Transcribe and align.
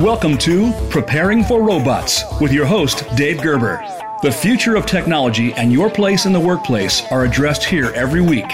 Welcome 0.00 0.38
to 0.38 0.72
Preparing 0.88 1.42
for 1.42 1.60
Robots 1.60 2.22
with 2.40 2.52
your 2.52 2.64
host, 2.64 3.04
Dave 3.16 3.42
Gerber. 3.42 3.84
The 4.22 4.30
future 4.30 4.76
of 4.76 4.86
technology 4.86 5.52
and 5.54 5.72
your 5.72 5.90
place 5.90 6.26
in 6.26 6.32
the 6.32 6.38
workplace 6.38 7.02
are 7.10 7.24
addressed 7.24 7.64
here 7.64 7.90
every 7.96 8.20
week. 8.20 8.46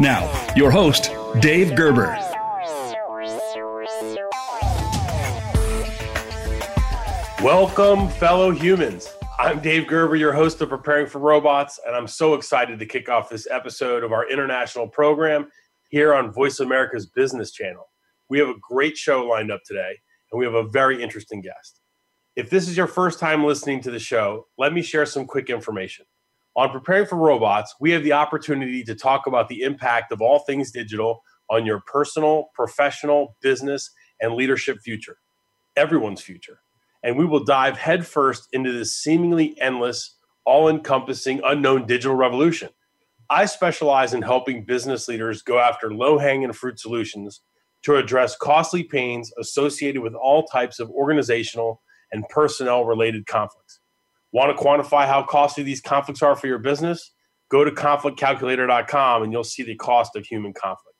Now, 0.00 0.32
your 0.56 0.70
host, 0.70 1.10
Dave 1.40 1.76
Gerber. 1.76 2.18
Welcome, 7.42 8.08
fellow 8.08 8.50
humans. 8.50 9.12
I'm 9.38 9.60
Dave 9.60 9.86
Gerber, 9.86 10.16
your 10.16 10.32
host 10.32 10.62
of 10.62 10.70
Preparing 10.70 11.06
for 11.06 11.18
Robots, 11.18 11.78
and 11.86 11.94
I'm 11.94 12.06
so 12.06 12.32
excited 12.32 12.78
to 12.78 12.86
kick 12.86 13.10
off 13.10 13.28
this 13.28 13.46
episode 13.50 14.02
of 14.02 14.12
our 14.12 14.30
international 14.30 14.88
program 14.88 15.50
here 15.94 16.12
on 16.12 16.32
Voice 16.32 16.58
America's 16.58 17.06
Business 17.06 17.52
Channel. 17.52 17.88
We 18.28 18.40
have 18.40 18.48
a 18.48 18.58
great 18.60 18.96
show 18.96 19.24
lined 19.28 19.52
up 19.52 19.60
today, 19.64 20.00
and 20.32 20.40
we 20.40 20.44
have 20.44 20.54
a 20.54 20.66
very 20.66 21.00
interesting 21.00 21.40
guest. 21.40 21.78
If 22.34 22.50
this 22.50 22.68
is 22.68 22.76
your 22.76 22.88
first 22.88 23.20
time 23.20 23.44
listening 23.44 23.80
to 23.82 23.92
the 23.92 24.00
show, 24.00 24.48
let 24.58 24.72
me 24.72 24.82
share 24.82 25.06
some 25.06 25.24
quick 25.24 25.50
information. 25.50 26.04
On 26.56 26.68
Preparing 26.68 27.06
for 27.06 27.14
Robots, 27.14 27.76
we 27.78 27.92
have 27.92 28.02
the 28.02 28.12
opportunity 28.12 28.82
to 28.82 28.96
talk 28.96 29.28
about 29.28 29.48
the 29.48 29.62
impact 29.62 30.10
of 30.10 30.20
all 30.20 30.40
things 30.40 30.72
digital 30.72 31.22
on 31.48 31.64
your 31.64 31.80
personal, 31.86 32.50
professional, 32.56 33.36
business, 33.40 33.88
and 34.20 34.34
leadership 34.34 34.78
future, 34.82 35.18
everyone's 35.76 36.20
future. 36.20 36.58
And 37.04 37.16
we 37.16 37.24
will 37.24 37.44
dive 37.44 37.78
headfirst 37.78 38.48
into 38.52 38.72
this 38.72 38.96
seemingly 38.96 39.56
endless, 39.60 40.16
all 40.44 40.68
encompassing, 40.68 41.40
unknown 41.44 41.86
digital 41.86 42.16
revolution. 42.16 42.70
I 43.30 43.46
specialize 43.46 44.12
in 44.12 44.22
helping 44.22 44.64
business 44.64 45.08
leaders 45.08 45.42
go 45.42 45.58
after 45.58 45.94
low 45.94 46.18
hanging 46.18 46.52
fruit 46.52 46.78
solutions 46.78 47.40
to 47.82 47.96
address 47.96 48.36
costly 48.36 48.82
pains 48.82 49.32
associated 49.38 50.02
with 50.02 50.14
all 50.14 50.44
types 50.44 50.78
of 50.80 50.90
organizational 50.90 51.82
and 52.12 52.28
personnel 52.28 52.84
related 52.84 53.26
conflicts. 53.26 53.80
Want 54.32 54.56
to 54.56 54.62
quantify 54.62 55.06
how 55.06 55.22
costly 55.22 55.64
these 55.64 55.80
conflicts 55.80 56.22
are 56.22 56.36
for 56.36 56.46
your 56.46 56.58
business? 56.58 57.12
Go 57.50 57.64
to 57.64 57.70
conflictcalculator.com 57.70 59.22
and 59.22 59.32
you'll 59.32 59.44
see 59.44 59.62
the 59.62 59.76
cost 59.76 60.16
of 60.16 60.26
human 60.26 60.52
conflict. 60.52 60.96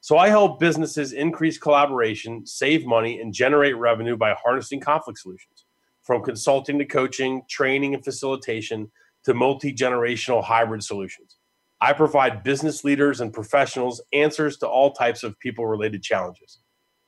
So 0.00 0.16
I 0.16 0.28
help 0.28 0.60
businesses 0.60 1.12
increase 1.12 1.58
collaboration, 1.58 2.46
save 2.46 2.86
money, 2.86 3.20
and 3.20 3.32
generate 3.32 3.76
revenue 3.76 4.16
by 4.16 4.34
harnessing 4.34 4.80
conflict 4.80 5.18
solutions. 5.18 5.64
From 6.02 6.22
consulting 6.22 6.78
to 6.78 6.86
coaching, 6.86 7.42
training, 7.50 7.94
and 7.94 8.02
facilitation 8.02 8.90
to 9.24 9.34
multi 9.34 9.74
generational 9.74 10.42
hybrid 10.42 10.82
solutions. 10.82 11.37
I 11.80 11.92
provide 11.92 12.42
business 12.42 12.82
leaders 12.82 13.20
and 13.20 13.32
professionals 13.32 14.00
answers 14.12 14.56
to 14.58 14.68
all 14.68 14.92
types 14.92 15.22
of 15.22 15.38
people 15.38 15.66
related 15.66 16.02
challenges. 16.02 16.58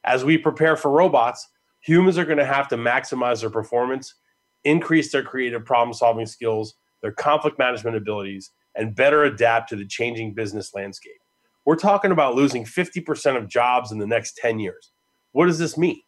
As 0.04 0.24
we 0.24 0.38
prepare 0.38 0.76
for 0.76 0.90
robots, 0.90 1.48
humans 1.80 2.18
are 2.18 2.24
going 2.24 2.38
to 2.38 2.44
have 2.44 2.68
to 2.68 2.76
maximize 2.76 3.40
their 3.40 3.50
performance, 3.50 4.14
increase 4.64 5.10
their 5.10 5.22
creative 5.22 5.64
problem 5.64 5.92
solving 5.92 6.26
skills, 6.26 6.74
their 7.02 7.12
conflict 7.12 7.58
management 7.58 7.96
abilities, 7.96 8.52
and 8.76 8.94
better 8.94 9.24
adapt 9.24 9.68
to 9.70 9.76
the 9.76 9.86
changing 9.86 10.34
business 10.34 10.72
landscape. 10.74 11.12
We're 11.64 11.76
talking 11.76 12.12
about 12.12 12.36
losing 12.36 12.64
50% 12.64 13.36
of 13.36 13.48
jobs 13.48 13.92
in 13.92 13.98
the 13.98 14.06
next 14.06 14.36
10 14.36 14.60
years. 14.60 14.92
What 15.32 15.46
does 15.46 15.58
this 15.58 15.76
mean? 15.76 16.00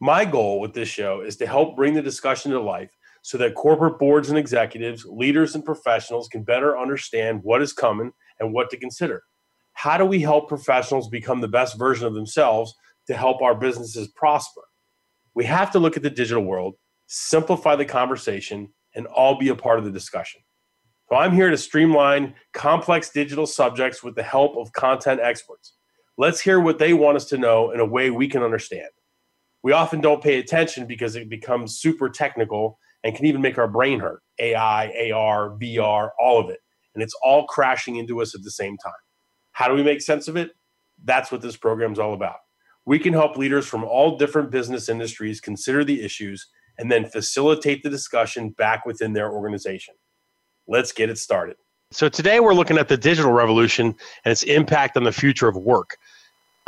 My 0.00 0.24
goal 0.24 0.60
with 0.60 0.74
this 0.74 0.88
show 0.88 1.20
is 1.22 1.36
to 1.36 1.46
help 1.46 1.76
bring 1.76 1.94
the 1.94 2.02
discussion 2.02 2.50
to 2.50 2.60
life 2.60 2.90
so 3.26 3.36
that 3.36 3.56
corporate 3.56 3.98
boards 3.98 4.28
and 4.28 4.38
executives, 4.38 5.04
leaders 5.04 5.56
and 5.56 5.64
professionals 5.64 6.28
can 6.28 6.44
better 6.44 6.78
understand 6.78 7.40
what 7.42 7.60
is 7.60 7.72
coming 7.72 8.12
and 8.38 8.52
what 8.52 8.70
to 8.70 8.76
consider. 8.76 9.24
How 9.72 9.98
do 9.98 10.04
we 10.04 10.20
help 10.20 10.48
professionals 10.48 11.08
become 11.08 11.40
the 11.40 11.48
best 11.48 11.76
version 11.76 12.06
of 12.06 12.14
themselves 12.14 12.72
to 13.08 13.16
help 13.16 13.42
our 13.42 13.56
businesses 13.56 14.06
prosper? 14.14 14.60
We 15.34 15.44
have 15.46 15.72
to 15.72 15.80
look 15.80 15.96
at 15.96 16.04
the 16.04 16.10
digital 16.10 16.44
world, 16.44 16.76
simplify 17.08 17.74
the 17.74 17.84
conversation, 17.84 18.68
and 18.94 19.08
all 19.08 19.36
be 19.36 19.48
a 19.48 19.56
part 19.56 19.80
of 19.80 19.84
the 19.84 19.90
discussion. 19.90 20.40
So 21.08 21.16
I'm 21.16 21.34
here 21.34 21.50
to 21.50 21.58
streamline 21.58 22.32
complex 22.52 23.10
digital 23.10 23.46
subjects 23.46 24.04
with 24.04 24.14
the 24.14 24.22
help 24.22 24.56
of 24.56 24.72
content 24.72 25.18
experts. 25.20 25.72
Let's 26.16 26.40
hear 26.40 26.60
what 26.60 26.78
they 26.78 26.94
want 26.94 27.16
us 27.16 27.24
to 27.30 27.38
know 27.38 27.72
in 27.72 27.80
a 27.80 27.84
way 27.84 28.10
we 28.10 28.28
can 28.28 28.44
understand. 28.44 28.90
We 29.64 29.72
often 29.72 30.00
don't 30.00 30.22
pay 30.22 30.38
attention 30.38 30.86
because 30.86 31.16
it 31.16 31.28
becomes 31.28 31.80
super 31.80 32.08
technical 32.08 32.78
and 33.06 33.14
can 33.14 33.24
even 33.24 33.40
make 33.40 33.56
our 33.56 33.68
brain 33.68 34.00
hurt. 34.00 34.20
AI, 34.40 35.12
AR, 35.12 35.50
VR, 35.50 36.10
all 36.18 36.40
of 36.40 36.50
it. 36.50 36.58
And 36.92 37.04
it's 37.04 37.14
all 37.22 37.46
crashing 37.46 37.96
into 37.96 38.20
us 38.20 38.34
at 38.34 38.42
the 38.42 38.50
same 38.50 38.76
time. 38.78 38.92
How 39.52 39.68
do 39.68 39.74
we 39.74 39.84
make 39.84 40.02
sense 40.02 40.26
of 40.26 40.36
it? 40.36 40.50
That's 41.04 41.30
what 41.30 41.40
this 41.40 41.56
program 41.56 41.92
is 41.92 42.00
all 42.00 42.14
about. 42.14 42.38
We 42.84 42.98
can 42.98 43.12
help 43.12 43.36
leaders 43.36 43.64
from 43.64 43.84
all 43.84 44.16
different 44.16 44.50
business 44.50 44.88
industries 44.88 45.40
consider 45.40 45.84
the 45.84 46.02
issues 46.02 46.48
and 46.78 46.90
then 46.90 47.04
facilitate 47.04 47.84
the 47.84 47.90
discussion 47.90 48.50
back 48.50 48.84
within 48.84 49.12
their 49.12 49.30
organization. 49.30 49.94
Let's 50.66 50.90
get 50.90 51.08
it 51.08 51.18
started. 51.18 51.56
So, 51.92 52.08
today 52.08 52.40
we're 52.40 52.54
looking 52.54 52.76
at 52.76 52.88
the 52.88 52.96
digital 52.96 53.30
revolution 53.30 53.94
and 54.24 54.32
its 54.32 54.42
impact 54.42 54.96
on 54.96 55.04
the 55.04 55.12
future 55.12 55.46
of 55.46 55.56
work. 55.56 55.96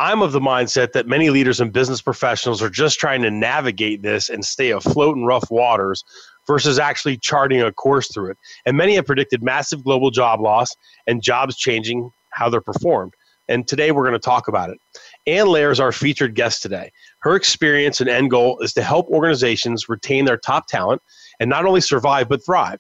I'm 0.01 0.23
of 0.23 0.31
the 0.31 0.41
mindset 0.41 0.93
that 0.93 1.09
many 1.09 1.31
leaders 1.31 1.61
and 1.61 1.73
business 1.73 2.01
professionals 2.01 2.63
are 2.63 2.71
just 2.71 3.01
trying 3.01 3.23
to 3.23 3.31
navigate 3.31 4.03
this 4.03 4.29
and 4.29 4.45
stay 4.45 4.71
afloat 4.71 5.17
in 5.17 5.25
rough 5.25 5.51
waters 5.51 6.05
versus 6.47 6.79
actually 6.79 7.17
charting 7.17 7.61
a 7.61 7.73
course 7.73 8.13
through 8.13 8.31
it. 8.31 8.39
And 8.65 8.77
many 8.77 8.95
have 8.95 9.07
predicted 9.07 9.43
massive 9.43 9.83
global 9.83 10.11
job 10.11 10.41
loss 10.41 10.77
and 11.09 11.21
jobs 11.21 11.57
changing 11.57 12.11
how 12.31 12.49
they're 12.49 12.61
performed. 12.61 13.15
And 13.49 13.67
today 13.67 13.91
we're 13.91 14.03
going 14.03 14.13
to 14.13 14.19
talk 14.19 14.47
about 14.47 14.71
it. 14.71 14.79
Anne 15.27 15.47
Loehr 15.47 15.71
is 15.71 15.81
our 15.81 15.91
featured 15.91 16.35
guest 16.35 16.63
today. 16.63 16.93
Her 17.21 17.35
experience 17.35 18.01
and 18.01 18.09
end 18.09 18.31
goal 18.31 18.61
is 18.61 18.73
to 18.75 18.83
help 18.83 19.09
organizations 19.09 19.89
retain 19.89 20.27
their 20.27 20.37
top 20.37 20.69
talent 20.69 21.03
and 21.41 21.51
not 21.51 21.65
only 21.65 21.81
survive 21.81 22.29
but 22.29 22.45
thrive. 22.45 22.79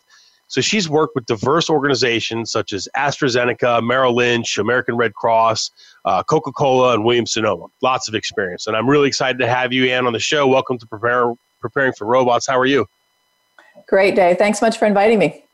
So 0.48 0.62
she's 0.62 0.88
worked 0.88 1.14
with 1.14 1.26
diverse 1.26 1.69
organizations 1.69 2.50
such 2.50 2.72
as 2.72 2.88
AstraZeneca, 2.97 3.82
Merrill 3.86 4.14
Lynch, 4.14 4.56
American 4.56 4.97
Red 4.97 5.14
Cross, 5.14 5.70
uh, 6.06 6.22
Coca 6.22 6.53
Cola, 6.53 6.94
and 6.94 7.04
Williams 7.04 7.32
Sonoma. 7.32 7.66
Lots 7.82 8.09
of 8.09 8.14
experience. 8.14 8.66
And 8.66 8.75
I'm 8.75 8.88
really 8.88 9.09
excited 9.09 9.38
to 9.38 9.47
have 9.47 9.72
you, 9.72 9.84
Anne, 9.86 10.06
on 10.06 10.14
the 10.14 10.19
show. 10.19 10.47
Welcome 10.47 10.78
to 10.78 10.86
Prepare, 10.86 11.34
Preparing 11.60 11.92
for 11.92 12.06
Robots. 12.06 12.47
How 12.47 12.59
are 12.59 12.66
you? 12.66 12.86
Great, 13.86 14.14
day. 14.14 14.34
Thanks 14.38 14.62
much 14.62 14.78
for 14.78 14.86
inviting 14.86 15.19
me. 15.19 15.44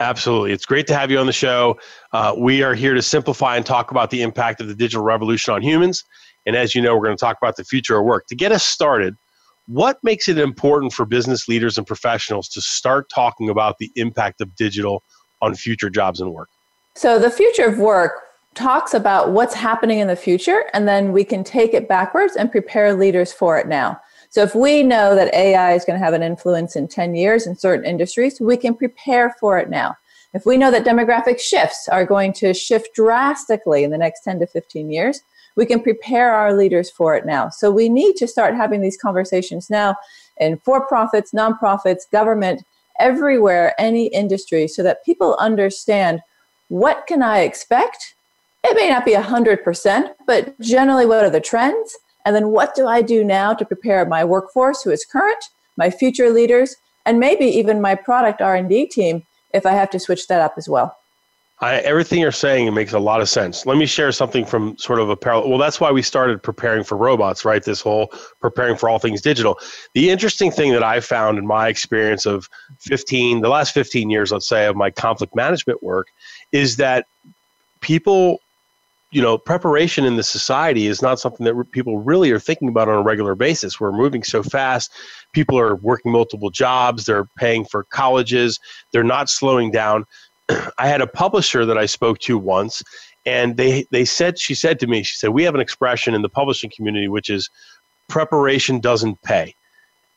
Absolutely. 0.00 0.52
It's 0.52 0.66
great 0.66 0.86
to 0.88 0.94
have 0.94 1.10
you 1.10 1.18
on 1.18 1.26
the 1.26 1.32
show. 1.32 1.78
Uh, 2.12 2.34
we 2.36 2.62
are 2.62 2.74
here 2.74 2.94
to 2.94 3.02
simplify 3.02 3.56
and 3.56 3.64
talk 3.64 3.90
about 3.90 4.10
the 4.10 4.22
impact 4.22 4.60
of 4.60 4.68
the 4.68 4.74
digital 4.74 5.02
revolution 5.02 5.54
on 5.54 5.62
humans. 5.62 6.04
And 6.46 6.54
as 6.54 6.74
you 6.74 6.82
know, 6.82 6.96
we're 6.96 7.06
going 7.06 7.16
to 7.16 7.20
talk 7.20 7.38
about 7.40 7.56
the 7.56 7.64
future 7.64 7.96
of 7.96 8.04
work. 8.04 8.26
To 8.26 8.34
get 8.34 8.52
us 8.52 8.62
started, 8.64 9.16
what 9.66 9.98
makes 10.02 10.28
it 10.28 10.38
important 10.38 10.92
for 10.92 11.04
business 11.04 11.48
leaders 11.48 11.76
and 11.76 11.86
professionals 11.86 12.48
to 12.48 12.60
start 12.60 13.08
talking 13.10 13.48
about 13.48 13.78
the 13.78 13.90
impact 13.96 14.40
of 14.40 14.54
digital 14.56 15.02
on 15.42 15.54
future 15.54 15.90
jobs 15.90 16.20
and 16.20 16.32
work? 16.32 16.48
So, 16.94 17.18
the 17.18 17.30
future 17.30 17.66
of 17.66 17.78
work 17.78 18.22
talks 18.54 18.94
about 18.94 19.32
what's 19.32 19.54
happening 19.54 19.98
in 19.98 20.08
the 20.08 20.16
future, 20.16 20.64
and 20.72 20.88
then 20.88 21.12
we 21.12 21.24
can 21.24 21.44
take 21.44 21.74
it 21.74 21.88
backwards 21.88 22.36
and 22.36 22.50
prepare 22.50 22.94
leaders 22.94 23.32
for 23.32 23.58
it 23.58 23.68
now. 23.68 24.00
So, 24.30 24.42
if 24.42 24.54
we 24.54 24.82
know 24.82 25.14
that 25.14 25.34
AI 25.34 25.74
is 25.74 25.84
going 25.84 25.98
to 25.98 26.04
have 26.04 26.14
an 26.14 26.22
influence 26.22 26.76
in 26.76 26.88
10 26.88 27.14
years 27.14 27.46
in 27.46 27.56
certain 27.56 27.84
industries, 27.84 28.40
we 28.40 28.56
can 28.56 28.74
prepare 28.74 29.34
for 29.40 29.58
it 29.58 29.68
now. 29.68 29.96
If 30.32 30.46
we 30.46 30.56
know 30.56 30.70
that 30.70 30.84
demographic 30.84 31.40
shifts 31.40 31.88
are 31.88 32.04
going 32.04 32.32
to 32.34 32.54
shift 32.54 32.94
drastically 32.94 33.84
in 33.84 33.90
the 33.90 33.98
next 33.98 34.22
10 34.22 34.40
to 34.40 34.46
15 34.46 34.90
years, 34.90 35.22
we 35.56 35.66
can 35.66 35.82
prepare 35.82 36.32
our 36.32 36.54
leaders 36.54 36.90
for 36.90 37.14
it 37.14 37.26
now. 37.26 37.48
So 37.48 37.70
we 37.70 37.88
need 37.88 38.16
to 38.16 38.28
start 38.28 38.54
having 38.54 38.82
these 38.82 38.96
conversations 38.96 39.68
now 39.68 39.96
in 40.38 40.58
for 40.58 40.86
profits, 40.86 41.32
nonprofits, 41.32 42.02
government, 42.12 42.62
everywhere, 43.00 43.74
any 43.78 44.06
industry, 44.08 44.68
so 44.68 44.82
that 44.82 45.04
people 45.04 45.36
understand 45.40 46.20
what 46.68 47.06
can 47.06 47.22
I 47.22 47.40
expect? 47.40 48.14
It 48.64 48.76
may 48.76 48.88
not 48.88 49.04
be 49.04 49.12
100%, 49.12 50.14
but 50.26 50.58
generally, 50.60 51.06
what 51.06 51.24
are 51.24 51.30
the 51.30 51.40
trends? 51.40 51.96
And 52.24 52.34
then 52.34 52.48
what 52.48 52.74
do 52.74 52.86
I 52.88 53.02
do 53.02 53.22
now 53.22 53.54
to 53.54 53.64
prepare 53.64 54.04
my 54.04 54.24
workforce 54.24 54.82
who 54.82 54.90
is 54.90 55.04
current, 55.04 55.44
my 55.76 55.90
future 55.90 56.30
leaders, 56.30 56.74
and 57.04 57.20
maybe 57.20 57.44
even 57.44 57.80
my 57.80 57.94
product 57.94 58.42
R&D 58.42 58.86
team 58.86 59.22
if 59.54 59.64
I 59.64 59.72
have 59.72 59.90
to 59.90 60.00
switch 60.00 60.26
that 60.26 60.40
up 60.40 60.54
as 60.56 60.68
well. 60.68 60.96
I, 61.60 61.76
everything 61.76 62.20
you're 62.20 62.32
saying 62.32 62.72
makes 62.74 62.92
a 62.92 62.98
lot 62.98 63.22
of 63.22 63.30
sense. 63.30 63.64
Let 63.64 63.78
me 63.78 63.86
share 63.86 64.12
something 64.12 64.44
from 64.44 64.76
sort 64.76 65.00
of 65.00 65.08
a 65.08 65.16
parallel. 65.16 65.48
Well, 65.48 65.58
that's 65.58 65.80
why 65.80 65.90
we 65.90 66.02
started 66.02 66.42
preparing 66.42 66.84
for 66.84 66.98
robots, 66.98 67.46
right? 67.46 67.62
This 67.62 67.80
whole 67.80 68.12
preparing 68.42 68.76
for 68.76 68.90
all 68.90 68.98
things 68.98 69.22
digital. 69.22 69.58
The 69.94 70.10
interesting 70.10 70.50
thing 70.50 70.72
that 70.72 70.82
I 70.82 71.00
found 71.00 71.38
in 71.38 71.46
my 71.46 71.68
experience 71.68 72.26
of 72.26 72.50
15, 72.80 73.40
the 73.40 73.48
last 73.48 73.72
15 73.72 74.10
years, 74.10 74.32
let's 74.32 74.46
say, 74.46 74.66
of 74.66 74.76
my 74.76 74.90
conflict 74.90 75.34
management 75.34 75.82
work, 75.82 76.08
is 76.52 76.76
that 76.76 77.06
people, 77.80 78.40
you 79.10 79.22
know, 79.22 79.38
preparation 79.38 80.04
in 80.04 80.16
the 80.16 80.22
society 80.22 80.88
is 80.88 81.00
not 81.00 81.18
something 81.18 81.46
that 81.46 81.72
people 81.72 82.00
really 82.00 82.30
are 82.32 82.40
thinking 82.40 82.68
about 82.68 82.90
on 82.90 82.96
a 82.96 83.02
regular 83.02 83.34
basis. 83.34 83.80
We're 83.80 83.92
moving 83.92 84.24
so 84.24 84.42
fast. 84.42 84.92
People 85.32 85.58
are 85.58 85.76
working 85.76 86.12
multiple 86.12 86.50
jobs. 86.50 87.06
They're 87.06 87.28
paying 87.38 87.64
for 87.64 87.84
colleges. 87.84 88.60
They're 88.92 89.02
not 89.02 89.30
slowing 89.30 89.70
down 89.70 90.04
I 90.78 90.88
had 90.88 91.00
a 91.00 91.06
publisher 91.06 91.66
that 91.66 91.78
I 91.78 91.86
spoke 91.86 92.18
to 92.20 92.38
once, 92.38 92.82
And 93.24 93.56
they 93.56 93.86
they 93.90 94.04
said 94.04 94.38
she 94.38 94.54
said 94.54 94.78
to 94.80 94.86
me, 94.86 95.02
she 95.02 95.16
said, 95.16 95.30
we 95.30 95.44
have 95.44 95.54
an 95.54 95.60
expression 95.60 96.14
in 96.14 96.22
the 96.22 96.28
publishing 96.28 96.70
community 96.74 97.08
which 97.08 97.30
is 97.30 97.50
preparation 98.08 98.80
doesn't 98.80 99.20
pay. 99.22 99.54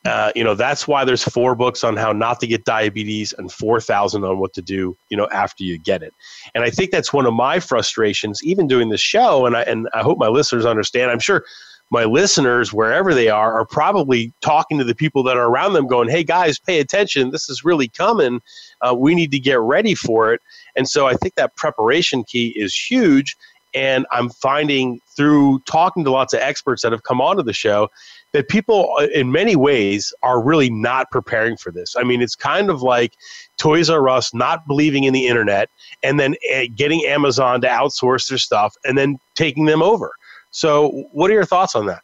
Uh, 0.06 0.32
you 0.34 0.42
know 0.42 0.54
that's 0.54 0.88
why 0.88 1.04
there's 1.04 1.22
four 1.22 1.54
books 1.54 1.84
on 1.84 1.94
how 1.94 2.10
not 2.10 2.40
to 2.40 2.46
get 2.46 2.64
diabetes 2.64 3.34
and 3.36 3.52
4000 3.52 4.24
on 4.24 4.38
what 4.38 4.54
to 4.54 4.62
do 4.62 4.96
you 5.10 5.16
know 5.16 5.28
after 5.30 5.62
you 5.62 5.76
get 5.76 6.02
it 6.02 6.14
and 6.54 6.64
i 6.64 6.70
think 6.70 6.90
that's 6.90 7.12
one 7.12 7.26
of 7.26 7.34
my 7.34 7.60
frustrations 7.60 8.42
even 8.42 8.66
doing 8.66 8.88
this 8.88 9.02
show 9.02 9.44
and 9.44 9.54
i 9.58 9.60
and 9.64 9.90
i 9.92 10.00
hope 10.00 10.16
my 10.16 10.28
listeners 10.28 10.64
understand 10.64 11.10
i'm 11.10 11.18
sure 11.18 11.44
my 11.90 12.04
listeners 12.04 12.72
wherever 12.72 13.14
they 13.14 13.28
are 13.28 13.58
are 13.58 13.66
probably 13.66 14.32
talking 14.40 14.78
to 14.78 14.84
the 14.84 14.94
people 14.94 15.22
that 15.22 15.36
are 15.36 15.48
around 15.48 15.72
them 15.72 15.86
going 15.86 16.08
hey 16.08 16.24
guys 16.24 16.58
pay 16.58 16.80
attention 16.80 17.30
this 17.30 17.48
is 17.48 17.64
really 17.64 17.88
coming 17.88 18.40
uh, 18.80 18.94
we 18.94 19.14
need 19.14 19.30
to 19.30 19.38
get 19.38 19.60
ready 19.60 19.94
for 19.94 20.32
it 20.32 20.40
and 20.76 20.88
so 20.88 21.06
i 21.06 21.14
think 21.14 21.34
that 21.34 21.54
preparation 21.56 22.24
key 22.24 22.48
is 22.56 22.74
huge 22.74 23.36
and 23.74 24.06
i'm 24.10 24.28
finding 24.30 25.00
through 25.16 25.58
talking 25.66 26.04
to 26.04 26.10
lots 26.10 26.32
of 26.32 26.40
experts 26.40 26.82
that 26.82 26.92
have 26.92 27.02
come 27.02 27.20
onto 27.20 27.42
the 27.42 27.52
show 27.52 27.88
that 28.32 28.48
people, 28.48 28.94
uh, 28.98 29.06
in 29.12 29.32
many 29.32 29.56
ways, 29.56 30.12
are 30.22 30.42
really 30.42 30.70
not 30.70 31.10
preparing 31.10 31.56
for 31.56 31.72
this. 31.72 31.96
I 31.98 32.04
mean, 32.04 32.22
it's 32.22 32.36
kind 32.36 32.70
of 32.70 32.82
like 32.82 33.14
Toys 33.58 33.90
R 33.90 34.08
Us 34.08 34.32
not 34.32 34.66
believing 34.66 35.04
in 35.04 35.12
the 35.12 35.26
internet 35.26 35.68
and 36.02 36.20
then 36.20 36.34
uh, 36.54 36.62
getting 36.74 37.04
Amazon 37.06 37.60
to 37.62 37.68
outsource 37.68 38.28
their 38.28 38.38
stuff 38.38 38.74
and 38.84 38.96
then 38.96 39.18
taking 39.34 39.64
them 39.64 39.82
over. 39.82 40.12
So, 40.50 41.04
what 41.12 41.30
are 41.30 41.34
your 41.34 41.44
thoughts 41.44 41.74
on 41.74 41.86
that? 41.86 42.02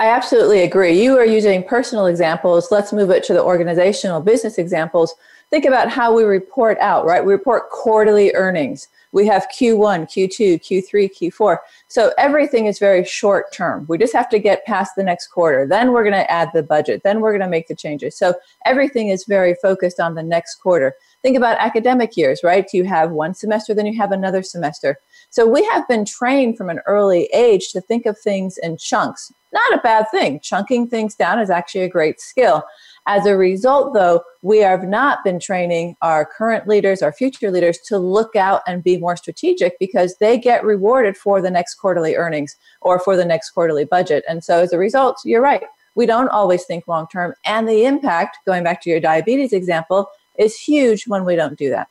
I 0.00 0.08
absolutely 0.08 0.62
agree. 0.62 1.00
You 1.00 1.16
are 1.18 1.24
using 1.24 1.62
personal 1.62 2.06
examples. 2.06 2.72
Let's 2.72 2.92
move 2.92 3.10
it 3.10 3.22
to 3.24 3.32
the 3.32 3.42
organizational 3.42 4.20
business 4.20 4.58
examples. 4.58 5.14
Think 5.50 5.66
about 5.66 5.88
how 5.88 6.12
we 6.12 6.24
report 6.24 6.78
out, 6.78 7.06
right? 7.06 7.24
We 7.24 7.32
report 7.32 7.70
quarterly 7.70 8.34
earnings. 8.34 8.88
We 9.12 9.24
have 9.28 9.46
Q1, 9.56 10.06
Q2, 10.06 10.60
Q3, 10.60 11.08
Q4. 11.14 11.58
So 11.86 12.12
everything 12.18 12.66
is 12.66 12.80
very 12.80 13.04
short 13.04 13.52
term. 13.52 13.86
We 13.88 13.96
just 13.96 14.12
have 14.12 14.28
to 14.30 14.40
get 14.40 14.66
past 14.66 14.96
the 14.96 15.04
next 15.04 15.28
quarter. 15.28 15.68
Then 15.68 15.92
we're 15.92 16.02
going 16.02 16.14
to 16.14 16.28
add 16.28 16.50
the 16.52 16.64
budget. 16.64 17.02
Then 17.04 17.20
we're 17.20 17.30
going 17.30 17.40
to 17.42 17.48
make 17.48 17.68
the 17.68 17.76
changes. 17.76 18.18
So 18.18 18.34
everything 18.66 19.10
is 19.10 19.24
very 19.24 19.54
focused 19.62 20.00
on 20.00 20.16
the 20.16 20.24
next 20.24 20.56
quarter. 20.56 20.96
Think 21.22 21.36
about 21.36 21.58
academic 21.58 22.16
years, 22.16 22.40
right? 22.42 22.66
You 22.72 22.82
have 22.84 23.12
one 23.12 23.34
semester, 23.34 23.72
then 23.72 23.86
you 23.86 23.96
have 23.96 24.10
another 24.10 24.42
semester. 24.42 24.98
So 25.34 25.48
we 25.48 25.64
have 25.64 25.88
been 25.88 26.04
trained 26.04 26.56
from 26.56 26.70
an 26.70 26.78
early 26.86 27.24
age 27.34 27.72
to 27.72 27.80
think 27.80 28.06
of 28.06 28.16
things 28.16 28.56
in 28.56 28.76
chunks. 28.76 29.32
Not 29.52 29.74
a 29.74 29.82
bad 29.82 30.08
thing. 30.12 30.38
Chunking 30.38 30.86
things 30.86 31.16
down 31.16 31.40
is 31.40 31.50
actually 31.50 31.80
a 31.80 31.88
great 31.88 32.20
skill. 32.20 32.62
As 33.08 33.26
a 33.26 33.36
result, 33.36 33.94
though, 33.94 34.22
we 34.42 34.58
have 34.58 34.84
not 34.84 35.24
been 35.24 35.40
training 35.40 35.96
our 36.02 36.24
current 36.24 36.68
leaders, 36.68 37.02
our 37.02 37.12
future 37.12 37.50
leaders 37.50 37.78
to 37.86 37.98
look 37.98 38.36
out 38.36 38.62
and 38.68 38.84
be 38.84 38.96
more 38.96 39.16
strategic 39.16 39.76
because 39.80 40.14
they 40.20 40.38
get 40.38 40.62
rewarded 40.62 41.16
for 41.16 41.42
the 41.42 41.50
next 41.50 41.74
quarterly 41.74 42.14
earnings 42.14 42.54
or 42.80 43.00
for 43.00 43.16
the 43.16 43.24
next 43.24 43.50
quarterly 43.50 43.84
budget. 43.84 44.22
And 44.28 44.44
so 44.44 44.60
as 44.60 44.72
a 44.72 44.78
result, 44.78 45.20
you're 45.24 45.42
right. 45.42 45.64
We 45.96 46.06
don't 46.06 46.28
always 46.28 46.64
think 46.64 46.86
long 46.86 47.08
term. 47.08 47.34
And 47.44 47.68
the 47.68 47.86
impact, 47.86 48.38
going 48.46 48.62
back 48.62 48.80
to 48.82 48.90
your 48.90 49.00
diabetes 49.00 49.52
example, 49.52 50.06
is 50.38 50.56
huge 50.56 51.08
when 51.08 51.24
we 51.24 51.34
don't 51.34 51.58
do 51.58 51.70
that. 51.70 51.88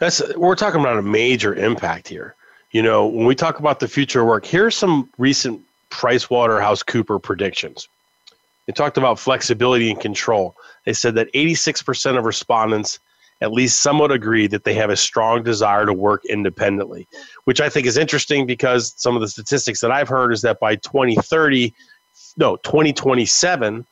That's 0.00 0.20
we're 0.36 0.54
talking 0.54 0.82
about 0.82 0.98
a 0.98 1.02
major 1.02 1.54
impact 1.54 2.08
here. 2.08 2.36
You 2.74 2.82
know, 2.82 3.06
when 3.06 3.24
we 3.24 3.36
talk 3.36 3.60
about 3.60 3.78
the 3.78 3.86
future 3.86 4.22
of 4.22 4.26
work, 4.26 4.44
here's 4.44 4.76
some 4.76 5.08
recent 5.16 5.62
Price 5.90 6.28
Waterhouse 6.28 6.82
Cooper 6.82 7.20
predictions. 7.20 7.88
They 8.66 8.72
talked 8.72 8.98
about 8.98 9.20
flexibility 9.20 9.92
and 9.92 10.00
control. 10.00 10.56
They 10.84 10.92
said 10.92 11.14
that 11.14 11.32
86% 11.34 12.18
of 12.18 12.24
respondents 12.24 12.98
at 13.40 13.52
least 13.52 13.80
somewhat 13.80 14.10
agree 14.10 14.48
that 14.48 14.64
they 14.64 14.74
have 14.74 14.90
a 14.90 14.96
strong 14.96 15.44
desire 15.44 15.86
to 15.86 15.92
work 15.92 16.24
independently, 16.24 17.06
which 17.44 17.60
I 17.60 17.68
think 17.68 17.86
is 17.86 17.96
interesting 17.96 18.44
because 18.44 18.92
some 18.96 19.14
of 19.14 19.20
the 19.20 19.28
statistics 19.28 19.80
that 19.80 19.92
I've 19.92 20.08
heard 20.08 20.32
is 20.32 20.42
that 20.42 20.58
by 20.58 20.74
2030, 20.74 21.72
no, 22.36 22.56
2027, 22.56 23.86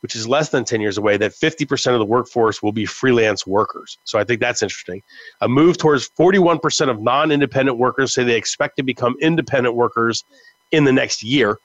which 0.00 0.14
is 0.14 0.28
less 0.28 0.50
than 0.50 0.64
10 0.64 0.80
years 0.80 0.98
away, 0.98 1.16
that 1.16 1.32
50% 1.32 1.92
of 1.92 1.98
the 1.98 2.04
workforce 2.04 2.62
will 2.62 2.72
be 2.72 2.86
freelance 2.86 3.46
workers. 3.46 3.98
So 4.04 4.18
I 4.18 4.24
think 4.24 4.40
that's 4.40 4.62
interesting. 4.62 5.02
A 5.40 5.48
move 5.48 5.76
towards 5.78 6.08
41% 6.10 6.88
of 6.88 7.00
non 7.00 7.32
independent 7.32 7.78
workers 7.78 8.14
say 8.14 8.24
they 8.24 8.36
expect 8.36 8.76
to 8.76 8.82
become 8.82 9.16
independent 9.20 9.74
workers 9.74 10.24
in 10.70 10.84
the 10.84 10.92
next 10.92 11.22
year. 11.22 11.58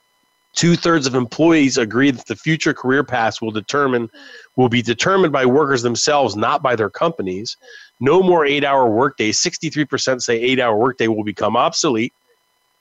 Two 0.54 0.76
thirds 0.76 1.06
of 1.06 1.16
employees 1.16 1.78
agree 1.78 2.12
that 2.12 2.26
the 2.26 2.36
future 2.36 2.72
career 2.72 3.02
paths 3.02 3.42
will 3.42 3.50
determine 3.50 4.08
will 4.56 4.68
be 4.68 4.82
determined 4.82 5.32
by 5.32 5.44
workers 5.44 5.82
themselves, 5.82 6.36
not 6.36 6.62
by 6.62 6.76
their 6.76 6.90
companies. 6.90 7.56
No 8.00 8.22
more 8.22 8.46
eight-hour 8.46 8.88
workdays. 8.88 9.40
Sixty-three 9.40 9.84
percent 9.84 10.22
say 10.22 10.40
eight-hour 10.40 10.76
workday 10.76 11.08
will 11.08 11.24
become 11.24 11.56
obsolete. 11.56 12.12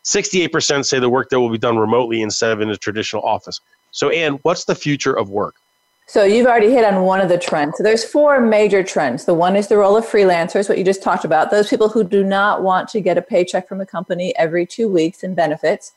Sixty-eight 0.04 0.52
percent 0.52 0.86
say 0.86 1.00
the 1.00 1.10
workday 1.10 1.38
will 1.38 1.50
be 1.50 1.58
done 1.58 1.78
remotely 1.78 2.22
instead 2.22 2.52
of 2.52 2.62
in 2.62 2.70
a 2.70 2.78
traditional 2.78 3.24
office. 3.24 3.60
So, 3.92 4.10
Anne, 4.10 4.40
what's 4.44 4.66
the 4.66 4.76
future 4.76 5.14
of 5.14 5.30
work? 5.30 5.56
So 6.06 6.26
you've 6.26 6.48
already 6.48 6.70
hit 6.70 6.84
on 6.84 7.04
one 7.04 7.22
of 7.22 7.30
the 7.30 7.38
trends. 7.38 7.78
So 7.78 7.84
there's 7.84 8.04
four 8.04 8.42
major 8.42 8.84
trends. 8.84 9.24
The 9.24 9.34
one 9.34 9.56
is 9.56 9.70
the 9.70 9.78
role 9.78 9.96
of 9.96 10.06
freelancers, 10.06 10.68
what 10.68 10.78
you 10.78 10.84
just 10.84 11.02
talked 11.02 11.24
about. 11.24 11.50
Those 11.50 11.70
people 11.70 11.88
who 11.88 12.04
do 12.04 12.24
not 12.24 12.62
want 12.62 12.90
to 12.90 13.02
get 13.02 13.18
a 13.18 13.22
paycheck 13.22 13.70
from 13.70 13.80
a 13.80 13.86
company 13.86 14.36
every 14.38 14.66
two 14.66 14.90
weeks 14.90 15.24
and 15.24 15.36
benefits. 15.36 15.94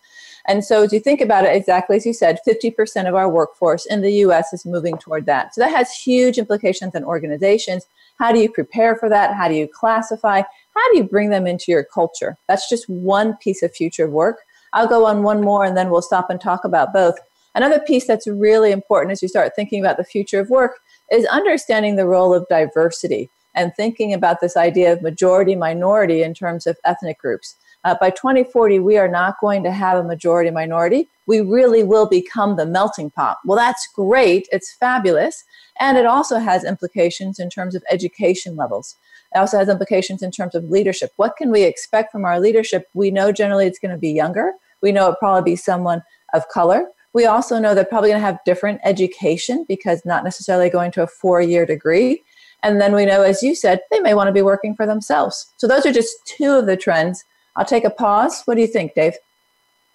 And 0.48 0.64
so, 0.64 0.84
as 0.84 0.92
you 0.92 1.00
think 1.00 1.20
about 1.20 1.44
it, 1.44 1.56
exactly 1.56 1.96
as 1.96 2.06
you 2.06 2.12
said, 2.12 2.38
50% 2.46 3.08
of 3.08 3.16
our 3.16 3.28
workforce 3.28 3.84
in 3.84 4.00
the 4.00 4.12
US 4.12 4.52
is 4.52 4.64
moving 4.64 4.96
toward 4.96 5.26
that. 5.26 5.54
So, 5.54 5.60
that 5.60 5.74
has 5.74 5.92
huge 5.92 6.38
implications 6.38 6.94
on 6.94 7.02
organizations. 7.02 7.84
How 8.18 8.30
do 8.30 8.38
you 8.38 8.50
prepare 8.50 8.94
for 8.94 9.08
that? 9.08 9.34
How 9.34 9.48
do 9.48 9.54
you 9.54 9.66
classify? 9.66 10.42
How 10.76 10.92
do 10.92 10.98
you 10.98 11.04
bring 11.04 11.30
them 11.30 11.46
into 11.46 11.64
your 11.68 11.84
culture? 11.84 12.36
That's 12.48 12.68
just 12.68 12.86
one 12.88 13.36
piece 13.38 13.62
of 13.62 13.74
future 13.74 14.08
work. 14.08 14.40
I'll 14.74 14.86
go 14.86 15.06
on 15.06 15.22
one 15.22 15.40
more 15.40 15.64
and 15.64 15.74
then 15.74 15.88
we'll 15.88 16.02
stop 16.02 16.28
and 16.28 16.38
talk 16.38 16.64
about 16.64 16.92
both. 16.92 17.14
Another 17.54 17.80
piece 17.80 18.06
that's 18.06 18.26
really 18.26 18.72
important 18.72 19.12
as 19.12 19.22
you 19.22 19.28
start 19.28 19.52
thinking 19.56 19.80
about 19.80 19.96
the 19.96 20.04
future 20.04 20.38
of 20.38 20.50
work 20.50 20.78
is 21.10 21.24
understanding 21.26 21.96
the 21.96 22.06
role 22.06 22.34
of 22.34 22.46
diversity 22.50 23.30
and 23.54 23.74
thinking 23.74 24.12
about 24.12 24.42
this 24.42 24.54
idea 24.54 24.92
of 24.92 25.00
majority 25.00 25.56
minority 25.56 26.22
in 26.22 26.34
terms 26.34 26.66
of 26.66 26.76
ethnic 26.84 27.18
groups. 27.18 27.56
Uh, 27.84 27.94
by 27.98 28.10
2040, 28.10 28.80
we 28.80 28.98
are 28.98 29.08
not 29.08 29.40
going 29.40 29.62
to 29.62 29.70
have 29.70 29.96
a 29.96 30.06
majority 30.06 30.50
minority. 30.50 31.08
We 31.26 31.40
really 31.40 31.84
will 31.84 32.06
become 32.06 32.56
the 32.56 32.66
melting 32.66 33.10
pot. 33.10 33.38
Well, 33.46 33.56
that's 33.56 33.88
great. 33.94 34.46
It's 34.52 34.74
fabulous. 34.74 35.42
And 35.80 35.96
it 35.96 36.04
also 36.04 36.38
has 36.38 36.64
implications 36.64 37.38
in 37.38 37.48
terms 37.48 37.74
of 37.74 37.82
education 37.90 38.56
levels. 38.56 38.96
It 39.36 39.38
also 39.38 39.58
has 39.58 39.68
implications 39.68 40.22
in 40.22 40.30
terms 40.30 40.54
of 40.54 40.70
leadership. 40.70 41.12
What 41.16 41.36
can 41.36 41.50
we 41.50 41.64
expect 41.64 42.10
from 42.10 42.24
our 42.24 42.40
leadership? 42.40 42.88
We 42.94 43.10
know 43.10 43.32
generally 43.32 43.66
it's 43.66 43.78
going 43.78 43.92
to 43.92 43.98
be 43.98 44.10
younger. 44.10 44.52
We 44.80 44.92
know 44.92 45.10
it 45.10 45.18
probably 45.18 45.52
be 45.52 45.56
someone 45.56 46.02
of 46.32 46.48
color. 46.48 46.86
We 47.12 47.26
also 47.26 47.58
know 47.58 47.74
they're 47.74 47.84
probably 47.84 48.08
going 48.08 48.20
to 48.20 48.26
have 48.26 48.38
different 48.46 48.80
education 48.82 49.66
because 49.68 50.00
not 50.06 50.24
necessarily 50.24 50.70
going 50.70 50.90
to 50.92 51.02
a 51.02 51.06
four 51.06 51.42
year 51.42 51.66
degree. 51.66 52.22
And 52.62 52.80
then 52.80 52.94
we 52.94 53.04
know, 53.04 53.20
as 53.20 53.42
you 53.42 53.54
said, 53.54 53.80
they 53.90 54.00
may 54.00 54.14
want 54.14 54.28
to 54.28 54.32
be 54.32 54.40
working 54.40 54.74
for 54.74 54.86
themselves. 54.86 55.52
So 55.58 55.68
those 55.68 55.84
are 55.84 55.92
just 55.92 56.16
two 56.24 56.52
of 56.52 56.64
the 56.64 56.76
trends 56.76 57.22
I'll 57.56 57.64
take 57.66 57.84
a 57.84 57.90
pause. 57.90 58.42
What 58.46 58.54
do 58.54 58.62
you 58.62 58.66
think, 58.66 58.94
Dave? 58.94 59.14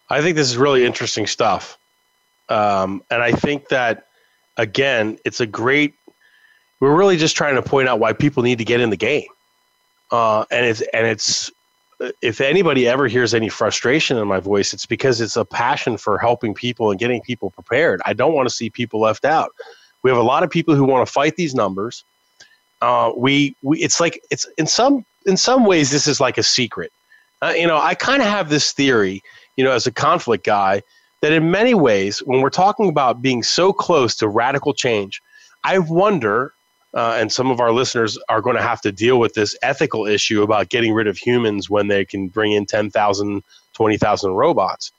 I 0.10 0.22
think 0.22 0.36
this 0.36 0.50
is 0.50 0.58
really 0.58 0.86
interesting 0.86 1.26
stuff. 1.26 1.80
Um, 2.50 3.04
and 3.10 3.24
I 3.24 3.32
think 3.32 3.70
that, 3.70 4.08
again, 4.58 5.18
it's 5.26 5.40
a 5.40 5.48
great, 5.48 5.94
we're 6.82 6.94
really 6.94 7.16
just 7.16 7.38
trying 7.38 7.56
to 7.56 7.62
point 7.62 7.88
out 7.88 8.00
why 8.00 8.12
people 8.12 8.44
need 8.44 8.58
to 8.58 8.66
get 8.66 8.82
in 8.82 8.90
the 8.90 8.98
game. 8.98 9.28
Uh, 10.12 10.44
and 10.52 10.66
it's, 10.66 10.82
and 10.94 11.08
it's, 11.08 11.50
if 12.22 12.42
anybody 12.42 12.86
ever 12.88 13.08
hears 13.08 13.34
any 13.34 13.48
frustration 13.48 14.18
in 14.18 14.28
my 14.28 14.42
voice, 14.42 14.74
it's 14.74 14.86
because 14.86 15.22
it's 15.22 15.38
a 15.38 15.46
passion 15.46 15.96
for 15.96 16.18
helping 16.18 16.54
people 16.54 16.92
and 16.92 17.00
getting 17.00 17.22
people 17.22 17.52
prepared. 17.52 18.02
I 18.06 18.12
don't 18.12 18.34
want 18.34 18.50
to 18.50 18.54
see 18.54 18.70
people 18.70 19.00
left 19.00 19.24
out. 19.24 19.52
We 20.04 20.12
have 20.12 20.18
a 20.18 20.24
lot 20.24 20.44
of 20.44 20.50
people 20.50 20.76
who 20.76 20.84
want 20.84 21.08
to 21.08 21.14
fight 21.14 21.38
these 21.38 21.56
numbers. 21.56 22.04
Uh, 22.82 23.14
we, 23.16 23.56
we, 23.62 23.78
it's 23.78 24.02
like 24.02 24.22
it's 24.32 24.46
in 24.58 24.66
some 24.68 25.06
in 25.28 25.38
some 25.38 25.66
ways 25.66 25.92
this 25.92 26.08
is 26.08 26.20
like 26.20 26.40
a 26.40 26.44
secret 26.44 26.92
uh, 27.42 27.54
you 27.56 27.66
know, 27.66 27.78
I 27.78 27.96
kind 27.96 28.22
of 28.22 28.28
have 28.28 28.50
this 28.50 28.72
theory, 28.72 29.24
you 29.56 29.64
know, 29.64 29.72
as 29.72 29.88
a 29.88 29.92
conflict 29.92 30.46
guy, 30.46 30.84
that 31.22 31.32
in 31.32 31.52
many 31.52 31.74
ways, 31.74 32.20
when 32.20 32.42
we're 32.42 32.50
talking 32.50 32.90
about 32.90 33.22
being 33.22 33.44
so 33.44 33.74
close 33.74 34.16
to 34.18 34.28
radical 34.28 34.74
change, 34.74 35.22
I 35.64 35.80
wonder, 35.80 36.54
uh, 36.94 37.18
and 37.20 37.32
some 37.32 37.50
of 37.50 37.60
our 37.60 37.72
listeners 37.72 38.18
are 38.30 38.42
going 38.42 38.56
to 38.56 38.62
have 38.62 38.82
to 38.82 38.92
deal 38.92 39.20
with 39.20 39.34
this 39.34 39.56
ethical 39.62 40.06
issue 40.06 40.44
about 40.44 40.70
getting 40.70 40.94
rid 40.94 41.08
of 41.08 41.18
humans 41.18 41.70
when 41.70 41.88
they 41.88 42.04
can 42.04 42.28
bring 42.28 42.52
in 42.52 42.66
10,000, 42.66 43.44
20,000 43.74 44.32
robots. 44.32 44.92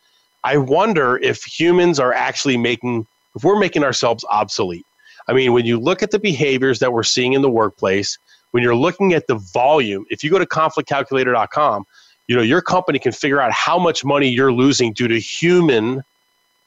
I 0.45 0.57
wonder 0.57 1.19
if 1.19 1.45
humans 1.45 2.01
are 2.01 2.13
actually 2.13 2.57
making, 2.57 3.07
if 3.37 3.45
we're 3.45 3.59
making 3.59 3.85
ourselves 3.85 4.25
obsolete. 4.31 4.87
I 5.29 5.33
mean, 5.33 5.53
when 5.53 5.67
you 5.67 5.79
look 5.79 6.03
at 6.03 6.11
the 6.11 6.19
behaviors 6.19 6.81
that 6.81 6.93
we're 6.93 7.05
seeing 7.05 7.35
in 7.35 7.43
the 7.43 7.51
workplace, 7.51 8.19
when 8.51 8.63
you're 8.63 8.77
looking 8.77 9.13
at 9.13 9.29
the 9.29 9.37
volume, 9.37 10.05
if 10.11 10.25
you 10.25 10.31
go 10.31 10.39
to 10.39 10.47
conflictcalculator.com, 10.47 11.87
you 12.33 12.37
know 12.37 12.43
your 12.43 12.63
company 12.63 12.99
can 12.99 13.13
figure 13.13 13.41
out 13.41 13.53
how 13.53 13.79
much 13.79 14.05
money 14.05 14.29
you're 14.29 14.53
losing 14.53 14.93
due 14.93 15.09
to 15.09 15.19
human 15.19 16.03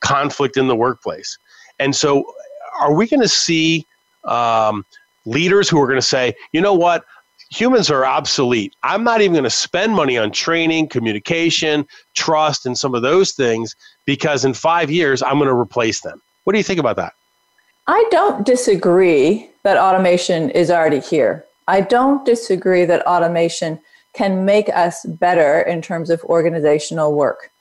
conflict 0.01 0.57
in 0.57 0.67
the 0.67 0.75
workplace 0.75 1.37
and 1.79 1.95
so 1.95 2.25
are 2.79 2.93
we 2.93 3.07
going 3.07 3.21
to 3.21 3.27
see 3.27 3.85
um, 4.25 4.85
leaders 5.25 5.69
who 5.69 5.81
are 5.81 5.87
going 5.87 5.97
to 5.97 6.01
say 6.01 6.33
you 6.51 6.61
know 6.61 6.73
what 6.73 7.05
humans 7.51 7.89
are 7.89 8.05
obsolete. 8.05 8.75
I'm 8.83 9.03
not 9.03 9.21
even 9.21 9.33
going 9.33 9.43
to 9.43 9.49
spend 9.49 9.93
money 9.93 10.17
on 10.17 10.31
training, 10.31 10.89
communication, 10.89 11.87
trust, 12.13 12.65
and 12.65 12.77
some 12.77 12.95
of 12.95 13.01
those 13.01 13.33
things 13.33 13.75
because 14.05 14.45
in 14.45 14.53
five 14.53 14.89
years, 14.89 15.21
I'm 15.21 15.37
going 15.37 15.47
to 15.47 15.55
replace 15.55 16.01
them. 16.01 16.21
What 16.43 16.53
do 16.53 16.59
you 16.59 16.63
think 16.63 16.79
about 16.79 16.95
that? 16.97 17.13
I 17.87 18.03
don't 18.09 18.45
disagree 18.45 19.49
that 19.63 19.77
automation 19.77 20.49
is 20.51 20.71
already 20.71 20.99
here. 20.99 21.45
I 21.67 21.81
don't 21.81 22.25
disagree 22.25 22.85
that 22.85 23.05
automation 23.05 23.79
can 24.13 24.45
make 24.45 24.69
us 24.69 25.05
better 25.05 25.61
in 25.61 25.81
terms 25.81 26.09
of 26.09 26.23
organizational 26.23 27.13
work. 27.13 27.51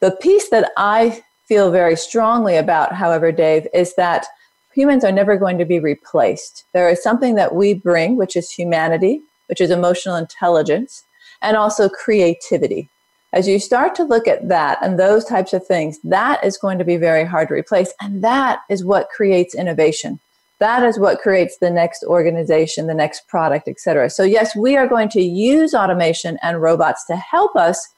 The 0.00 0.10
piece 0.10 0.50
that 0.50 0.72
I 0.76 1.22
feel 1.46 1.70
very 1.70 1.96
strongly 1.96 2.56
about, 2.56 2.94
however, 2.94 3.30
Dave, 3.32 3.66
is 3.72 3.94
that 3.94 4.26
humans 4.74 5.04
are 5.04 5.12
never 5.12 5.36
going 5.36 5.58
to 5.58 5.64
be 5.64 5.78
replaced. 5.78 6.64
There 6.72 6.88
is 6.88 7.02
something 7.02 7.34
that 7.36 7.54
we 7.54 7.74
bring, 7.74 8.16
which 8.16 8.36
is 8.36 8.50
humanity, 8.50 9.22
which 9.48 9.60
is 9.60 9.70
emotional 9.70 10.16
intelligence, 10.16 11.04
and 11.42 11.56
also 11.56 11.88
creativity. 11.88 12.88
As 13.32 13.48
you 13.48 13.58
start 13.58 13.94
to 13.96 14.04
look 14.04 14.28
at 14.28 14.48
that 14.48 14.78
and 14.80 14.98
those 14.98 15.24
types 15.24 15.52
of 15.52 15.66
things, 15.66 15.98
that 16.04 16.42
is 16.44 16.56
going 16.56 16.78
to 16.78 16.84
be 16.84 16.96
very 16.96 17.24
hard 17.24 17.48
to 17.48 17.54
replace. 17.54 17.92
And 18.00 18.22
that 18.22 18.60
is 18.70 18.84
what 18.84 19.08
creates 19.08 19.54
innovation. 19.54 20.20
That 20.60 20.84
is 20.84 21.00
what 21.00 21.18
creates 21.18 21.58
the 21.58 21.70
next 21.70 22.04
organization, 22.04 22.86
the 22.86 22.94
next 22.94 23.26
product, 23.26 23.66
et 23.66 23.80
cetera. 23.80 24.08
So, 24.08 24.22
yes, 24.22 24.54
we 24.54 24.76
are 24.76 24.86
going 24.86 25.08
to 25.10 25.20
use 25.20 25.74
automation 25.74 26.38
and 26.42 26.62
robots 26.62 27.04
to 27.06 27.16
help 27.16 27.56
us. 27.56 27.88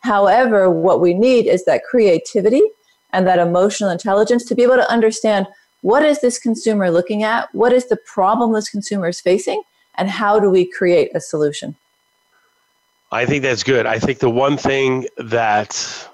However, 0.00 0.70
what 0.70 1.00
we 1.00 1.12
need 1.12 1.46
is 1.46 1.64
that 1.64 1.82
creativity 1.84 2.62
and 3.12 3.26
that 3.26 3.40
emotional 3.40 3.90
intelligence 3.90 4.44
to 4.44 4.54
be 4.54 4.62
able 4.62 4.76
to 4.76 4.90
understand 4.90 5.48
what 5.84 6.02
is 6.02 6.22
this 6.22 6.38
consumer 6.38 6.90
looking 6.90 7.24
at? 7.24 7.54
What 7.54 7.70
is 7.70 7.88
the 7.88 7.96
problem 7.98 8.54
this 8.54 8.70
consumer 8.70 9.08
is 9.08 9.20
facing? 9.20 9.62
And 9.96 10.08
how 10.08 10.40
do 10.40 10.48
we 10.48 10.64
create 10.64 11.10
a 11.14 11.20
solution? 11.20 11.76
I 13.12 13.26
think 13.26 13.42
that's 13.42 13.62
good. 13.62 13.84
I 13.84 13.98
think 13.98 14.18
the 14.18 14.30
one 14.30 14.56
thing 14.56 15.06
that 15.18 16.08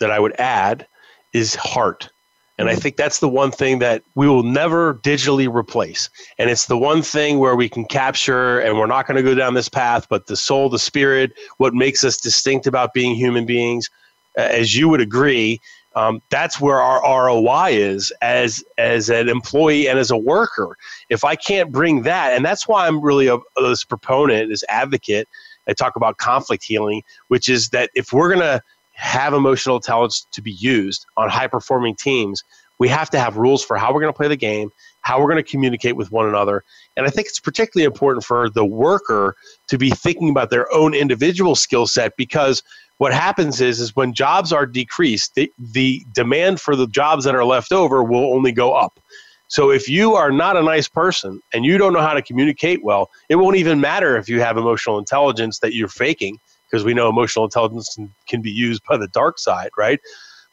that 0.00 0.10
I 0.10 0.20
would 0.20 0.38
add 0.38 0.86
is 1.32 1.54
heart. 1.54 2.10
And 2.58 2.68
I 2.68 2.74
think 2.74 2.96
that's 2.96 3.20
the 3.20 3.28
one 3.28 3.52
thing 3.52 3.78
that 3.78 4.02
we 4.14 4.28
will 4.28 4.42
never 4.42 4.94
digitally 4.96 5.52
replace. 5.52 6.10
And 6.38 6.50
it's 6.50 6.66
the 6.66 6.76
one 6.76 7.00
thing 7.00 7.38
where 7.38 7.56
we 7.56 7.70
can 7.70 7.86
capture, 7.86 8.60
and 8.60 8.76
we're 8.76 8.86
not 8.86 9.06
going 9.06 9.16
to 9.16 9.22
go 9.22 9.34
down 9.34 9.54
this 9.54 9.70
path, 9.70 10.06
but 10.10 10.26
the 10.26 10.36
soul, 10.36 10.68
the 10.68 10.78
spirit, 10.78 11.32
what 11.56 11.72
makes 11.72 12.04
us 12.04 12.18
distinct 12.18 12.66
about 12.66 12.92
being 12.92 13.14
human 13.14 13.46
beings, 13.46 13.88
as 14.36 14.76
you 14.76 14.90
would 14.90 15.00
agree, 15.00 15.58
um, 15.98 16.22
that's 16.30 16.60
where 16.60 16.80
our 16.80 17.26
ROI 17.26 17.70
is 17.70 18.12
as 18.22 18.62
as 18.78 19.10
an 19.10 19.28
employee 19.28 19.88
and 19.88 19.98
as 19.98 20.12
a 20.12 20.16
worker. 20.16 20.76
If 21.10 21.24
I 21.24 21.34
can't 21.34 21.72
bring 21.72 22.02
that, 22.02 22.36
and 22.36 22.44
that's 22.44 22.68
why 22.68 22.86
I'm 22.86 23.00
really 23.00 23.26
a, 23.26 23.34
a 23.34 23.62
this 23.62 23.82
proponent, 23.82 24.48
this 24.48 24.62
advocate. 24.68 25.28
I 25.66 25.72
talk 25.72 25.96
about 25.96 26.18
conflict 26.18 26.62
healing, 26.62 27.02
which 27.26 27.48
is 27.48 27.70
that 27.70 27.90
if 27.96 28.12
we're 28.12 28.28
to 28.40 28.62
have 28.92 29.34
emotional 29.34 29.76
intelligence 29.76 30.26
to 30.30 30.40
be 30.40 30.52
used 30.52 31.04
on 31.16 31.28
high 31.28 31.48
performing 31.48 31.96
teams, 31.96 32.44
we 32.78 32.88
have 32.88 33.10
to 33.10 33.18
have 33.18 33.36
rules 33.36 33.64
for 33.64 33.76
how 33.76 33.92
we're 33.92 34.00
going 34.00 34.12
to 34.12 34.16
play 34.16 34.28
the 34.28 34.36
game, 34.36 34.70
how 35.00 35.18
we're 35.20 35.28
going 35.28 35.42
to 35.42 35.50
communicate 35.50 35.96
with 35.96 36.12
one 36.12 36.28
another. 36.28 36.62
And 36.96 37.06
I 37.06 37.10
think 37.10 37.26
it's 37.26 37.40
particularly 37.40 37.86
important 37.86 38.24
for 38.24 38.48
the 38.48 38.64
worker 38.64 39.34
to 39.66 39.78
be 39.78 39.90
thinking 39.90 40.30
about 40.30 40.50
their 40.50 40.72
own 40.72 40.94
individual 40.94 41.56
skill 41.56 41.88
set 41.88 42.16
because 42.16 42.62
what 42.98 43.14
happens 43.14 43.60
is 43.60 43.80
is 43.80 43.96
when 43.96 44.12
jobs 44.12 44.52
are 44.52 44.66
decreased 44.66 45.34
the, 45.34 45.50
the 45.58 46.04
demand 46.12 46.60
for 46.60 46.76
the 46.76 46.86
jobs 46.86 47.24
that 47.24 47.34
are 47.34 47.44
left 47.44 47.72
over 47.72 48.02
will 48.02 48.34
only 48.34 48.52
go 48.52 48.74
up. 48.74 49.00
So 49.48 49.70
if 49.70 49.88
you 49.88 50.14
are 50.14 50.30
not 50.30 50.56
a 50.56 50.62
nice 50.62 50.88
person 50.88 51.40
and 51.54 51.64
you 51.64 51.78
don't 51.78 51.94
know 51.94 52.02
how 52.02 52.12
to 52.12 52.22
communicate 52.22 52.84
well 52.84 53.10
it 53.28 53.36
won't 53.36 53.56
even 53.56 53.80
matter 53.80 54.16
if 54.16 54.28
you 54.28 54.40
have 54.40 54.58
emotional 54.58 54.98
intelligence 54.98 55.60
that 55.60 55.74
you're 55.74 55.88
faking 55.88 56.38
because 56.70 56.84
we 56.84 56.92
know 56.92 57.08
emotional 57.08 57.46
intelligence 57.46 57.94
can, 57.94 58.12
can 58.28 58.42
be 58.42 58.50
used 58.50 58.82
by 58.86 58.96
the 58.96 59.08
dark 59.08 59.38
side 59.38 59.70
right? 59.78 60.00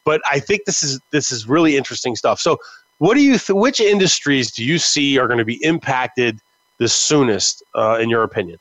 But 0.04 0.22
i 0.30 0.38
think 0.38 0.62
this 0.64 0.82
is 0.82 1.00
this 1.10 1.30
is 1.30 1.48
really 1.48 1.76
interesting 1.76 2.16
stuff. 2.16 2.40
So 2.40 2.58
what 2.98 3.14
do 3.14 3.22
you 3.22 3.38
th- 3.38 3.54
which 3.54 3.80
industries 3.80 4.50
do 4.50 4.64
you 4.64 4.78
see 4.78 5.18
are 5.18 5.26
going 5.26 5.38
to 5.38 5.44
be 5.44 5.62
impacted 5.62 6.38
the 6.78 6.88
soonest 6.88 7.62
uh, 7.74 7.98
in 8.00 8.08
your 8.08 8.22
opinion 8.22 8.58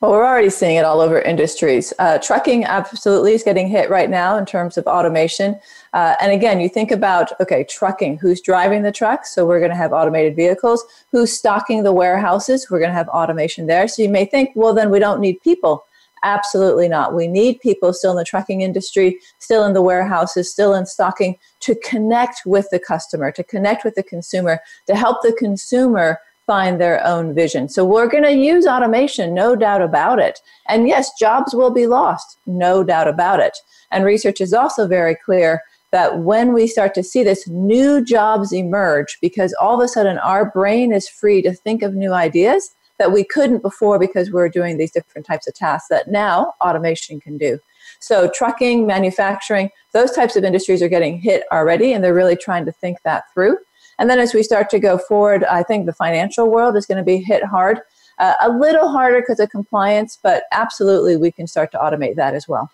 well, 0.00 0.12
we're 0.12 0.24
already 0.24 0.50
seeing 0.50 0.76
it 0.76 0.84
all 0.84 1.00
over 1.00 1.20
industries. 1.20 1.92
Uh, 1.98 2.18
trucking 2.18 2.64
absolutely 2.64 3.32
is 3.32 3.42
getting 3.42 3.66
hit 3.66 3.90
right 3.90 4.08
now 4.08 4.36
in 4.36 4.46
terms 4.46 4.78
of 4.78 4.86
automation. 4.86 5.58
Uh, 5.92 6.14
and 6.20 6.30
again, 6.30 6.60
you 6.60 6.68
think 6.68 6.92
about 6.92 7.32
okay, 7.40 7.64
trucking, 7.64 8.16
who's 8.18 8.40
driving 8.40 8.82
the 8.82 8.92
trucks? 8.92 9.34
So 9.34 9.44
we're 9.44 9.58
going 9.58 9.72
to 9.72 9.76
have 9.76 9.92
automated 9.92 10.36
vehicles. 10.36 10.84
Who's 11.10 11.32
stocking 11.32 11.82
the 11.82 11.92
warehouses? 11.92 12.70
We're 12.70 12.78
going 12.78 12.90
to 12.90 12.96
have 12.96 13.08
automation 13.08 13.66
there. 13.66 13.88
So 13.88 14.02
you 14.02 14.08
may 14.08 14.24
think, 14.24 14.50
well, 14.54 14.72
then 14.72 14.90
we 14.90 15.00
don't 15.00 15.20
need 15.20 15.40
people. 15.40 15.84
Absolutely 16.22 16.88
not. 16.88 17.14
We 17.14 17.26
need 17.26 17.60
people 17.60 17.92
still 17.92 18.12
in 18.12 18.16
the 18.18 18.24
trucking 18.24 18.60
industry, 18.60 19.18
still 19.38 19.64
in 19.64 19.72
the 19.72 19.82
warehouses, 19.82 20.50
still 20.50 20.74
in 20.74 20.86
stocking 20.86 21.36
to 21.60 21.74
connect 21.76 22.42
with 22.46 22.68
the 22.70 22.78
customer, 22.78 23.32
to 23.32 23.42
connect 23.44 23.84
with 23.84 23.94
the 23.94 24.02
consumer, 24.02 24.60
to 24.86 24.94
help 24.94 25.22
the 25.22 25.32
consumer 25.32 26.18
find 26.48 26.80
their 26.80 27.06
own 27.06 27.34
vision. 27.34 27.68
So 27.68 27.84
we're 27.84 28.08
going 28.08 28.24
to 28.24 28.32
use 28.32 28.66
automation, 28.66 29.34
no 29.34 29.54
doubt 29.54 29.82
about 29.82 30.18
it. 30.18 30.40
And 30.66 30.88
yes, 30.88 31.12
jobs 31.20 31.54
will 31.54 31.70
be 31.70 31.86
lost, 31.86 32.38
no 32.46 32.82
doubt 32.82 33.06
about 33.06 33.38
it. 33.38 33.58
And 33.92 34.02
research 34.02 34.40
is 34.40 34.54
also 34.54 34.88
very 34.88 35.14
clear 35.14 35.62
that 35.92 36.20
when 36.20 36.54
we 36.54 36.66
start 36.66 36.94
to 36.94 37.02
see 37.02 37.22
this, 37.22 37.46
new 37.48 38.02
jobs 38.02 38.50
emerge 38.50 39.18
because 39.20 39.54
all 39.60 39.78
of 39.78 39.84
a 39.84 39.88
sudden 39.88 40.18
our 40.18 40.50
brain 40.50 40.90
is 40.90 41.06
free 41.06 41.42
to 41.42 41.52
think 41.52 41.82
of 41.82 41.94
new 41.94 42.14
ideas 42.14 42.74
that 42.98 43.12
we 43.12 43.24
couldn't 43.24 43.62
before 43.62 43.98
because 43.98 44.32
we 44.32 44.40
are 44.40 44.48
doing 44.48 44.78
these 44.78 44.90
different 44.90 45.26
types 45.26 45.46
of 45.46 45.54
tasks 45.54 45.88
that 45.88 46.08
now 46.08 46.54
automation 46.62 47.20
can 47.20 47.36
do. 47.38 47.58
So, 48.00 48.30
trucking, 48.34 48.86
manufacturing, 48.86 49.70
those 49.92 50.12
types 50.12 50.36
of 50.36 50.44
industries 50.44 50.82
are 50.82 50.88
getting 50.88 51.18
hit 51.18 51.44
already, 51.50 51.92
and 51.92 52.02
they're 52.02 52.14
really 52.14 52.36
trying 52.36 52.64
to 52.66 52.72
think 52.72 52.98
that 53.02 53.24
through. 53.32 53.56
And 53.98 54.08
then 54.08 54.18
as 54.18 54.34
we 54.34 54.42
start 54.42 54.70
to 54.70 54.78
go 54.78 54.98
forward, 54.98 55.44
I 55.44 55.62
think 55.62 55.86
the 55.86 55.92
financial 55.92 56.50
world 56.50 56.76
is 56.76 56.86
going 56.86 56.98
to 56.98 57.04
be 57.04 57.18
hit 57.18 57.44
hard. 57.44 57.80
Uh, 58.18 58.34
a 58.40 58.50
little 58.50 58.88
harder 58.88 59.20
because 59.20 59.38
of 59.38 59.48
compliance, 59.50 60.18
but 60.22 60.44
absolutely 60.52 61.16
we 61.16 61.30
can 61.30 61.46
start 61.46 61.70
to 61.72 61.78
automate 61.78 62.16
that 62.16 62.34
as 62.34 62.48
well. 62.48 62.68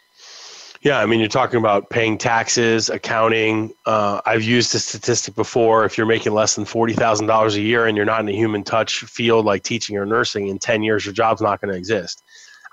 Yeah, 0.80 1.00
I 1.00 1.06
mean, 1.06 1.18
you're 1.18 1.30
talking 1.30 1.58
about 1.58 1.88
paying 1.88 2.18
taxes, 2.18 2.90
accounting. 2.90 3.72
Uh, 3.86 4.20
I've 4.26 4.42
used 4.42 4.74
a 4.74 4.78
statistic 4.78 5.34
before. 5.34 5.86
If 5.86 5.96
you're 5.96 6.06
making 6.06 6.34
less 6.34 6.56
than 6.56 6.66
forty 6.66 6.92
thousand 6.92 7.26
dollars 7.26 7.56
a 7.56 7.62
year 7.62 7.86
and 7.86 7.96
you're 7.96 8.04
not 8.04 8.20
in 8.20 8.28
a 8.28 8.36
human 8.36 8.62
touch 8.62 9.00
field 9.00 9.46
like 9.46 9.62
teaching 9.62 9.96
or 9.96 10.04
nursing, 10.04 10.48
in 10.48 10.58
ten 10.58 10.82
years 10.82 11.06
your 11.06 11.14
job's 11.14 11.40
not 11.40 11.62
going 11.62 11.72
to 11.72 11.78
exist. 11.78 12.22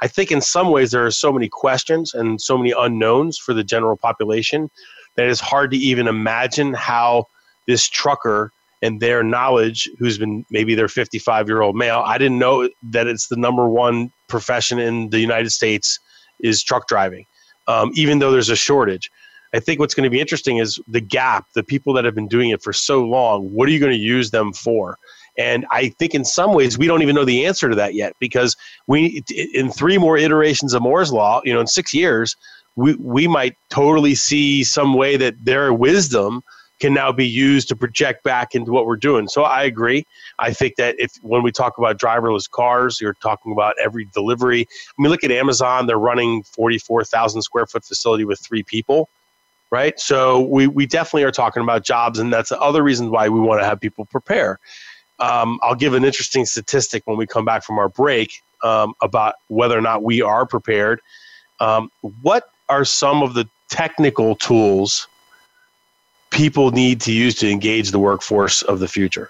I 0.02 0.08
think 0.08 0.30
in 0.30 0.42
some 0.42 0.72
ways 0.72 0.92
there 0.92 1.06
are 1.06 1.12
so 1.12 1.32
many 1.32 1.48
questions 1.48 2.14
and 2.14 2.42
so 2.42 2.58
many 2.58 2.74
unknowns 2.78 3.38
for 3.38 3.54
the 3.54 3.64
general 3.64 3.96
population 3.96 4.70
that 5.16 5.28
it's 5.28 5.40
hard 5.40 5.72
to 5.72 5.78
even 5.78 6.08
imagine 6.08 6.74
how 6.74 7.28
this 7.72 7.88
trucker 7.88 8.52
and 8.82 9.00
their 9.00 9.24
knowledge 9.24 9.90
who's 9.98 10.18
been 10.18 10.46
maybe 10.50 10.76
their 10.76 10.90
55 10.90 11.48
year 11.48 11.62
old 11.62 11.76
male. 11.76 12.04
I 12.06 12.18
didn't 12.18 12.38
know 12.38 12.68
that 12.92 13.08
it's 13.08 13.28
the 13.28 13.38
number 13.38 13.68
one 13.70 14.12
profession 14.28 14.78
in 14.78 15.10
the 15.10 15.20
united 15.20 15.52
states 15.52 16.00
is 16.42 16.62
truck 16.64 16.88
driving 16.88 17.26
um, 17.68 17.92
even 17.94 18.20
though 18.20 18.32
there's 18.32 18.50
a 18.50 18.56
shortage. 18.56 19.10
I 19.54 19.60
think 19.60 19.80
what's 19.80 19.94
going 19.94 20.06
to 20.06 20.10
be 20.10 20.20
interesting 20.20 20.58
is 20.58 20.80
the 20.88 21.02
gap 21.02 21.46
the 21.54 21.64
people 21.64 21.94
that 21.94 22.04
have 22.04 22.16
been 22.16 22.28
doing 22.28 22.50
it 22.50 22.62
for 22.62 22.74
so 22.74 23.04
long 23.04 23.54
what 23.54 23.70
are 23.70 23.72
you 23.72 23.80
going 23.80 23.94
to 23.94 23.98
use 23.98 24.32
them 24.32 24.52
for? 24.52 24.98
And 25.38 25.66
i 25.72 25.88
think 25.88 26.14
in 26.14 26.26
some 26.26 26.54
ways 26.54 26.78
we 26.78 26.88
don't 26.88 27.02
even 27.02 27.16
know 27.16 27.24
the 27.24 27.46
answer 27.46 27.70
to 27.70 27.76
that 27.76 27.94
yet 27.94 28.14
because 28.20 28.58
we 28.88 29.24
in 29.54 29.72
three 29.72 29.98
more 29.98 30.18
iterations 30.18 30.74
of 30.74 30.82
moore's 30.82 31.14
law 31.14 31.42
you 31.46 31.54
know 31.54 31.62
in 31.62 31.68
six 31.68 31.94
years 31.94 32.36
we, 32.76 32.96
we 32.96 33.28
might 33.28 33.56
totally 33.70 34.16
see 34.16 34.64
some 34.64 34.94
way 34.94 35.18
that 35.18 35.34
their 35.44 35.74
wisdom 35.74 36.44
can 36.82 36.94
now 36.94 37.12
be 37.12 37.28
used 37.28 37.70
to 37.70 37.76
project 37.76 38.24
back 38.24 38.56
into 38.56 38.72
what 38.72 38.86
we're 38.86 38.98
doing. 38.98 39.28
So 39.28 39.44
I 39.44 39.64
agree. 39.64 40.06
I 40.40 40.52
think 40.52 40.76
that 40.76 40.96
if 41.00 41.12
when 41.22 41.44
we 41.44 41.52
talk 41.52 41.78
about 41.78 41.98
driverless 42.00 42.50
cars, 42.50 43.00
you're 43.00 43.14
talking 43.14 43.52
about 43.52 43.76
every 43.82 44.06
delivery. 44.06 44.62
I 44.62 45.02
mean, 45.02 45.12
look 45.12 45.24
at 45.24 45.32
Amazon; 45.32 45.86
they're 45.86 45.98
running 45.98 46.44
44,000 46.44 47.42
square 47.44 47.68
foot 47.68 47.86
facility 47.86 48.26
with 48.26 48.40
three 48.40 48.64
people, 48.64 49.10
right? 49.70 49.98
So 50.00 50.42
we 50.42 50.68
we 50.68 50.86
definitely 50.86 51.24
are 51.24 51.32
talking 51.32 51.64
about 51.64 51.86
jobs, 51.86 52.20
and 52.20 52.34
that's 52.34 52.50
the 52.50 52.60
other 52.60 52.84
reason 52.84 53.12
why 53.12 53.30
we 53.30 53.40
want 53.40 53.62
to 53.62 53.66
have 53.66 53.80
people 53.80 54.06
prepare. 54.06 54.60
Um, 55.20 55.60
I'll 55.62 55.76
give 55.76 55.94
an 55.94 56.04
interesting 56.04 56.46
statistic 56.46 57.04
when 57.06 57.16
we 57.16 57.28
come 57.28 57.46
back 57.46 57.64
from 57.64 57.78
our 57.78 57.90
break 57.90 58.42
um, 58.64 58.96
about 59.02 59.36
whether 59.48 59.78
or 59.78 59.82
not 59.82 60.02
we 60.02 60.24
are 60.24 60.48
prepared. 60.48 61.00
Um, 61.60 61.92
what 62.24 62.50
are 62.70 62.84
some 62.84 63.22
of 63.22 63.36
the 63.36 63.48
technical 63.70 64.36
tools 64.36 65.08
people 66.32 66.72
need 66.72 67.00
to 67.02 67.12
use 67.12 67.36
to 67.36 67.50
engage 67.50 67.92
the 67.92 68.00
workforce 68.00 68.64
of 68.64 68.80
the 68.80 68.88
future? 68.88 69.30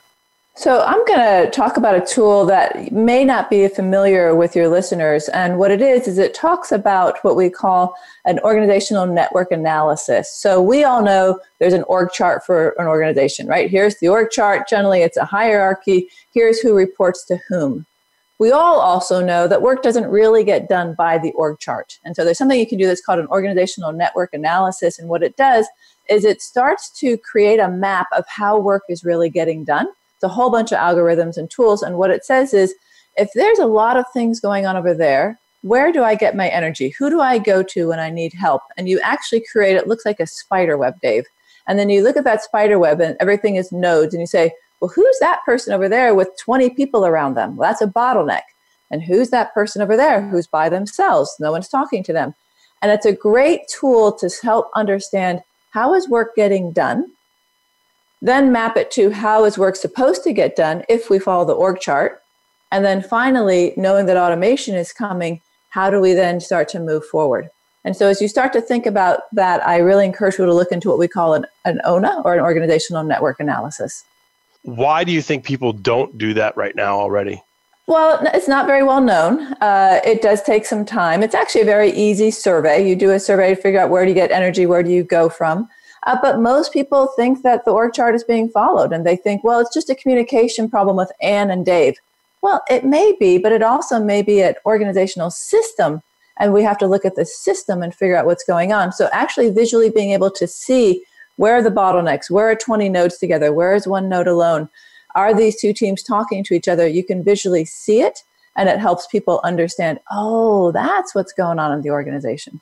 So, 0.53 0.81
I'm 0.81 1.03
going 1.05 1.45
to 1.45 1.49
talk 1.49 1.77
about 1.77 1.95
a 1.95 2.05
tool 2.05 2.45
that 2.47 2.91
may 2.91 3.23
not 3.23 3.49
be 3.49 3.67
familiar 3.69 4.35
with 4.35 4.53
your 4.53 4.67
listeners. 4.67 5.29
And 5.29 5.57
what 5.57 5.71
it 5.71 5.81
is, 5.81 6.09
is 6.09 6.17
it 6.17 6.33
talks 6.33 6.73
about 6.73 7.17
what 7.23 7.37
we 7.37 7.49
call 7.49 7.95
an 8.25 8.37
organizational 8.39 9.07
network 9.07 9.49
analysis. 9.51 10.29
So, 10.29 10.61
we 10.61 10.83
all 10.83 11.01
know 11.01 11.39
there's 11.59 11.73
an 11.73 11.83
org 11.83 12.11
chart 12.11 12.45
for 12.45 12.75
an 12.77 12.85
organization, 12.85 13.47
right? 13.47 13.71
Here's 13.71 13.97
the 13.99 14.09
org 14.09 14.29
chart. 14.29 14.67
Generally, 14.67 15.03
it's 15.03 15.17
a 15.17 15.25
hierarchy. 15.25 16.09
Here's 16.33 16.59
who 16.59 16.75
reports 16.75 17.25
to 17.27 17.39
whom. 17.47 17.85
we 18.41 18.51
all 18.51 18.79
also 18.79 19.23
know 19.23 19.47
that 19.47 19.61
work 19.61 19.83
doesn't 19.83 20.09
really 20.09 20.43
get 20.43 20.67
done 20.67 20.95
by 20.95 21.19
the 21.19 21.31
org 21.33 21.59
chart. 21.59 21.99
And 22.03 22.15
so 22.15 22.25
there's 22.25 22.39
something 22.39 22.59
you 22.59 22.67
can 22.67 22.79
do 22.79 22.87
that's 22.87 23.05
called 23.05 23.19
an 23.19 23.27
organizational 23.27 23.93
network 23.93 24.33
analysis. 24.33 24.97
And 24.97 25.07
what 25.09 25.21
it 25.21 25.37
does 25.37 25.67
is 26.11 26.25
it 26.25 26.41
starts 26.41 26.89
to 26.99 27.17
create 27.17 27.59
a 27.59 27.69
map 27.69 28.07
of 28.11 28.25
how 28.27 28.59
work 28.59 28.83
is 28.89 29.05
really 29.05 29.29
getting 29.29 29.63
done. 29.63 29.87
It's 30.15 30.23
a 30.23 30.27
whole 30.27 30.49
bunch 30.49 30.73
of 30.73 30.77
algorithms 30.77 31.37
and 31.37 31.49
tools. 31.49 31.81
And 31.81 31.97
what 31.97 32.11
it 32.11 32.25
says 32.25 32.53
is 32.53 32.75
if 33.15 33.29
there's 33.33 33.59
a 33.59 33.65
lot 33.65 33.95
of 33.95 34.05
things 34.13 34.41
going 34.41 34.65
on 34.65 34.75
over 34.75 34.93
there, 34.93 35.39
where 35.61 35.91
do 35.91 36.03
I 36.03 36.15
get 36.15 36.35
my 36.35 36.49
energy? 36.49 36.93
Who 36.99 37.09
do 37.09 37.21
I 37.21 37.37
go 37.37 37.63
to 37.63 37.87
when 37.87 37.99
I 37.99 38.09
need 38.09 38.33
help? 38.33 38.61
And 38.77 38.89
you 38.89 38.99
actually 38.99 39.43
create 39.51 39.77
it 39.77 39.87
looks 39.87 40.05
like 40.05 40.19
a 40.19 40.27
spider 40.27 40.77
web, 40.77 40.99
Dave. 41.01 41.25
And 41.67 41.79
then 41.79 41.89
you 41.89 42.03
look 42.03 42.17
at 42.17 42.25
that 42.25 42.43
spider 42.43 42.77
web 42.77 42.99
and 42.99 43.15
everything 43.21 43.55
is 43.55 43.71
nodes 43.71 44.13
and 44.13 44.19
you 44.19 44.27
say, 44.27 44.51
well, 44.81 44.91
who's 44.93 45.17
that 45.21 45.41
person 45.45 45.73
over 45.73 45.87
there 45.87 46.13
with 46.13 46.29
20 46.43 46.71
people 46.71 47.05
around 47.05 47.35
them? 47.35 47.55
Well, 47.55 47.69
that's 47.69 47.81
a 47.81 47.87
bottleneck. 47.87 48.41
And 48.89 49.01
who's 49.01 49.29
that 49.29 49.53
person 49.53 49.81
over 49.81 49.95
there 49.95 50.27
who's 50.27 50.47
by 50.47 50.67
themselves? 50.67 51.33
No 51.39 51.51
one's 51.51 51.69
talking 51.69 52.03
to 52.03 52.13
them. 52.13 52.33
And 52.81 52.91
it's 52.91 53.05
a 53.05 53.13
great 53.13 53.61
tool 53.67 54.11
to 54.13 54.29
help 54.41 54.69
understand 54.75 55.41
how 55.71 55.93
is 55.93 56.07
work 56.07 56.35
getting 56.35 56.71
done? 56.71 57.11
Then 58.21 58.51
map 58.51 58.77
it 58.77 58.91
to 58.91 59.09
how 59.09 59.45
is 59.45 59.57
work 59.57 59.75
supposed 59.75 60.23
to 60.23 60.33
get 60.33 60.55
done 60.55 60.83
if 60.87 61.09
we 61.09 61.17
follow 61.17 61.43
the 61.43 61.53
org 61.53 61.79
chart. 61.79 62.21
And 62.71 62.85
then 62.85 63.01
finally, 63.01 63.73
knowing 63.75 64.05
that 64.05 64.17
automation 64.17 64.75
is 64.75 64.93
coming, 64.93 65.41
how 65.69 65.89
do 65.89 65.99
we 65.99 66.13
then 66.13 66.39
start 66.39 66.69
to 66.69 66.79
move 66.79 67.05
forward? 67.05 67.49
And 67.83 67.97
so, 67.97 68.07
as 68.07 68.21
you 68.21 68.27
start 68.27 68.53
to 68.53 68.61
think 68.61 68.85
about 68.85 69.21
that, 69.33 69.65
I 69.65 69.77
really 69.77 70.05
encourage 70.05 70.37
you 70.37 70.45
to 70.45 70.53
look 70.53 70.71
into 70.71 70.89
what 70.89 70.99
we 70.99 71.07
call 71.07 71.33
an, 71.33 71.45
an 71.65 71.81
ONA 71.83 72.21
or 72.23 72.35
an 72.35 72.41
organizational 72.41 73.03
network 73.03 73.39
analysis. 73.39 74.03
Why 74.63 75.03
do 75.03 75.11
you 75.11 75.21
think 75.21 75.43
people 75.43 75.73
don't 75.73 76.15
do 76.17 76.35
that 76.35 76.55
right 76.55 76.75
now 76.75 76.99
already? 76.99 77.41
Well, 77.87 78.19
it's 78.33 78.47
not 78.47 78.67
very 78.67 78.83
well 78.83 79.01
known. 79.01 79.53
Uh, 79.59 79.99
it 80.05 80.21
does 80.21 80.41
take 80.43 80.65
some 80.65 80.85
time. 80.85 81.23
It's 81.23 81.35
actually 81.35 81.61
a 81.61 81.65
very 81.65 81.91
easy 81.91 82.31
survey. 82.31 82.87
You 82.87 82.95
do 82.95 83.11
a 83.11 83.19
survey 83.19 83.55
to 83.55 83.61
figure 83.61 83.79
out 83.79 83.89
where 83.89 84.03
do 84.05 84.09
you 84.09 84.15
get 84.15 84.31
energy, 84.31 84.65
where 84.65 84.83
do 84.83 84.91
you 84.91 85.03
go 85.03 85.29
from. 85.29 85.67
Uh, 86.03 86.17
but 86.21 86.39
most 86.39 86.73
people 86.73 87.07
think 87.15 87.43
that 87.43 87.65
the 87.65 87.71
org 87.71 87.93
chart 87.93 88.15
is 88.15 88.23
being 88.23 88.49
followed 88.49 88.91
and 88.91 89.05
they 89.05 89.15
think, 89.15 89.43
well, 89.43 89.59
it's 89.59 89.73
just 89.73 89.89
a 89.89 89.95
communication 89.95 90.69
problem 90.69 90.95
with 90.95 91.11
Anne 91.21 91.51
and 91.51 91.65
Dave. 91.65 91.95
Well, 92.41 92.63
it 92.69 92.85
may 92.85 93.15
be, 93.19 93.37
but 93.37 93.51
it 93.51 93.61
also 93.61 93.99
may 93.99 94.21
be 94.21 94.41
an 94.41 94.55
organizational 94.65 95.29
system. 95.29 96.01
And 96.39 96.53
we 96.53 96.63
have 96.63 96.77
to 96.79 96.87
look 96.87 97.05
at 97.05 97.15
the 97.15 97.25
system 97.25 97.83
and 97.83 97.93
figure 97.93 98.15
out 98.15 98.25
what's 98.25 98.43
going 98.43 98.71
on. 98.71 98.91
So, 98.93 99.09
actually, 99.11 99.51
visually 99.51 99.91
being 99.91 100.11
able 100.11 100.31
to 100.31 100.47
see 100.47 101.03
where 101.35 101.55
are 101.55 101.61
the 101.61 101.69
bottlenecks, 101.69 102.31
where 102.31 102.49
are 102.49 102.55
20 102.55 102.89
nodes 102.89 103.17
together, 103.19 103.53
where 103.53 103.75
is 103.75 103.85
one 103.85 104.09
node 104.09 104.27
alone, 104.27 104.69
are 105.15 105.33
these 105.33 105.59
two 105.59 105.73
teams 105.73 106.03
talking 106.03 106.43
to 106.45 106.53
each 106.53 106.67
other? 106.67 106.87
You 106.87 107.03
can 107.03 107.23
visually 107.23 107.65
see 107.65 108.01
it, 108.01 108.23
and 108.55 108.69
it 108.69 108.79
helps 108.79 109.07
people 109.07 109.41
understand, 109.43 109.99
oh, 110.11 110.71
that's 110.71 111.15
what's 111.15 111.33
going 111.33 111.59
on 111.59 111.71
in 111.71 111.81
the 111.81 111.89
organization. 111.89 112.61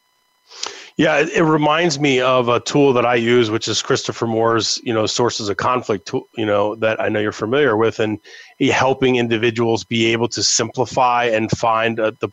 Yeah, 0.98 1.20
it, 1.20 1.29
it, 1.29 1.44
reminds 1.44 1.98
me 1.98 2.20
of 2.20 2.50
a 2.50 2.60
tool 2.60 2.91
that 2.91 3.06
I 3.06 3.15
use, 3.15 3.50
which 3.50 3.70
is 3.70 3.82
Christopher 3.82 4.27
Moore's, 4.27 4.82
you 4.84 4.94
know, 4.94 5.06
sources 5.06 5.48
of 5.48 5.56
conflict 5.56 6.08
tool, 6.08 6.27
you 6.36 6.46
know, 6.46 6.75
that 6.75 7.00
I 7.00 7.08
know 7.08 7.22
you're 7.22 7.32
familiar 7.32 7.77
with, 7.77 8.01
and 8.01 8.20
helping 8.60 9.15
individuals 9.15 9.86
be 9.86 10.08
able 10.08 10.27
to 10.27 10.44
simplify 10.44 11.24
and 11.25 11.50
find 11.51 12.01
uh, 12.01 12.12
the 12.20 12.29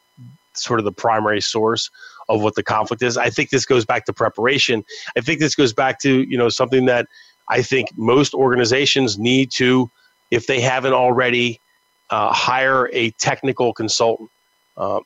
sort 0.55 0.81
of 0.81 0.85
the 0.85 0.91
primary 0.91 1.41
source 1.41 1.91
of 2.29 2.43
what 2.43 2.57
the 2.57 2.63
conflict 2.63 3.03
is. 3.03 3.17
I 3.17 3.31
think 3.31 3.51
this 3.51 3.65
goes 3.65 3.85
back 3.85 4.05
to 4.07 4.13
preparation. 4.13 4.85
I 5.17 5.21
think 5.21 5.39
this 5.39 5.55
goes 5.55 5.73
back 5.73 6.01
to, 6.01 6.23
you 6.23 6.37
know, 6.37 6.49
something 6.49 6.87
that 6.87 7.07
I 7.49 7.63
think 7.63 7.91
most 7.97 8.35
organizations 8.35 9.19
need 9.19 9.53
to, 9.53 9.91
if 10.30 10.47
they 10.47 10.61
haven't 10.61 10.92
already, 10.92 11.61
uh, 12.11 12.33
hire 12.33 12.88
a 12.92 13.11
technical 13.12 13.73
consultant. 13.73 14.30
Uh, 14.76 15.00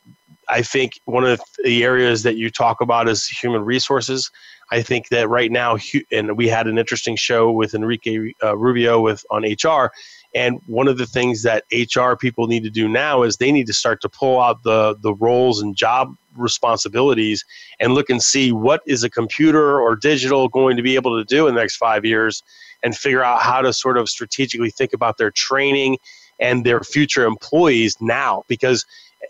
I 0.48 0.62
think 0.62 1.00
one 1.04 1.24
of 1.24 1.40
the 1.62 1.84
areas 1.84 2.22
that 2.24 2.36
you 2.36 2.50
talk 2.50 2.80
about 2.80 3.08
is 3.08 3.26
human 3.26 3.64
resources. 3.64 4.30
I 4.72 4.82
think 4.82 5.08
that 5.08 5.28
right 5.28 5.50
now, 5.50 5.78
and 6.12 6.36
we 6.36 6.48
had 6.48 6.66
an 6.66 6.78
interesting 6.78 7.16
show 7.16 7.50
with 7.50 7.74
Enrique 7.74 8.32
uh, 8.42 8.56
Rubio 8.56 9.00
with 9.00 9.24
on 9.30 9.42
HR, 9.42 9.90
and 10.34 10.60
one 10.66 10.86
of 10.86 10.96
the 10.96 11.06
things 11.06 11.42
that 11.42 11.64
HR 11.72 12.14
people 12.14 12.46
need 12.46 12.62
to 12.62 12.70
do 12.70 12.88
now 12.88 13.22
is 13.22 13.36
they 13.36 13.50
need 13.50 13.66
to 13.66 13.72
start 13.72 14.00
to 14.02 14.08
pull 14.08 14.40
out 14.40 14.62
the 14.62 14.96
the 15.02 15.14
roles 15.14 15.60
and 15.60 15.74
job 15.76 16.14
responsibilities 16.36 17.44
and 17.80 17.94
look 17.94 18.10
and 18.10 18.22
see 18.22 18.52
what 18.52 18.80
is 18.86 19.02
a 19.02 19.10
computer 19.10 19.80
or 19.80 19.96
digital 19.96 20.48
going 20.48 20.76
to 20.76 20.82
be 20.82 20.94
able 20.94 21.18
to 21.18 21.24
do 21.24 21.48
in 21.48 21.54
the 21.54 21.60
next 21.60 21.76
five 21.76 22.04
years, 22.04 22.42
and 22.82 22.96
figure 22.96 23.22
out 23.22 23.42
how 23.42 23.60
to 23.60 23.72
sort 23.72 23.96
of 23.98 24.08
strategically 24.08 24.70
think 24.70 24.92
about 24.92 25.18
their 25.18 25.30
training 25.30 25.98
and 26.38 26.64
their 26.64 26.80
future 26.80 27.24
employees 27.24 27.96
now 28.00 28.42
because 28.48 28.86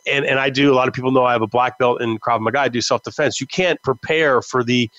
and, 0.07 0.25
and 0.25 0.39
I 0.39 0.51
do, 0.51 0.73
a 0.73 0.77
lot 0.77 0.89
of 0.89 0.95
people 0.95 1.11
know 1.11 1.25
I 1.25 1.33
have 1.33 1.43
a 1.43 1.47
black 1.49 1.79
belt 1.79 2.01
in 2.01 2.19
Krav 2.19 2.41
Maga. 2.41 2.61
I 2.61 2.69
do 2.69 2.81
self 2.81 3.03
defense. 3.03 3.41
You 3.41 3.47
can't 3.47 3.81
prepare 3.83 4.41
for 4.41 4.63
the 4.63 4.91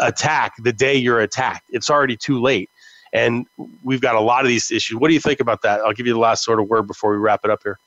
attack 0.00 0.52
the 0.62 0.72
day 0.72 0.94
you're 0.94 1.20
attacked. 1.20 1.64
It's 1.70 1.90
already 1.90 2.16
too 2.16 2.40
late. 2.40 2.70
And 3.12 3.46
we've 3.82 4.00
got 4.00 4.16
a 4.16 4.20
lot 4.20 4.42
of 4.42 4.48
these 4.48 4.70
issues. 4.70 4.98
What 4.98 5.08
do 5.08 5.14
you 5.14 5.20
think 5.20 5.40
about 5.40 5.62
that? 5.62 5.80
I'll 5.80 5.92
give 5.92 6.06
you 6.06 6.12
the 6.12 6.18
last 6.18 6.44
sort 6.44 6.60
of 6.60 6.68
word 6.68 6.86
before 6.86 7.12
we 7.12 7.18
wrap 7.18 7.40
it 7.44 7.50
up 7.50 7.60
here. 7.62 7.78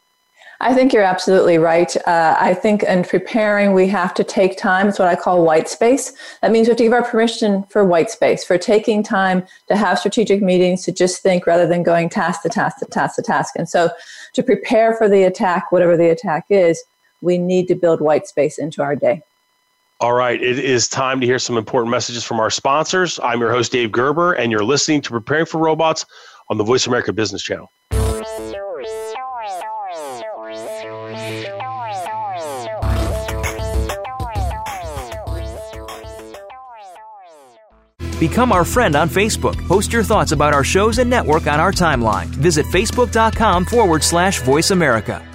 I 0.60 0.74
think 0.74 0.92
you're 0.92 1.04
absolutely 1.04 1.60
right. 1.60 1.96
Uh, 2.08 2.36
I 2.40 2.56
think 2.56 2.82
in 2.82 3.04
preparing, 3.04 3.74
we 3.74 3.88
have 3.90 4.14
to 4.16 4.24
take 4.24 4.58
time. 4.58 4.88
It's 4.88 4.98
what 4.98 5.08
I 5.08 5.16
call 5.16 5.44
white 5.44 5.70
space. 5.70 6.14
That 6.42 6.52
means 6.52 6.68
we 6.68 6.72
have 6.72 6.78
to 6.78 6.84
give 6.84 6.94
our 6.94 7.04
permission 7.04 7.64
for 7.66 7.86
white 7.86 8.10
space, 8.10 8.44
for 8.44 8.58
taking 8.58 9.04
time 9.04 9.46
to 9.68 9.76
have 9.76 10.00
strategic 10.00 10.42
meetings, 10.42 10.84
to 10.86 10.92
just 10.92 11.22
think 11.22 11.46
rather 11.46 11.68
than 11.68 11.84
going 11.84 12.10
task 12.10 12.42
to 12.42 12.50
task 12.50 12.80
to 12.80 12.86
task 12.86 13.18
to 13.18 13.22
task. 13.22 13.54
And 13.56 13.70
so 13.70 13.92
to 14.34 14.42
prepare 14.42 14.96
for 14.96 15.08
the 15.08 15.24
attack, 15.24 15.72
whatever 15.72 15.96
the 15.96 16.10
attack 16.10 16.46
is, 16.50 16.84
we 17.22 17.38
need 17.38 17.68
to 17.68 17.76
build 17.76 18.02
white 18.02 18.26
space 18.28 18.58
into 18.58 18.82
our 18.82 18.96
day. 18.96 19.22
All 20.00 20.14
right, 20.14 20.42
it 20.42 20.60
is 20.60 20.88
time 20.88 21.20
to 21.22 21.26
hear 21.26 21.40
some 21.40 21.58
important 21.58 21.92
messages 21.92 22.24
from 22.24 22.40
our 22.40 22.52
sponsors. 22.52 23.20
I'm 23.20 23.40
your 23.40 23.52
host, 23.52 23.72
Dave 23.72 23.92
Gerber, 23.92 24.34
and 24.34 24.52
you're 24.52 24.64
listening 24.64 25.02
to 25.02 25.10
Preparing 25.10 25.46
for 25.46 25.60
Robots 25.60 26.06
on 26.50 26.58
the 26.58 26.64
Voice 26.64 26.86
America 26.88 27.14
Business 27.14 27.42
Channel. 27.42 27.72
Become 38.28 38.52
our 38.52 38.66
friend 38.66 38.98
on 38.98 39.08
Facebook. 39.08 39.56
Post 39.70 39.94
your 39.94 40.04
thoughts 40.04 40.34
about 40.34 40.54
our 40.54 40.64
shows 40.64 40.98
and 40.98 41.10
network 41.10 41.48
on 41.48 41.62
our 41.62 41.72
timeline. 41.72 42.26
Visit 42.26 42.66
facebook.com 42.66 43.64
forward 43.64 44.04
slash 44.04 44.42
voice 44.42 44.72
America. 44.72 45.26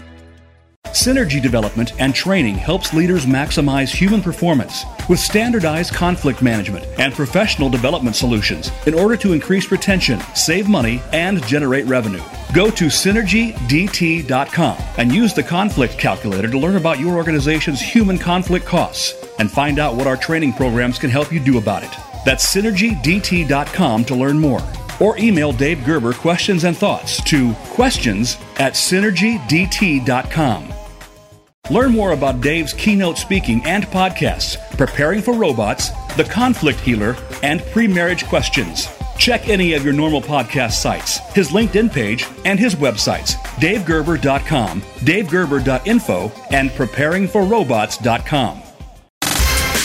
Synergy 0.88 1.40
development 1.40 1.98
and 1.98 2.14
training 2.14 2.54
helps 2.54 2.92
leaders 2.92 3.24
maximize 3.24 3.88
human 3.88 4.20
performance 4.20 4.84
with 5.08 5.18
standardized 5.18 5.94
conflict 5.94 6.42
management 6.42 6.84
and 6.98 7.14
professional 7.14 7.70
development 7.70 8.14
solutions 8.14 8.70
in 8.86 8.92
order 8.92 9.16
to 9.16 9.32
increase 9.32 9.72
retention, 9.72 10.20
save 10.34 10.68
money, 10.68 11.00
and 11.14 11.42
generate 11.46 11.86
revenue. 11.86 12.20
Go 12.52 12.70
to 12.72 12.86
synergydt.com 12.88 14.76
and 14.98 15.14
use 15.14 15.32
the 15.32 15.42
conflict 15.42 15.96
calculator 15.96 16.50
to 16.50 16.58
learn 16.58 16.76
about 16.76 17.00
your 17.00 17.16
organization's 17.16 17.80
human 17.80 18.18
conflict 18.18 18.66
costs 18.66 19.14
and 19.38 19.50
find 19.50 19.78
out 19.78 19.96
what 19.96 20.06
our 20.06 20.18
training 20.18 20.52
programs 20.52 20.98
can 20.98 21.08
help 21.08 21.32
you 21.32 21.40
do 21.40 21.56
about 21.56 21.84
it. 21.84 22.11
That's 22.24 22.54
synergydt.com 22.54 24.04
to 24.06 24.14
learn 24.14 24.38
more. 24.38 24.62
Or 25.00 25.18
email 25.18 25.52
Dave 25.52 25.84
Gerber 25.84 26.12
questions 26.12 26.64
and 26.64 26.76
thoughts 26.76 27.22
to 27.24 27.52
questions 27.70 28.36
at 28.58 28.74
synergydt.com. 28.74 30.72
Learn 31.70 31.92
more 31.92 32.12
about 32.12 32.40
Dave's 32.40 32.72
keynote 32.72 33.18
speaking 33.18 33.62
and 33.64 33.84
podcasts, 33.86 34.56
Preparing 34.76 35.22
for 35.22 35.34
Robots, 35.34 35.90
The 36.16 36.24
Conflict 36.24 36.80
Healer, 36.80 37.16
and 37.42 37.62
Pre 37.66 37.86
Marriage 37.86 38.24
Questions. 38.26 38.88
Check 39.16 39.48
any 39.48 39.74
of 39.74 39.84
your 39.84 39.92
normal 39.92 40.20
podcast 40.20 40.72
sites, 40.72 41.18
his 41.34 41.50
LinkedIn 41.50 41.92
page, 41.92 42.26
and 42.44 42.58
his 42.58 42.74
websites, 42.74 43.34
davegerber.com, 43.60 44.80
davegerber.info, 44.80 46.32
and 46.50 46.70
preparingforrobots.com. 46.70 48.62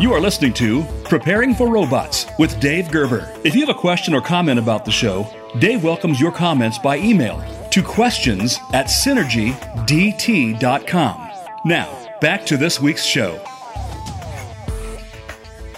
You 0.00 0.12
are 0.12 0.20
listening 0.20 0.52
to 0.54 0.84
Preparing 1.02 1.56
for 1.56 1.66
Robots 1.66 2.26
with 2.38 2.60
Dave 2.60 2.88
Gerber. 2.92 3.34
If 3.42 3.56
you 3.56 3.66
have 3.66 3.68
a 3.68 3.74
question 3.74 4.14
or 4.14 4.20
comment 4.20 4.60
about 4.60 4.84
the 4.84 4.92
show, 4.92 5.28
Dave 5.58 5.82
welcomes 5.82 6.20
your 6.20 6.30
comments 6.30 6.78
by 6.78 6.98
email 6.98 7.42
to 7.72 7.82
questions 7.82 8.60
at 8.72 8.86
synergydt.com. 8.86 11.30
Now, 11.64 12.18
back 12.20 12.46
to 12.46 12.56
this 12.56 12.80
week's 12.80 13.04
show. 13.04 13.44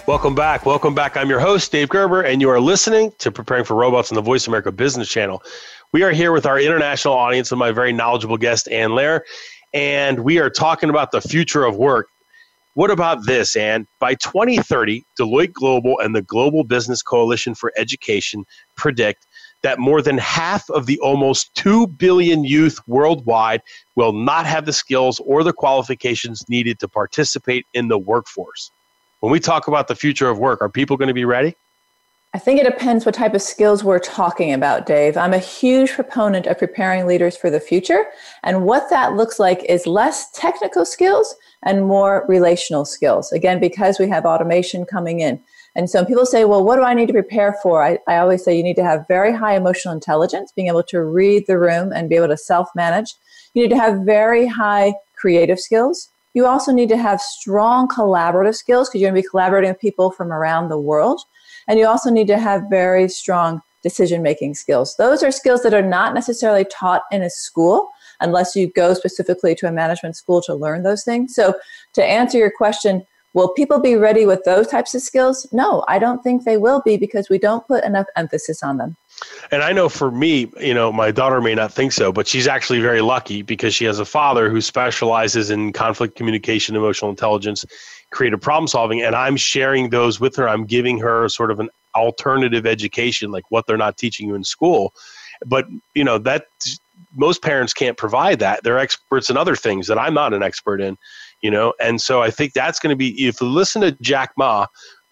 Welcome 0.06 0.34
back. 0.34 0.66
Welcome 0.66 0.94
back. 0.94 1.16
I'm 1.16 1.30
your 1.30 1.40
host, 1.40 1.72
Dave 1.72 1.88
Gerber, 1.88 2.20
and 2.20 2.42
you 2.42 2.50
are 2.50 2.60
listening 2.60 3.14
to 3.20 3.32
Preparing 3.32 3.64
for 3.64 3.74
Robots 3.74 4.12
on 4.12 4.16
the 4.16 4.22
Voice 4.22 4.46
America 4.46 4.70
Business 4.70 5.08
Channel. 5.08 5.42
We 5.92 6.02
are 6.02 6.10
here 6.10 6.32
with 6.32 6.44
our 6.44 6.60
international 6.60 7.14
audience 7.14 7.52
and 7.52 7.58
my 7.58 7.72
very 7.72 7.94
knowledgeable 7.94 8.36
guest, 8.36 8.68
Anne 8.68 8.90
Loehr, 8.90 9.22
and 9.72 10.24
we 10.24 10.38
are 10.40 10.50
talking 10.50 10.90
about 10.90 11.10
the 11.10 11.22
future 11.22 11.64
of 11.64 11.76
work. 11.76 12.08
What 12.80 12.90
about 12.90 13.26
this, 13.26 13.56
Anne? 13.56 13.86
By 13.98 14.14
2030, 14.14 15.04
Deloitte 15.18 15.52
Global 15.52 15.98
and 15.98 16.16
the 16.16 16.22
Global 16.22 16.64
Business 16.64 17.02
Coalition 17.02 17.54
for 17.54 17.74
Education 17.76 18.46
predict 18.74 19.26
that 19.60 19.78
more 19.78 20.00
than 20.00 20.16
half 20.16 20.70
of 20.70 20.86
the 20.86 20.98
almost 21.00 21.54
2 21.56 21.88
billion 21.88 22.42
youth 22.42 22.80
worldwide 22.88 23.60
will 23.96 24.14
not 24.14 24.46
have 24.46 24.64
the 24.64 24.72
skills 24.72 25.20
or 25.26 25.44
the 25.44 25.52
qualifications 25.52 26.48
needed 26.48 26.78
to 26.78 26.88
participate 26.88 27.66
in 27.74 27.88
the 27.88 27.98
workforce. 27.98 28.70
When 29.18 29.30
we 29.30 29.40
talk 29.40 29.68
about 29.68 29.88
the 29.88 29.94
future 29.94 30.30
of 30.30 30.38
work, 30.38 30.62
are 30.62 30.70
people 30.70 30.96
going 30.96 31.08
to 31.08 31.12
be 31.12 31.26
ready? 31.26 31.54
I 32.32 32.38
think 32.38 32.60
it 32.60 32.64
depends 32.64 33.04
what 33.04 33.14
type 33.14 33.34
of 33.34 33.42
skills 33.42 33.84
we're 33.84 33.98
talking 33.98 34.54
about, 34.54 34.86
Dave. 34.86 35.18
I'm 35.18 35.34
a 35.34 35.38
huge 35.38 35.92
proponent 35.92 36.46
of 36.46 36.58
preparing 36.58 37.04
leaders 37.04 37.36
for 37.36 37.50
the 37.50 37.60
future. 37.60 38.06
And 38.42 38.64
what 38.64 38.88
that 38.88 39.16
looks 39.16 39.38
like 39.38 39.64
is 39.64 39.86
less 39.86 40.30
technical 40.30 40.86
skills 40.86 41.34
and 41.64 41.86
more 41.86 42.24
relational 42.28 42.84
skills. 42.84 43.32
Again, 43.32 43.60
because 43.60 43.98
we 43.98 44.08
have 44.08 44.24
automation 44.24 44.84
coming 44.84 45.20
in. 45.20 45.40
And 45.76 45.88
so 45.88 46.04
people 46.04 46.26
say, 46.26 46.44
well, 46.44 46.64
what 46.64 46.76
do 46.76 46.82
I 46.82 46.94
need 46.94 47.06
to 47.06 47.12
prepare 47.12 47.56
for? 47.62 47.82
I, 47.82 47.98
I 48.08 48.16
always 48.16 48.42
say 48.44 48.56
you 48.56 48.62
need 48.62 48.76
to 48.76 48.84
have 48.84 49.06
very 49.08 49.32
high 49.32 49.56
emotional 49.56 49.94
intelligence, 49.94 50.52
being 50.54 50.68
able 50.68 50.82
to 50.84 51.02
read 51.02 51.46
the 51.46 51.58
room 51.58 51.92
and 51.92 52.08
be 52.08 52.16
able 52.16 52.28
to 52.28 52.36
self 52.36 52.68
manage. 52.74 53.14
You 53.54 53.62
need 53.62 53.70
to 53.70 53.78
have 53.78 54.00
very 54.04 54.46
high 54.46 54.94
creative 55.16 55.60
skills. 55.60 56.08
You 56.34 56.46
also 56.46 56.72
need 56.72 56.88
to 56.90 56.96
have 56.96 57.20
strong 57.20 57.88
collaborative 57.88 58.54
skills 58.54 58.88
because 58.88 59.00
you're 59.00 59.10
going 59.10 59.20
to 59.20 59.26
be 59.26 59.30
collaborating 59.30 59.70
with 59.70 59.80
people 59.80 60.10
from 60.10 60.32
around 60.32 60.68
the 60.68 60.78
world. 60.80 61.20
And 61.68 61.78
you 61.78 61.86
also 61.86 62.10
need 62.10 62.28
to 62.28 62.38
have 62.38 62.62
very 62.70 63.08
strong 63.08 63.60
decision 63.82 64.22
making 64.22 64.54
skills. 64.54 64.96
Those 64.96 65.22
are 65.22 65.30
skills 65.30 65.62
that 65.62 65.74
are 65.74 65.82
not 65.82 66.14
necessarily 66.14 66.64
taught 66.64 67.02
in 67.10 67.22
a 67.22 67.30
school 67.30 67.90
unless 68.20 68.56
you 68.56 68.70
go 68.72 68.94
specifically 68.94 69.54
to 69.56 69.66
a 69.66 69.72
management 69.72 70.16
school 70.16 70.42
to 70.42 70.54
learn 70.54 70.82
those 70.82 71.04
things. 71.04 71.34
So, 71.34 71.54
to 71.94 72.04
answer 72.04 72.38
your 72.38 72.50
question, 72.50 73.04
Will 73.32 73.52
people 73.52 73.78
be 73.78 73.94
ready 73.94 74.26
with 74.26 74.42
those 74.44 74.66
types 74.66 74.94
of 74.94 75.02
skills? 75.02 75.46
No, 75.52 75.84
I 75.86 76.00
don't 76.00 76.22
think 76.22 76.44
they 76.44 76.56
will 76.56 76.82
be 76.84 76.96
because 76.96 77.28
we 77.28 77.38
don't 77.38 77.66
put 77.66 77.84
enough 77.84 78.06
emphasis 78.16 78.62
on 78.62 78.78
them. 78.78 78.96
And 79.52 79.62
I 79.62 79.72
know 79.72 79.88
for 79.88 80.10
me, 80.10 80.50
you 80.58 80.74
know, 80.74 80.90
my 80.92 81.12
daughter 81.12 81.40
may 81.40 81.54
not 81.54 81.72
think 81.72 81.92
so, 81.92 82.10
but 82.10 82.26
she's 82.26 82.48
actually 82.48 82.80
very 82.80 83.02
lucky 83.02 83.42
because 83.42 83.72
she 83.72 83.84
has 83.84 84.00
a 84.00 84.04
father 84.04 84.50
who 84.50 84.60
specializes 84.60 85.50
in 85.50 85.72
conflict 85.72 86.16
communication, 86.16 86.74
emotional 86.74 87.10
intelligence, 87.10 87.64
creative 88.10 88.40
problem 88.40 88.66
solving. 88.66 89.00
And 89.00 89.14
I'm 89.14 89.36
sharing 89.36 89.90
those 89.90 90.18
with 90.18 90.34
her. 90.36 90.48
I'm 90.48 90.64
giving 90.64 90.98
her 90.98 91.28
sort 91.28 91.52
of 91.52 91.60
an 91.60 91.68
alternative 91.94 92.66
education, 92.66 93.30
like 93.30 93.44
what 93.50 93.66
they're 93.66 93.76
not 93.76 93.96
teaching 93.96 94.28
you 94.28 94.34
in 94.34 94.42
school. 94.42 94.92
But, 95.46 95.66
you 95.94 96.02
know, 96.02 96.18
that 96.18 96.46
most 97.14 97.42
parents 97.42 97.72
can't 97.72 97.96
provide 97.96 98.38
that. 98.38 98.62
They're 98.62 98.78
experts 98.78 99.30
in 99.30 99.36
other 99.36 99.56
things 99.56 99.86
that 99.88 99.98
I'm 99.98 100.14
not 100.14 100.32
an 100.32 100.42
expert 100.42 100.80
in 100.80 100.96
you 101.40 101.50
know? 101.50 101.74
And 101.80 102.00
so 102.00 102.22
i 102.22 102.30
think 102.30 102.52
that's 102.52 102.78
going 102.78 102.90
to 102.90 102.96
be 102.96 103.26
if 103.26 103.40
you 103.40 103.46
listen 103.48 103.82
to 103.82 103.92
jack 104.00 104.32
ma 104.36 104.66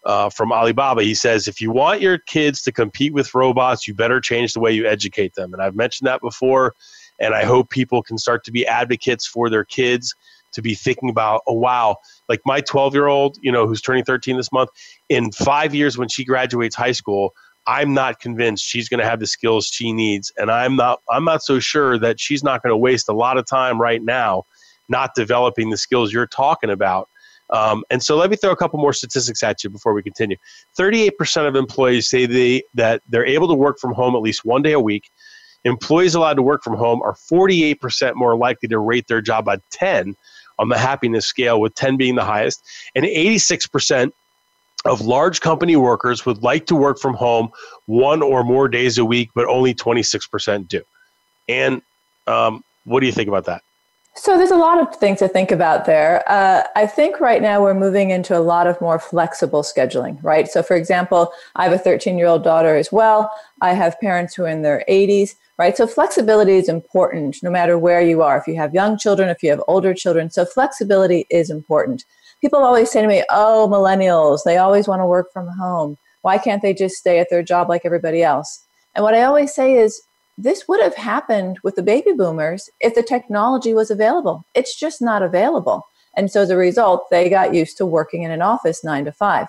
uh, 0.04 0.30
from 0.30 0.52
alibaba 0.52 1.02
he 1.02 1.14
says 1.14 1.48
if 1.48 1.61
you 1.61 1.70
want 1.70 2.00
your 2.00 2.18
kids 2.18 2.62
to 2.62 2.72
compete 2.72 3.12
with 3.12 3.34
robots 3.34 3.87
you 3.87 3.94
better 3.94 4.20
change 4.20 4.52
the 4.52 4.61
way 4.61 4.72
you 4.72 4.87
educate 4.87 5.34
them. 5.34 5.52
And 5.52 5.62
i've 5.62 5.74
mentioned 5.74 6.06
that 6.06 6.20
before 6.20 6.74
and 7.18 7.34
i 7.34 7.44
hope 7.44 7.70
people 7.70 8.02
can 8.02 8.18
start 8.18 8.44
to 8.44 8.52
be 8.52 8.66
advocates 8.66 9.26
for 9.26 9.50
their 9.50 9.64
kids 9.64 10.14
to 10.52 10.62
be 10.62 10.74
thinking 10.74 11.11
about 11.11 11.42
oh 11.46 11.52
wow. 11.52 11.96
Like 12.28 12.40
my 12.46 12.61
12 12.61 12.94
year 12.94 13.06
old 13.06 13.37
you 13.42 13.52
know 13.52 13.66
who's 13.66 13.82
turning 13.82 14.04
13 14.04 14.37
this 14.37 14.52
month 14.52 14.70
in 15.08 15.32
five 15.32 15.74
years 15.74 15.98
when 15.98 16.08
she 16.08 16.24
graduates 16.24 16.76
high 16.76 16.92
school 16.92 17.32
i'm 17.68 17.94
not 17.94 18.18
convinced 18.18 18.64
she's 18.64 18.88
going 18.88 18.98
to 18.98 19.07
have 19.07 19.20
the 19.20 19.26
skills 19.26 19.66
she 19.66 19.92
needs 19.92 20.33
and 20.37 20.50
i'm 20.50 20.74
not 20.74 21.00
i'm 21.11 21.24
not 21.24 21.42
so 21.42 21.61
sure 21.61 21.98
that 21.98 22.18
she's 22.18 22.42
not 22.42 22.62
going 22.62 22.72
to 22.72 22.76
waste 22.76 23.09
a 23.09 23.12
lot 23.12 23.38
of 23.38 23.46
time 23.46 23.81
right 23.81 24.02
now 24.02 24.42
not 24.88 25.14
developing 25.14 25.70
the 25.70 25.76
skills 25.76 26.12
you're 26.12 26.26
talking 26.26 26.70
about. 26.70 27.09
Um, 27.50 27.85
and 27.90 28.02
so 28.02 28.16
let 28.16 28.31
me 28.31 28.37
throw 28.37 28.50
a 28.50 28.57
couple 28.57 28.78
more 28.78 28.92
statistics 28.92 29.42
at 29.42 29.64
you 29.64 29.70
before 29.70 29.94
we 29.94 30.02
continue. 30.02 30.37
38% 30.78 31.48
of 31.48 31.57
employees 31.57 32.09
say 32.09 32.26
they, 32.26 32.62
that 32.74 33.02
they're 33.09 33.26
able 33.26 33.48
to 33.48 33.54
work 33.54 33.78
from 33.78 33.94
home 33.94 34.14
at 34.14 34.20
least 34.20 34.44
one 34.44 34.62
day 34.62 34.72
a 34.72 34.81
week. 34.81 35.11
Employees 35.64 36.14
allowed 36.14 36.35
to 36.35 36.42
work 36.42 36.62
from 36.62 36.76
home 36.76 37.00
are 37.02 37.14
48% 37.14 38.14
more 38.14 38.37
likely 38.37 38.68
to 38.68 38.78
rate 38.78 39.07
their 39.09 39.20
job 39.20 39.48
a 39.48 39.61
10 39.70 40.14
on 40.59 40.68
the 40.68 40.78
happiness 40.78 41.24
scale, 41.24 41.61
with 41.61 41.74
10 41.74 41.96
being 41.96 42.16
the 42.16 42.24
highest. 42.24 42.62
And 42.94 43.04
86% 43.04 44.11
of 44.84 45.00
large 45.00 45.40
company 45.40 45.76
workers 45.76 46.24
would 46.24 46.42
like 46.42 46.66
to 46.66 46.74
work 46.74 46.98
from 46.98 47.14
home 47.14 47.50
one 47.86 48.22
or 48.22 48.44
more 48.44 48.68
days 48.68 48.98
a 48.98 49.04
week, 49.04 49.30
but 49.34 49.46
only 49.46 49.74
26% 49.74 50.68
do. 50.68 50.82
And 51.48 51.82
um, 52.26 52.62
what 52.84 53.00
do 53.00 53.06
you 53.06 53.12
think 53.12 53.28
about 53.28 53.44
that? 53.46 53.62
So 54.14 54.36
there's 54.36 54.50
a 54.50 54.56
lot 54.56 54.80
of 54.80 54.96
things 54.96 55.20
to 55.20 55.28
think 55.28 55.52
about 55.52 55.84
there. 55.84 56.24
Uh, 56.28 56.64
I 56.74 56.86
think 56.86 57.20
right 57.20 57.40
now 57.40 57.62
we're 57.62 57.74
moving 57.74 58.10
into 58.10 58.36
a 58.36 58.40
lot 58.40 58.66
of 58.66 58.80
more 58.80 58.98
flexible 58.98 59.62
scheduling, 59.62 60.18
right? 60.24 60.48
So, 60.48 60.60
for 60.60 60.74
example, 60.74 61.32
I 61.54 61.62
have 61.64 61.72
a 61.72 61.78
13 61.78 62.18
year 62.18 62.26
old 62.26 62.42
daughter 62.42 62.76
as 62.76 62.90
well. 62.90 63.30
I 63.60 63.74
have 63.74 63.98
parents 64.00 64.34
who 64.34 64.44
are 64.44 64.48
in 64.48 64.62
their 64.62 64.84
80s, 64.88 65.36
right? 65.56 65.76
So 65.76 65.86
flexibility 65.86 66.56
is 66.56 66.68
important 66.68 67.42
no 67.44 67.50
matter 67.50 67.78
where 67.78 68.00
you 68.00 68.22
are. 68.22 68.36
If 68.38 68.48
you 68.48 68.56
have 68.56 68.74
young 68.74 68.98
children, 68.98 69.28
if 69.28 69.42
you 69.42 69.50
have 69.50 69.62
older 69.68 69.94
children, 69.94 70.30
so 70.30 70.44
flexibility 70.44 71.26
is 71.30 71.48
important. 71.48 72.04
People 72.40 72.61
always 72.61 72.90
say 72.90 73.03
to 73.03 73.09
me, 73.09 73.24
"Oh, 73.31 73.68
millennials, 73.70 74.44
they 74.44 74.57
always 74.57 74.87
want 74.87 75.01
to 75.01 75.07
work 75.07 75.33
from 75.33 75.48
home. 75.48 75.98
Why 76.22 76.38
can't 76.38 76.62
they 76.62 76.74
just 76.74 76.96
stay 76.96 77.18
at 77.18 77.31
their 77.31 77.42
job 77.42 77.68
like 77.68 77.83
everybody 77.85 78.22
else?" 78.22 78.64
And 78.94 79.03
what 79.03 79.14
I 79.14 79.22
always 79.22 79.53
say 79.55 79.77
is, 79.77 80.03
this 80.37 80.68
would 80.68 80.81
have 80.81 80.94
happened 80.94 81.59
with 81.64 81.74
the 81.74 81.83
baby 81.83 82.12
boomers 82.12 82.70
if 82.81 82.94
the 82.94 83.03
technology 83.03 83.74
was 83.74 83.90
available. 83.90 84.44
It's 84.55 84.79
just 84.79 85.03
not 85.03 85.22
available. 85.22 85.85
And 86.16 86.31
so 86.31 86.42
as 86.42 86.51
a 86.51 86.57
result, 86.57 87.11
they 87.11 87.29
got 87.29 87.55
used 87.55 87.77
to 87.79 87.87
working 87.87 88.22
in 88.22 88.31
an 88.31 88.42
office 88.42 88.85
nine 88.85 89.05
to 89.05 89.12
five. 89.12 89.48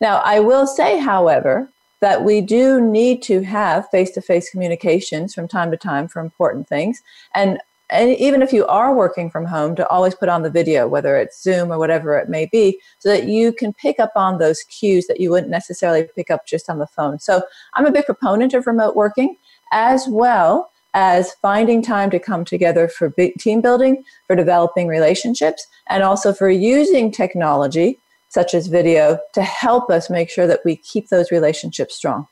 Now, 0.00 0.22
I 0.24 0.40
will 0.40 0.66
say, 0.66 0.98
however, 0.98 1.68
that 2.00 2.24
we 2.24 2.40
do 2.40 2.80
need 2.80 3.22
to 3.22 3.42
have 3.42 3.88
face 3.90 4.10
to 4.12 4.20
face 4.20 4.50
communications 4.50 5.32
from 5.34 5.48
time 5.48 5.70
to 5.70 5.76
time 5.76 6.08
for 6.08 6.20
important 6.20 6.68
things. 6.68 7.00
And, 7.34 7.58
and 7.92 8.16
even 8.16 8.42
if 8.42 8.52
you 8.52 8.66
are 8.66 8.94
working 8.94 9.30
from 9.30 9.44
home, 9.44 9.76
to 9.76 9.86
always 9.88 10.14
put 10.14 10.28
on 10.28 10.42
the 10.42 10.50
video, 10.50 10.88
whether 10.88 11.16
it's 11.16 11.42
Zoom 11.42 11.70
or 11.70 11.78
whatever 11.78 12.16
it 12.16 12.28
may 12.28 12.46
be, 12.46 12.80
so 12.98 13.10
that 13.10 13.28
you 13.28 13.52
can 13.52 13.72
pick 13.72 14.00
up 14.00 14.12
on 14.16 14.38
those 14.38 14.62
cues 14.64 15.06
that 15.06 15.20
you 15.20 15.30
wouldn't 15.30 15.50
necessarily 15.50 16.08
pick 16.16 16.30
up 16.30 16.46
just 16.46 16.70
on 16.70 16.78
the 16.78 16.86
phone. 16.86 17.18
So 17.20 17.42
I'm 17.74 17.86
a 17.86 17.92
big 17.92 18.06
proponent 18.06 18.54
of 18.54 18.66
remote 18.66 18.96
working 18.96 19.36
as 19.72 20.06
well 20.08 20.70
as 20.94 21.32
finding 21.40 21.82
time 21.82 22.10
to 22.10 22.18
come 22.18 22.44
together 22.44 22.88
for 22.88 23.12
team 23.38 23.60
building, 23.60 24.04
for 24.26 24.36
developing 24.36 24.88
relationships, 24.88 25.66
and 25.88 26.02
also 26.02 26.32
for 26.32 26.50
using 26.50 27.10
technology 27.10 27.98
such 28.28 28.54
as 28.54 28.66
video 28.66 29.18
to 29.34 29.42
help 29.42 29.90
us 29.90 30.08
make 30.08 30.30
sure 30.30 30.46
that 30.46 30.60
we 30.64 30.76
keep 30.76 31.08
those 31.08 31.30
relationships 31.30 31.94
strong. 31.94 32.26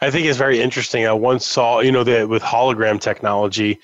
I 0.00 0.10
think 0.10 0.26
it's 0.26 0.38
very 0.38 0.60
interesting. 0.60 1.06
I 1.06 1.12
once 1.12 1.46
saw, 1.46 1.80
you 1.80 1.92
know, 1.92 2.04
that 2.04 2.28
with 2.28 2.42
hologram 2.42 3.00
technology, 3.00 3.78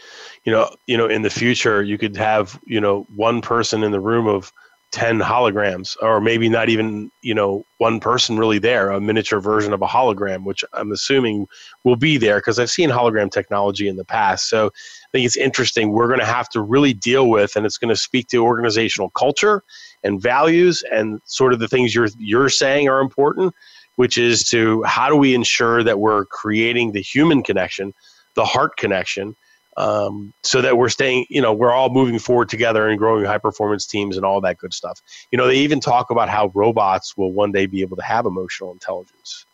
you 0.44 0.52
know, 0.52 0.74
you 0.86 0.96
know, 0.96 1.06
in 1.06 1.22
the 1.22 1.30
future 1.30 1.82
you 1.82 1.98
could 1.98 2.16
have, 2.16 2.60
you 2.66 2.80
know, 2.80 3.06
one 3.14 3.40
person 3.40 3.82
in 3.82 3.92
the 3.92 4.00
room 4.00 4.26
of 4.26 4.52
10 4.94 5.18
holograms 5.18 5.96
or 6.00 6.20
maybe 6.20 6.48
not 6.48 6.68
even 6.68 7.10
you 7.20 7.34
know 7.34 7.64
one 7.78 7.98
person 7.98 8.38
really 8.38 8.60
there 8.60 8.90
a 8.90 9.00
miniature 9.00 9.40
version 9.40 9.72
of 9.72 9.82
a 9.82 9.88
hologram 9.88 10.44
which 10.44 10.64
i'm 10.72 10.92
assuming 10.92 11.48
will 11.82 11.96
be 11.96 12.16
there 12.16 12.36
because 12.36 12.60
i've 12.60 12.70
seen 12.70 12.90
hologram 12.90 13.28
technology 13.28 13.88
in 13.88 13.96
the 13.96 14.04
past 14.04 14.48
so 14.48 14.66
i 14.68 15.08
think 15.10 15.26
it's 15.26 15.36
interesting 15.36 15.90
we're 15.90 16.06
going 16.06 16.20
to 16.20 16.24
have 16.24 16.48
to 16.48 16.60
really 16.60 16.92
deal 16.92 17.28
with 17.28 17.56
and 17.56 17.66
it's 17.66 17.76
going 17.76 17.88
to 17.88 18.00
speak 18.00 18.28
to 18.28 18.44
organizational 18.44 19.10
culture 19.10 19.64
and 20.04 20.22
values 20.22 20.84
and 20.92 21.20
sort 21.24 21.52
of 21.52 21.58
the 21.58 21.66
things 21.66 21.92
you're 21.92 22.08
you're 22.16 22.48
saying 22.48 22.88
are 22.88 23.00
important 23.00 23.52
which 23.96 24.18
is 24.18 24.44
to 24.44 24.82
how 24.84 25.08
do 25.08 25.16
we 25.16 25.34
ensure 25.34 25.82
that 25.82 25.98
we're 25.98 26.24
creating 26.26 26.92
the 26.92 27.00
human 27.02 27.42
connection 27.42 27.94
the 28.34 28.44
heart 28.44 28.76
connection 28.76 29.36
um, 29.76 30.32
so 30.42 30.62
that 30.62 30.76
we're 30.76 30.88
staying, 30.88 31.26
you 31.28 31.42
know, 31.42 31.52
we're 31.52 31.72
all 31.72 31.90
moving 31.90 32.18
forward 32.18 32.48
together 32.48 32.88
and 32.88 32.98
growing 32.98 33.24
high 33.24 33.38
performance 33.38 33.86
teams 33.86 34.16
and 34.16 34.24
all 34.24 34.40
that 34.40 34.58
good 34.58 34.72
stuff. 34.72 35.00
You 35.32 35.38
know, 35.38 35.46
they 35.46 35.56
even 35.56 35.80
talk 35.80 36.10
about 36.10 36.28
how 36.28 36.52
robots 36.54 37.16
will 37.16 37.32
one 37.32 37.50
day 37.50 37.66
be 37.66 37.80
able 37.80 37.96
to 37.96 38.02
have 38.02 38.26
emotional 38.26 38.72
intelligence. 38.72 39.46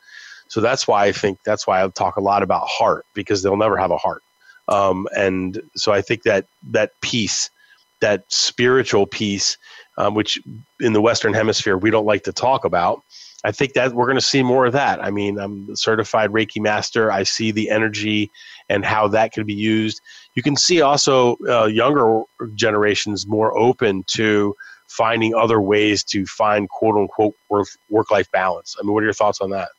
So 0.48 0.60
that's 0.60 0.86
why 0.86 1.06
I 1.06 1.12
think 1.12 1.38
that's 1.44 1.66
why 1.66 1.82
I 1.82 1.88
talk 1.88 2.16
a 2.16 2.20
lot 2.20 2.42
about 2.42 2.66
heart 2.66 3.06
because 3.14 3.42
they'll 3.42 3.56
never 3.56 3.76
have 3.76 3.92
a 3.92 3.96
heart. 3.96 4.22
Um, 4.68 5.08
and 5.16 5.60
so 5.74 5.92
I 5.92 6.02
think 6.02 6.24
that 6.24 6.46
that 6.70 7.00
piece, 7.00 7.50
that 8.00 8.24
spiritual 8.28 9.06
piece, 9.06 9.56
um, 9.96 10.14
which 10.14 10.40
in 10.80 10.92
the 10.92 11.00
Western 11.00 11.34
Hemisphere 11.34 11.78
we 11.78 11.90
don't 11.90 12.06
like 12.06 12.24
to 12.24 12.32
talk 12.32 12.64
about. 12.64 13.02
I 13.44 13.52
think 13.52 13.72
that 13.72 13.94
we're 13.94 14.04
going 14.04 14.18
to 14.18 14.24
see 14.24 14.42
more 14.42 14.66
of 14.66 14.72
that. 14.74 15.02
I 15.02 15.10
mean, 15.10 15.38
I'm 15.38 15.70
a 15.70 15.76
certified 15.76 16.30
Reiki 16.30 16.60
master. 16.60 17.10
I 17.10 17.22
see 17.22 17.50
the 17.50 17.70
energy 17.70 18.30
and 18.68 18.84
how 18.84 19.08
that 19.08 19.32
can 19.32 19.46
be 19.46 19.54
used. 19.54 20.00
You 20.34 20.42
can 20.42 20.56
see 20.56 20.82
also 20.82 21.36
uh, 21.48 21.66
younger 21.66 22.22
generations 22.54 23.26
more 23.26 23.56
open 23.56 24.04
to 24.08 24.54
finding 24.88 25.34
other 25.34 25.60
ways 25.60 26.04
to 26.04 26.26
find 26.26 26.68
quote 26.68 26.96
unquote 26.96 27.34
work 27.48 28.10
life 28.10 28.30
balance. 28.30 28.76
I 28.78 28.82
mean, 28.82 28.92
what 28.92 29.02
are 29.02 29.06
your 29.06 29.14
thoughts 29.14 29.40
on 29.40 29.50
that? 29.50 29.70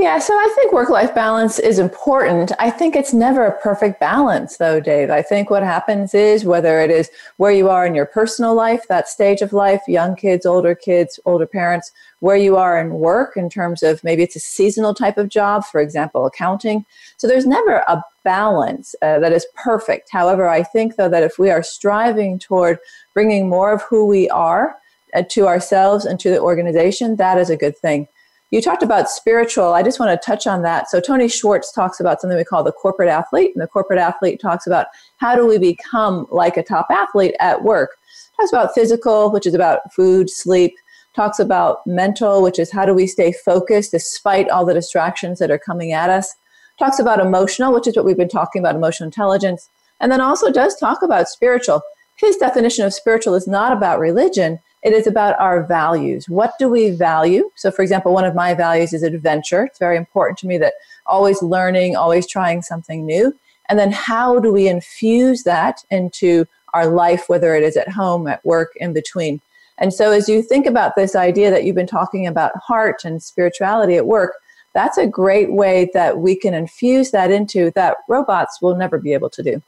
Yeah, 0.00 0.18
so 0.18 0.32
I 0.32 0.50
think 0.54 0.72
work 0.72 0.88
life 0.88 1.14
balance 1.14 1.58
is 1.58 1.78
important. 1.78 2.52
I 2.58 2.70
think 2.70 2.96
it's 2.96 3.12
never 3.12 3.44
a 3.44 3.60
perfect 3.60 4.00
balance, 4.00 4.56
though, 4.56 4.80
Dave. 4.80 5.10
I 5.10 5.20
think 5.20 5.50
what 5.50 5.62
happens 5.62 6.14
is 6.14 6.42
whether 6.42 6.80
it 6.80 6.90
is 6.90 7.10
where 7.36 7.52
you 7.52 7.68
are 7.68 7.84
in 7.84 7.94
your 7.94 8.06
personal 8.06 8.54
life, 8.54 8.88
that 8.88 9.10
stage 9.10 9.42
of 9.42 9.52
life, 9.52 9.82
young 9.86 10.16
kids, 10.16 10.46
older 10.46 10.74
kids, 10.74 11.20
older 11.26 11.44
parents, 11.44 11.92
where 12.20 12.38
you 12.38 12.56
are 12.56 12.80
in 12.80 12.94
work 12.94 13.36
in 13.36 13.50
terms 13.50 13.82
of 13.82 14.02
maybe 14.02 14.22
it's 14.22 14.36
a 14.36 14.40
seasonal 14.40 14.94
type 14.94 15.18
of 15.18 15.28
job, 15.28 15.66
for 15.66 15.82
example, 15.82 16.24
accounting. 16.24 16.86
So 17.18 17.28
there's 17.28 17.46
never 17.46 17.84
a 17.86 18.02
balance 18.24 18.94
uh, 19.02 19.18
that 19.18 19.34
is 19.34 19.46
perfect. 19.54 20.08
However, 20.10 20.48
I 20.48 20.62
think, 20.62 20.96
though, 20.96 21.10
that 21.10 21.24
if 21.24 21.38
we 21.38 21.50
are 21.50 21.62
striving 21.62 22.38
toward 22.38 22.78
bringing 23.12 23.50
more 23.50 23.70
of 23.70 23.82
who 23.82 24.06
we 24.06 24.30
are 24.30 24.76
uh, 25.12 25.24
to 25.32 25.46
ourselves 25.46 26.06
and 26.06 26.18
to 26.20 26.30
the 26.30 26.40
organization, 26.40 27.16
that 27.16 27.36
is 27.36 27.50
a 27.50 27.56
good 27.56 27.76
thing. 27.76 28.08
You 28.50 28.60
talked 28.60 28.82
about 28.82 29.08
spiritual. 29.08 29.74
I 29.74 29.82
just 29.84 30.00
want 30.00 30.10
to 30.10 30.26
touch 30.26 30.46
on 30.46 30.62
that. 30.62 30.90
So, 30.90 31.00
Tony 31.00 31.28
Schwartz 31.28 31.70
talks 31.70 32.00
about 32.00 32.20
something 32.20 32.36
we 32.36 32.44
call 32.44 32.64
the 32.64 32.72
corporate 32.72 33.08
athlete, 33.08 33.52
and 33.54 33.62
the 33.62 33.68
corporate 33.68 34.00
athlete 34.00 34.40
talks 34.40 34.66
about 34.66 34.88
how 35.18 35.36
do 35.36 35.46
we 35.46 35.56
become 35.56 36.26
like 36.30 36.56
a 36.56 36.62
top 36.62 36.86
athlete 36.90 37.34
at 37.38 37.62
work. 37.62 37.90
Talks 38.36 38.52
about 38.52 38.74
physical, 38.74 39.30
which 39.30 39.46
is 39.46 39.54
about 39.54 39.92
food, 39.92 40.28
sleep. 40.28 40.74
Talks 41.14 41.38
about 41.38 41.86
mental, 41.86 42.42
which 42.42 42.58
is 42.58 42.72
how 42.72 42.84
do 42.84 42.94
we 42.94 43.06
stay 43.06 43.32
focused 43.32 43.92
despite 43.92 44.48
all 44.48 44.64
the 44.64 44.74
distractions 44.74 45.38
that 45.38 45.50
are 45.50 45.58
coming 45.58 45.92
at 45.92 46.10
us. 46.10 46.34
Talks 46.78 46.98
about 46.98 47.20
emotional, 47.20 47.72
which 47.72 47.86
is 47.86 47.94
what 47.94 48.04
we've 48.04 48.16
been 48.16 48.28
talking 48.28 48.60
about 48.60 48.74
emotional 48.74 49.06
intelligence. 49.06 49.68
And 50.00 50.10
then 50.10 50.20
also 50.20 50.50
does 50.50 50.76
talk 50.76 51.02
about 51.02 51.28
spiritual. 51.28 51.82
His 52.16 52.36
definition 52.36 52.84
of 52.84 52.94
spiritual 52.94 53.34
is 53.34 53.46
not 53.46 53.72
about 53.72 54.00
religion, 54.00 54.58
it 54.82 54.92
is 54.92 55.06
about 55.06 55.38
our 55.38 55.62
values. 55.62 56.28
What 56.28 56.54
do 56.58 56.68
we 56.68 56.90
value? 56.90 57.50
So, 57.54 57.70
for 57.70 57.82
example, 57.82 58.14
one 58.14 58.24
of 58.24 58.34
my 58.34 58.54
values 58.54 58.92
is 58.92 59.02
adventure. 59.02 59.64
It's 59.64 59.78
very 59.78 59.96
important 59.96 60.38
to 60.38 60.46
me 60.46 60.56
that 60.58 60.74
always 61.06 61.42
learning, 61.42 61.96
always 61.96 62.26
trying 62.26 62.62
something 62.62 63.04
new. 63.04 63.34
And 63.68 63.78
then, 63.78 63.92
how 63.92 64.40
do 64.40 64.52
we 64.52 64.68
infuse 64.68 65.42
that 65.44 65.84
into 65.90 66.46
our 66.72 66.86
life, 66.86 67.28
whether 67.28 67.54
it 67.54 67.62
is 67.62 67.76
at 67.76 67.88
home, 67.88 68.26
at 68.26 68.44
work, 68.44 68.70
in 68.76 68.92
between? 68.92 69.40
And 69.78 69.92
so, 69.92 70.12
as 70.12 70.28
you 70.28 70.42
think 70.42 70.66
about 70.66 70.96
this 70.96 71.14
idea 71.14 71.50
that 71.50 71.64
you've 71.64 71.76
been 71.76 71.86
talking 71.86 72.26
about 72.26 72.56
heart 72.56 73.04
and 73.04 73.22
spirituality 73.22 73.96
at 73.96 74.06
work, 74.06 74.34
that's 74.72 74.96
a 74.96 75.06
great 75.06 75.52
way 75.52 75.90
that 75.92 76.18
we 76.18 76.36
can 76.36 76.54
infuse 76.54 77.10
that 77.10 77.30
into 77.30 77.70
that 77.72 77.98
robots 78.08 78.62
will 78.62 78.76
never 78.76 78.98
be 78.98 79.12
able 79.12 79.30
to 79.30 79.42
do. 79.42 79.62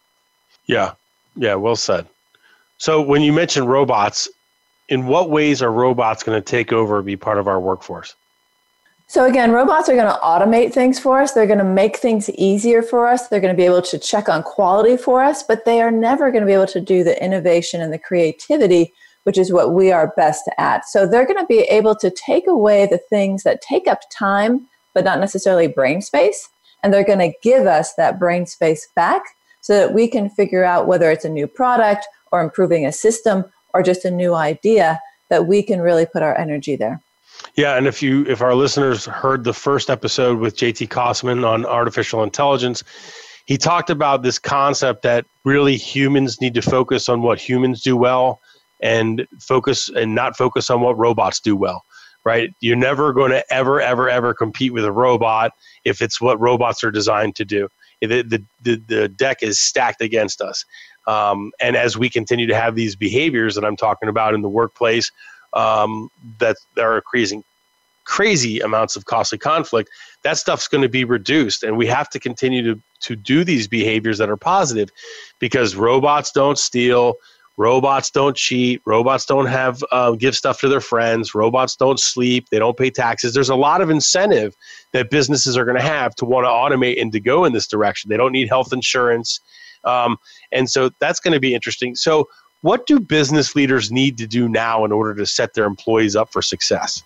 Yeah, 0.67 0.93
yeah, 1.37 1.55
well 1.55 1.77
said. 1.77 2.07
So, 2.79 3.03
when 3.03 3.21
you 3.21 3.33
mention 3.33 3.67
robots, 3.67 4.29
in 4.89 5.07
what 5.07 5.31
ways 5.31 5.63
are 5.63 5.73
robots 5.73 6.23
going 6.23 6.41
to 6.41 6.45
take 6.45 6.73
over 6.73 6.99
and 6.99 7.07
be 7.07 7.17
part 7.17 7.39
of 7.39 7.49
our 7.49 7.61
workforce? 7.61 8.15
So, 9.13 9.27
again, 9.27 9.53
robots 9.53 9.91
are 9.91 9.95
going 9.95 10.11
to 10.11 10.21
automate 10.21 10.73
things 10.73 10.99
for 10.99 11.21
us. 11.21 11.33
They're 11.33 11.47
going 11.47 11.59
to 11.59 11.65
make 11.65 11.99
things 11.99 12.31
easier 12.31 12.83
for 12.83 13.07
us. 13.07 13.29
They're 13.29 13.41
going 13.41 13.55
to 13.55 13.57
be 13.57 13.67
able 13.67 13.83
to 13.83 13.99
check 13.99 14.29
on 14.29 14.43
quality 14.43 14.97
for 14.97 15.23
us, 15.23 15.43
but 15.43 15.67
they 15.67 15.83
are 15.83 15.91
never 15.91 16.31
going 16.31 16.41
to 16.41 16.47
be 16.47 16.55
able 16.55 16.67
to 16.69 16.81
do 16.81 17.05
the 17.05 17.23
innovation 17.23 17.83
and 17.83 17.93
the 17.93 17.99
creativity, 17.99 18.95
which 19.25 19.37
is 19.37 19.53
what 19.53 19.75
we 19.75 19.93
are 19.93 20.15
best 20.17 20.49
at. 20.57 20.89
So, 20.89 21.07
they're 21.07 21.27
going 21.27 21.41
to 21.41 21.47
be 21.47 21.61
able 21.61 21.95
to 21.97 22.11
take 22.11 22.47
away 22.47 22.87
the 22.87 22.97
things 22.97 23.43
that 23.43 23.61
take 23.61 23.87
up 23.87 24.01
time, 24.11 24.67
but 24.95 25.05
not 25.05 25.21
necessarily 25.21 25.69
brain 25.69 26.01
space. 26.01 26.49
And 26.83 26.93
they're 26.93 27.05
going 27.05 27.19
to 27.19 27.37
give 27.43 27.67
us 27.67 27.95
that 27.95 28.19
brain 28.19 28.47
space 28.47 28.89
back 28.97 29.23
so 29.61 29.75
that 29.75 29.93
we 29.93 30.09
can 30.09 30.31
figure 30.31 30.65
out 30.65 30.87
whether 30.87 31.11
it's 31.11 31.25
a 31.25 31.29
new 31.29 31.47
product 31.47 32.07
or 32.33 32.41
improving 32.41 32.87
a 32.87 32.93
system 32.93 33.45
or 33.75 33.83
just 33.83 34.05
a 34.05 34.11
new 34.11 34.35
idea 34.35 35.01
that 35.29 35.47
we 35.47 35.63
can 35.63 35.81
really 35.81 36.07
put 36.07 36.23
our 36.23 36.37
energy 36.37 36.77
there. 36.77 37.01
Yeah, 37.57 37.77
and 37.77 37.87
if 37.87 38.03
you 38.03 38.25
if 38.27 38.41
our 38.43 38.55
listeners 38.55 39.05
heard 39.07 39.45
the 39.45 39.55
first 39.55 39.91
episode 39.91 40.39
with 40.39 40.57
JT 40.57 40.89
Kosman 40.89 41.47
on 41.47 41.67
artificial 41.67 42.23
intelligence, 42.23 42.85
he 43.47 43.57
talked 43.57 43.91
about 43.91 44.23
this 44.23 44.39
concept 44.39 45.03
that 45.03 45.27
really 45.45 45.77
humans 45.77 46.41
need 46.41 46.55
to 46.55 46.63
focus 46.63 47.09
on 47.09 47.23
what 47.23 47.39
humans 47.41 47.83
do 47.83 47.97
well 47.97 48.41
and 48.81 49.27
focus 49.41 49.89
and 49.89 50.15
not 50.15 50.37
focus 50.37 50.71
on 50.71 50.81
what 50.81 50.99
robots 50.99 51.41
do 51.41 51.57
well 51.57 51.83
right? 52.25 52.55
You're 52.61 52.77
never 52.77 53.13
going 53.13 53.33
to 53.33 53.45
ever 53.53 53.81
ever 53.81 54.09
ever 54.09 54.35
compete 54.35 54.73
with 54.73 54.85
a 54.85 54.93
robot 54.93 55.53
if 55.85 56.01
it's 56.01 56.21
what 56.21 56.41
robots 56.41 56.85
are 56.85 56.91
designed 56.91 57.37
to 57.37 57.45
do. 57.45 57.69
The, 58.01 58.23
the, 58.23 58.45
the, 58.63 58.77
the 58.87 59.09
deck 59.09 59.43
is 59.43 59.61
stacked 59.61 60.01
against 60.01 60.41
us 60.41 60.65
um, 61.07 61.53
and 61.61 61.77
as 61.77 61.97
we 61.97 62.09
continue 62.09 62.47
to 62.47 62.55
have 62.55 62.75
these 62.75 62.97
behaviors 62.97 63.55
that 63.55 63.65
I'm 63.65 63.77
talking 63.77 64.09
about 64.09 64.35
in 64.35 64.43
the 64.43 64.49
workplace 64.49 65.11
um, 65.53 66.11
that, 66.39 66.57
are 66.79 67.01
creating 67.01 67.45
crazy 68.05 68.61
amounts 68.61 68.97
of 68.97 69.05
costly 69.05 69.39
conflict, 69.39 69.91
that 70.23 70.39
stuff's 70.39 70.69
going 70.69 70.83
to 70.83 70.89
be 70.89 71.05
reduced. 71.05 71.63
And 71.63 71.77
we 71.77 71.87
have 71.87 72.09
to 72.11 72.21
continue 72.21 72.63
to, 72.75 72.81
to 73.01 73.17
do 73.17 73.45
these 73.45 73.69
behaviors 73.69 74.19
that 74.19 74.31
are 74.31 74.37
positive 74.37 74.91
because 75.39 75.77
robots 75.77 76.33
don't 76.33 76.59
steal, 76.59 77.15
robots 77.57 78.11
don't 78.11 78.37
cheat, 78.37 78.81
robots 78.87 79.27
don't 79.27 79.47
have 79.47 79.83
uh, 79.91 80.13
give 80.13 80.35
stuff 80.35 80.61
to 80.61 80.69
their 80.69 80.81
friends, 80.81 81.35
robots 81.35 81.77
don't 81.77 82.01
sleep, 82.01 82.49
they 82.51 82.59
don't 82.59 82.77
pay 82.77 82.91
taxes. 82.91 83.35
There's 83.35 83.51
a 83.51 83.57
lot 83.57 83.81
of 83.81 83.91
incentive 83.91 84.57
that 84.93 85.11
businesses 85.11 85.57
are 85.57 85.65
going 85.65 85.77
to 85.77 85.83
have 85.83 86.15
to 86.17 86.25
want 86.25 86.45
to 86.45 86.49
automate 86.49 87.01
and 87.01 87.13
to 87.13 87.21
go 87.21 87.45
in 87.45 87.53
this 87.53 87.67
direction. 87.67 88.09
They 88.11 88.17
don't 88.17 88.33
need 88.33 88.49
health 88.49 88.73
insurance. 88.73 89.41
Um, 89.85 90.19
and 90.53 90.69
so 90.71 90.91
that's 91.01 91.21
going 91.21 91.35
to 91.35 91.41
be 91.41 91.55
interesting. 91.55 91.95
So, 91.95 92.29
what 92.63 92.87
do 92.87 93.01
business 93.01 93.57
leaders 93.57 93.91
need 93.91 94.17
to 94.19 94.27
do 94.27 94.49
now 94.49 94.85
in 94.85 94.93
order 94.93 95.15
to 95.17 95.27
set 95.27 95.55
their 95.55 95.65
employees 95.65 96.15
up 96.15 96.33
for 96.33 96.43
success? 96.43 97.03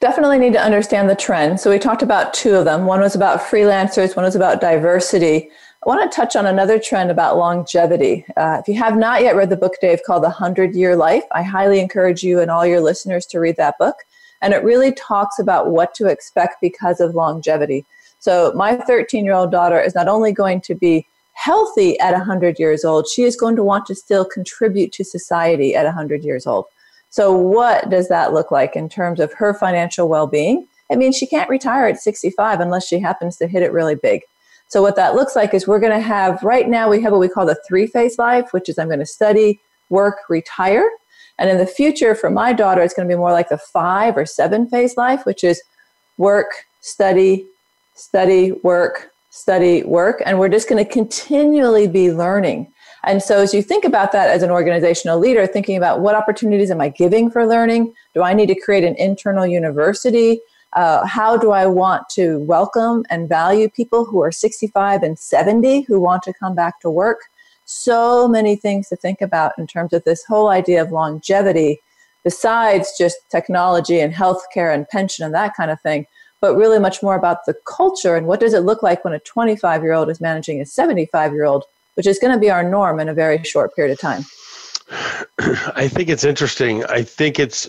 Definitely 0.00 0.38
need 0.38 0.52
to 0.52 0.60
understand 0.60 1.08
the 1.08 1.16
trend. 1.16 1.58
So, 1.58 1.70
we 1.70 1.78
talked 1.78 2.02
about 2.02 2.34
two 2.34 2.54
of 2.54 2.64
them. 2.64 2.84
One 2.84 3.00
was 3.00 3.14
about 3.14 3.40
freelancers, 3.40 4.14
one 4.14 4.24
was 4.24 4.36
about 4.36 4.60
diversity. 4.60 5.50
I 5.84 5.88
want 5.88 6.10
to 6.10 6.14
touch 6.14 6.34
on 6.34 6.44
another 6.44 6.78
trend 6.80 7.10
about 7.10 7.36
longevity. 7.36 8.24
Uh, 8.36 8.58
if 8.60 8.66
you 8.66 8.74
have 8.74 8.96
not 8.96 9.22
yet 9.22 9.36
read 9.36 9.48
the 9.48 9.56
book, 9.56 9.74
Dave, 9.80 10.00
called 10.04 10.24
The 10.24 10.30
Hundred 10.30 10.74
Year 10.74 10.96
Life, 10.96 11.22
I 11.30 11.44
highly 11.44 11.78
encourage 11.78 12.24
you 12.24 12.40
and 12.40 12.50
all 12.50 12.66
your 12.66 12.80
listeners 12.80 13.24
to 13.26 13.38
read 13.38 13.56
that 13.56 13.78
book. 13.78 13.94
And 14.42 14.52
it 14.52 14.64
really 14.64 14.92
talks 14.92 15.38
about 15.38 15.70
what 15.70 15.94
to 15.94 16.06
expect 16.06 16.60
because 16.60 17.00
of 17.00 17.14
longevity. 17.14 17.86
So, 18.18 18.52
my 18.54 18.76
13 18.76 19.24
year 19.24 19.34
old 19.34 19.52
daughter 19.52 19.80
is 19.80 19.94
not 19.94 20.08
only 20.08 20.32
going 20.32 20.60
to 20.62 20.74
be 20.74 21.06
healthy 21.38 21.98
at 22.00 22.12
100 22.12 22.58
years 22.58 22.84
old, 22.84 23.06
she 23.08 23.22
is 23.22 23.36
going 23.36 23.54
to 23.54 23.62
want 23.62 23.86
to 23.86 23.94
still 23.94 24.24
contribute 24.24 24.90
to 24.92 25.04
society 25.04 25.74
at 25.74 25.84
100 25.84 26.24
years 26.24 26.46
old. 26.46 26.66
So, 27.10 27.32
what 27.32 27.88
does 27.88 28.08
that 28.08 28.32
look 28.32 28.50
like 28.50 28.76
in 28.76 28.88
terms 28.88 29.20
of 29.20 29.32
her 29.34 29.54
financial 29.54 30.08
well 30.08 30.26
being? 30.26 30.66
It 30.90 30.98
means 30.98 31.16
she 31.16 31.26
can't 31.26 31.48
retire 31.48 31.86
at 31.86 31.98
65 31.98 32.60
unless 32.60 32.86
she 32.86 32.98
happens 32.98 33.36
to 33.36 33.46
hit 33.46 33.62
it 33.62 33.72
really 33.72 33.94
big. 33.94 34.22
So, 34.66 34.82
what 34.82 34.96
that 34.96 35.14
looks 35.14 35.36
like 35.36 35.54
is 35.54 35.66
we're 35.66 35.78
going 35.78 35.92
to 35.92 36.00
have 36.00 36.42
right 36.42 36.68
now, 36.68 36.90
we 36.90 37.00
have 37.02 37.12
what 37.12 37.20
we 37.20 37.28
call 37.28 37.46
the 37.46 37.60
three 37.66 37.86
phase 37.86 38.18
life, 38.18 38.52
which 38.52 38.68
is 38.68 38.78
I'm 38.78 38.88
going 38.88 38.98
to 38.98 39.06
study, 39.06 39.60
work, 39.90 40.18
retire. 40.28 40.90
And 41.38 41.48
in 41.48 41.58
the 41.58 41.66
future, 41.66 42.16
for 42.16 42.30
my 42.30 42.52
daughter, 42.52 42.82
it's 42.82 42.94
going 42.94 43.08
to 43.08 43.14
be 43.14 43.18
more 43.18 43.32
like 43.32 43.48
the 43.48 43.58
five 43.58 44.16
or 44.16 44.26
seven 44.26 44.68
phase 44.68 44.96
life, 44.96 45.24
which 45.24 45.44
is 45.44 45.62
work, 46.16 46.50
study, 46.80 47.46
study, 47.94 48.52
work, 48.64 49.12
study, 49.30 49.82
work, 49.82 50.22
and 50.24 50.38
we're 50.38 50.48
just 50.48 50.68
going 50.68 50.84
to 50.84 50.90
continually 50.90 51.86
be 51.86 52.12
learning. 52.12 52.72
And 53.04 53.22
so, 53.22 53.38
as 53.38 53.54
you 53.54 53.62
think 53.62 53.84
about 53.84 54.12
that 54.12 54.28
as 54.28 54.42
an 54.42 54.50
organizational 54.50 55.18
leader, 55.18 55.46
thinking 55.46 55.76
about 55.76 56.00
what 56.00 56.14
opportunities 56.14 56.70
am 56.70 56.80
I 56.80 56.88
giving 56.88 57.30
for 57.30 57.46
learning? 57.46 57.94
Do 58.14 58.22
I 58.22 58.34
need 58.34 58.46
to 58.46 58.60
create 58.60 58.84
an 58.84 58.96
internal 58.96 59.46
university? 59.46 60.40
Uh, 60.74 61.06
how 61.06 61.36
do 61.36 61.50
I 61.50 61.66
want 61.66 62.08
to 62.10 62.40
welcome 62.40 63.04
and 63.08 63.28
value 63.28 63.70
people 63.70 64.04
who 64.04 64.20
are 64.22 64.32
65 64.32 65.02
and 65.02 65.18
70 65.18 65.82
who 65.82 66.00
want 66.00 66.22
to 66.24 66.34
come 66.34 66.54
back 66.54 66.80
to 66.80 66.90
work? 66.90 67.20
So 67.64 68.28
many 68.28 68.56
things 68.56 68.88
to 68.88 68.96
think 68.96 69.20
about 69.20 69.52
in 69.58 69.66
terms 69.66 69.92
of 69.92 70.04
this 70.04 70.24
whole 70.24 70.48
idea 70.48 70.82
of 70.82 70.90
longevity, 70.90 71.80
besides 72.24 72.92
just 72.98 73.16
technology 73.30 74.00
and 74.00 74.12
healthcare 74.12 74.74
and 74.74 74.88
pension 74.88 75.24
and 75.24 75.34
that 75.34 75.54
kind 75.54 75.70
of 75.70 75.80
thing 75.80 76.06
but 76.40 76.54
really 76.54 76.78
much 76.78 77.02
more 77.02 77.16
about 77.16 77.44
the 77.46 77.54
culture 77.66 78.16
and 78.16 78.26
what 78.26 78.40
does 78.40 78.54
it 78.54 78.60
look 78.60 78.82
like 78.82 79.04
when 79.04 79.14
a 79.14 79.18
25 79.20 79.82
year 79.82 79.92
old 79.92 80.08
is 80.08 80.20
managing 80.20 80.60
a 80.60 80.66
75 80.66 81.32
year 81.32 81.44
old, 81.44 81.64
which 81.94 82.06
is 82.06 82.18
going 82.18 82.32
to 82.32 82.38
be 82.38 82.50
our 82.50 82.62
norm 82.62 83.00
in 83.00 83.08
a 83.08 83.14
very 83.14 83.42
short 83.44 83.74
period 83.74 83.92
of 83.92 84.00
time. 84.00 84.24
I 85.74 85.88
think 85.88 86.08
it's 86.08 86.24
interesting. 86.24 86.84
I 86.84 87.02
think 87.02 87.38
it's 87.38 87.68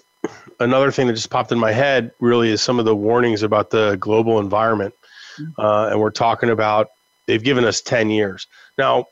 another 0.60 0.92
thing 0.92 1.08
that 1.08 1.14
just 1.14 1.30
popped 1.30 1.52
in 1.52 1.60
my 1.60 1.72
head 1.72 2.12
really 2.20 2.50
is 2.50 2.62
some 2.62 2.80
of 2.80 2.86
the 2.86 2.96
warnings 2.96 3.44
about 3.44 3.70
the 3.72 3.98
global 4.00 4.40
environment. 4.40 4.94
Mm-hmm. 5.40 5.62
Uh, 5.62 5.90
and 5.90 6.00
we're 6.00 6.12
talking 6.12 6.50
about 6.50 6.90
they've 7.28 7.44
given 7.44 7.66
us 7.66 7.82
10 7.82 8.10
years. 8.10 8.48
Now, 8.78 9.06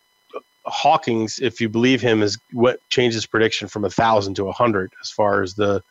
Hawking's, 0.65 1.39
if 1.39 1.61
you 1.61 1.69
believe 1.69 2.01
him, 2.01 2.21
is 2.21 2.37
what 2.51 2.79
changed 2.89 3.15
his 3.15 3.25
prediction 3.25 3.67
from 3.67 3.85
a 3.85 3.89
thousand 3.89 4.35
to 4.35 4.49
a 4.49 4.51
hundred 4.51 4.91
as 5.01 5.09
far 5.09 5.41
as 5.41 5.55
the 5.55 5.81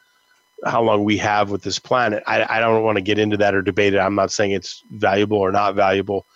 how 0.64 0.83
long 0.83 1.05
we 1.05 1.19
have 1.19 1.51
with 1.51 1.62
this 1.62 1.79
planet. 1.79 2.23
I, 2.27 2.57
I 2.57 2.61
don't 2.61 2.83
want 2.83 2.97
to 2.97 3.03
get 3.03 3.19
into 3.19 3.37
that 3.38 3.55
or 3.55 3.62
debate 3.62 3.95
it. 3.95 3.99
I'm 3.99 4.14
not 4.14 4.33
saying 4.33 4.53
it's 4.53 4.83
valuable 4.90 5.38
or 5.38 5.53
not 5.53 5.75
valuable. 5.75 6.27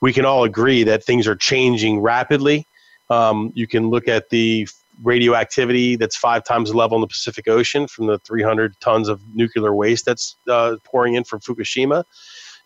We 0.00 0.12
can 0.12 0.24
all 0.24 0.44
agree 0.44 0.82
that 0.84 1.04
things 1.04 1.26
are 1.26 1.36
changing 1.36 2.00
rapidly. 2.00 2.66
Um, 3.10 3.52
you 3.54 3.66
can 3.66 3.88
look 3.88 4.08
at 4.08 4.30
the 4.30 4.68
radioactivity 5.02 5.96
that's 5.96 6.16
five 6.16 6.44
times 6.44 6.70
the 6.70 6.76
level 6.76 6.96
in 6.96 7.02
the 7.02 7.06
Pacific 7.06 7.48
Ocean 7.48 7.86
from 7.86 8.06
the 8.06 8.18
300 8.20 8.78
tons 8.80 9.08
of 9.08 9.20
nuclear 9.34 9.74
waste 9.74 10.06
that's 10.06 10.36
uh, 10.48 10.76
pouring 10.84 11.14
in 11.14 11.24
from 11.24 11.40
Fukushima. 11.40 12.04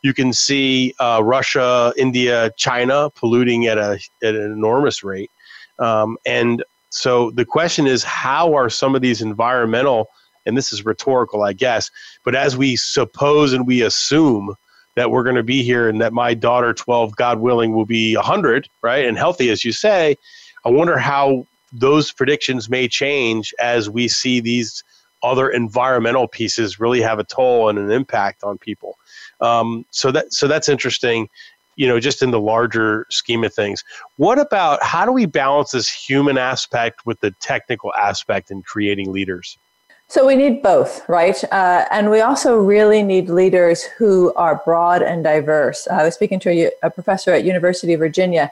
You 0.03 0.14
can 0.14 0.33
see 0.33 0.94
uh, 1.01 1.20
Russia, 1.23 1.92
India, 1.96 2.53
China 2.57 3.11
polluting 3.11 3.66
at, 3.66 3.79
a, 3.79 3.99
at 4.23 4.35
an 4.35 4.53
enormous 4.53 5.03
rate. 5.05 5.31
Um, 5.79 6.16
and 6.25 6.64
so 6.90 7.31
the 7.33 7.44
question 7.44 7.87
is 7.87 8.03
how 8.05 8.55
are 8.55 8.70
some 8.70 8.94
of 8.94 9.03
these 9.03 9.23
environmental 9.23 10.09
and 10.46 10.57
this 10.57 10.72
is 10.72 10.85
rhetorical, 10.85 11.42
I 11.42 11.53
guess, 11.53 11.90
but 12.24 12.35
as 12.35 12.57
we 12.57 12.76
suppose 12.76 13.53
and 13.53 13.66
we 13.66 13.83
assume 13.83 14.55
that 14.96 15.11
we're 15.11 15.22
going 15.22 15.37
to 15.37 15.42
be 15.42 15.62
here 15.62 15.88
and 15.88 16.00
that 16.00 16.12
my 16.12 16.35
daughter, 16.35 16.72
12, 16.72 17.14
God 17.16 17.38
willing, 17.40 17.72
will 17.72 17.87
be 17.87 18.16
100, 18.16 18.68
right, 18.83 19.05
and 19.05 19.16
healthy, 19.16 19.50
as 19.50 19.64
you 19.64 19.72
say, 19.72 20.16
I 20.64 20.70
wonder 20.70 20.98
how 20.98 21.46
those 21.72 22.12
predictions 22.12 22.68
may 22.68 22.88
change 22.88 23.55
as 23.61 23.88
we 23.88 24.09
see 24.09 24.40
these 24.40 24.83
other 25.22 25.48
environmental 25.48 26.26
pieces 26.26 26.81
really 26.81 27.00
have 27.00 27.18
a 27.18 27.24
toll 27.24 27.68
and 27.68 27.79
an 27.79 27.90
impact 27.90 28.42
on 28.42 28.59
people. 28.59 28.98
Um, 29.40 29.85
so 29.90 30.11
that 30.12 30.33
so 30.33 30.48
that's 30.48 30.68
interesting 30.68 31.29
you 31.76 31.87
know 31.88 31.98
just 31.98 32.22
in 32.22 32.31
the 32.31 32.40
larger 32.40 33.07
scheme 33.11 33.42
of 33.44 33.55
things 33.55 33.85
what 34.16 34.38
about 34.38 34.83
how 34.83 35.07
do 35.07 35.12
we 35.12 35.24
balance 35.24 35.70
this 35.70 35.88
human 35.88 36.37
aspect 36.37 37.07
with 37.07 37.20
the 37.20 37.31
technical 37.40 37.92
aspect 37.94 38.50
in 38.50 38.62
creating 38.62 39.11
leaders 39.12 39.57
so 40.11 40.27
we 40.27 40.35
need 40.35 40.61
both, 40.61 41.09
right? 41.09 41.40
Uh, 41.53 41.87
and 41.92 42.11
we 42.11 42.20
also 42.20 42.59
really 42.59 43.01
need 43.01 43.31
leaders 43.31 43.85
who 43.85 44.35
are 44.35 44.61
broad 44.64 45.03
and 45.03 45.23
diverse. 45.23 45.87
I 45.87 46.03
was 46.03 46.14
speaking 46.14 46.40
to 46.40 46.51
a, 46.51 46.70
a, 46.83 46.90
professor 46.90 47.33
at 47.33 47.44
University 47.44 47.92
of 47.92 48.01
Virginia, 48.01 48.51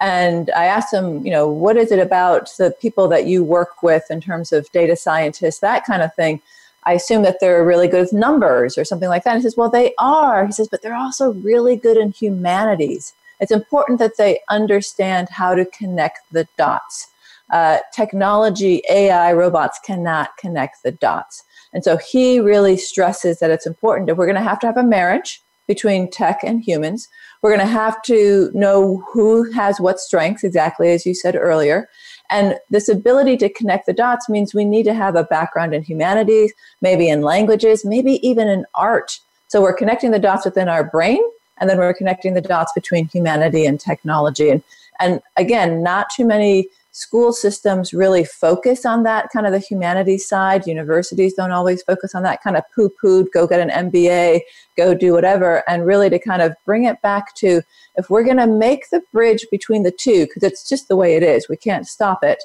and 0.00 0.50
I 0.56 0.64
asked 0.64 0.94
him, 0.94 1.22
you 1.22 1.30
know, 1.30 1.46
what 1.46 1.76
is 1.76 1.92
it 1.92 1.98
about 1.98 2.50
the 2.56 2.74
people 2.80 3.06
that 3.08 3.26
you 3.26 3.44
work 3.44 3.82
with 3.82 4.10
in 4.10 4.22
terms 4.22 4.50
of 4.50 4.72
data 4.72 4.96
scientists, 4.96 5.58
that 5.58 5.84
kind 5.84 6.00
of 6.00 6.14
thing? 6.14 6.40
I 6.84 6.94
assume 6.94 7.22
that 7.24 7.36
they're 7.38 7.66
really 7.66 7.86
good 7.86 8.00
with 8.00 8.14
numbers 8.14 8.78
or 8.78 8.86
something 8.86 9.10
like 9.10 9.24
that. 9.24 9.34
And 9.34 9.40
he 9.40 9.42
says, 9.42 9.58
well, 9.58 9.68
they 9.68 9.92
are. 9.98 10.46
He 10.46 10.52
says, 10.52 10.68
but 10.68 10.80
they're 10.80 10.96
also 10.96 11.34
really 11.34 11.76
good 11.76 11.98
in 11.98 12.12
humanities. 12.12 13.12
It's 13.40 13.52
important 13.52 13.98
that 13.98 14.16
they 14.16 14.40
understand 14.48 15.28
how 15.28 15.54
to 15.54 15.66
connect 15.66 16.20
the 16.32 16.48
dots 16.56 17.08
uh, 17.52 17.78
technology, 17.92 18.82
AI, 18.90 19.32
robots 19.32 19.78
cannot 19.84 20.36
connect 20.38 20.82
the 20.82 20.92
dots. 20.92 21.42
And 21.72 21.84
so 21.84 21.96
he 21.96 22.40
really 22.40 22.76
stresses 22.76 23.40
that 23.40 23.50
it's 23.50 23.66
important 23.66 24.06
that 24.06 24.16
we're 24.16 24.26
going 24.26 24.36
to 24.36 24.42
have 24.42 24.60
to 24.60 24.66
have 24.66 24.76
a 24.76 24.84
marriage 24.84 25.42
between 25.66 26.10
tech 26.10 26.40
and 26.44 26.62
humans. 26.62 27.08
We're 27.42 27.54
going 27.54 27.66
to 27.66 27.72
have 27.72 28.00
to 28.02 28.50
know 28.54 29.02
who 29.12 29.50
has 29.52 29.80
what 29.80 29.98
strengths, 29.98 30.44
exactly 30.44 30.90
as 30.92 31.04
you 31.04 31.14
said 31.14 31.36
earlier. 31.36 31.88
And 32.30 32.56
this 32.70 32.88
ability 32.88 33.36
to 33.38 33.52
connect 33.52 33.86
the 33.86 33.92
dots 33.92 34.28
means 34.28 34.54
we 34.54 34.64
need 34.64 34.84
to 34.84 34.94
have 34.94 35.16
a 35.16 35.24
background 35.24 35.74
in 35.74 35.82
humanities, 35.82 36.52
maybe 36.80 37.08
in 37.08 37.22
languages, 37.22 37.84
maybe 37.84 38.26
even 38.26 38.48
in 38.48 38.64
art. 38.74 39.18
So 39.48 39.60
we're 39.60 39.74
connecting 39.74 40.10
the 40.10 40.18
dots 40.18 40.44
within 40.44 40.68
our 40.68 40.84
brain, 40.84 41.22
and 41.58 41.68
then 41.68 41.78
we're 41.78 41.94
connecting 41.94 42.34
the 42.34 42.40
dots 42.40 42.72
between 42.74 43.08
humanity 43.08 43.66
and 43.66 43.78
technology. 43.78 44.50
And, 44.50 44.62
and 45.00 45.20
again, 45.36 45.82
not 45.82 46.08
too 46.10 46.24
many 46.24 46.68
school 46.94 47.32
systems 47.32 47.92
really 47.92 48.24
focus 48.24 48.86
on 48.86 49.02
that 49.02 49.28
kind 49.32 49.46
of 49.46 49.52
the 49.52 49.58
humanities 49.58 50.28
side. 50.28 50.64
Universities 50.64 51.34
don't 51.34 51.50
always 51.50 51.82
focus 51.82 52.14
on 52.14 52.22
that 52.22 52.40
kind 52.40 52.56
of 52.56 52.62
poo 52.72 52.88
pooed, 53.02 53.26
go 53.32 53.48
get 53.48 53.58
an 53.58 53.90
MBA, 53.90 54.40
go 54.76 54.94
do 54.94 55.12
whatever. 55.12 55.68
And 55.68 55.84
really 55.84 56.08
to 56.08 56.20
kind 56.20 56.40
of 56.40 56.54
bring 56.64 56.84
it 56.84 57.02
back 57.02 57.34
to 57.36 57.62
if 57.96 58.10
we're 58.10 58.22
going 58.22 58.36
to 58.36 58.46
make 58.46 58.90
the 58.90 59.02
bridge 59.12 59.44
between 59.50 59.82
the 59.82 59.90
two, 59.90 60.26
because 60.26 60.44
it's 60.44 60.68
just 60.68 60.86
the 60.86 60.94
way 60.94 61.16
it 61.16 61.24
is, 61.24 61.48
we 61.48 61.56
can't 61.56 61.88
stop 61.88 62.22
it. 62.22 62.42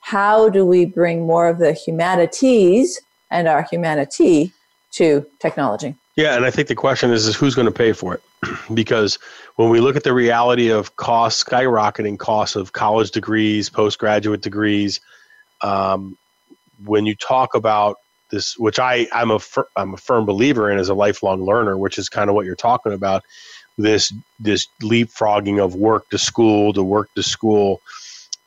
How 0.00 0.48
do 0.48 0.66
we 0.66 0.84
bring 0.84 1.24
more 1.24 1.46
of 1.46 1.58
the 1.58 1.72
humanities 1.72 3.00
and 3.30 3.46
our 3.46 3.62
humanity 3.62 4.52
to 4.92 5.24
technology? 5.38 5.94
Yeah, 6.16 6.34
and 6.34 6.44
I 6.44 6.50
think 6.50 6.66
the 6.66 6.74
question 6.74 7.12
is, 7.12 7.28
is 7.28 7.36
who's 7.36 7.54
going 7.54 7.66
to 7.66 7.72
pay 7.72 7.92
for 7.92 8.14
it? 8.14 8.22
because 8.74 9.18
when 9.56 9.70
we 9.70 9.80
look 9.80 9.96
at 9.96 10.04
the 10.04 10.12
reality 10.12 10.70
of 10.70 10.96
costs 10.96 11.42
skyrocketing 11.42 12.18
costs 12.18 12.56
of 12.56 12.72
college 12.72 13.10
degrees, 13.10 13.68
postgraduate 13.68 14.40
degrees, 14.40 15.00
um, 15.60 16.16
when 16.84 17.06
you 17.06 17.14
talk 17.14 17.54
about 17.54 17.96
this, 18.30 18.58
which 18.58 18.78
I 18.78 19.06
I'm 19.12 19.30
a 19.30 19.38
fir- 19.38 19.68
I'm 19.76 19.94
a 19.94 19.98
firm 19.98 20.24
believer 20.24 20.70
in 20.70 20.78
as 20.78 20.88
a 20.88 20.94
lifelong 20.94 21.44
learner, 21.44 21.76
which 21.76 21.98
is 21.98 22.08
kind 22.08 22.28
of 22.30 22.34
what 22.34 22.46
you're 22.46 22.56
talking 22.56 22.92
about. 22.92 23.22
This 23.78 24.12
this 24.40 24.66
leapfrogging 24.82 25.62
of 25.62 25.74
work 25.74 26.08
to 26.10 26.18
school 26.18 26.72
to 26.72 26.82
work 26.82 27.08
to 27.14 27.22
school. 27.22 27.80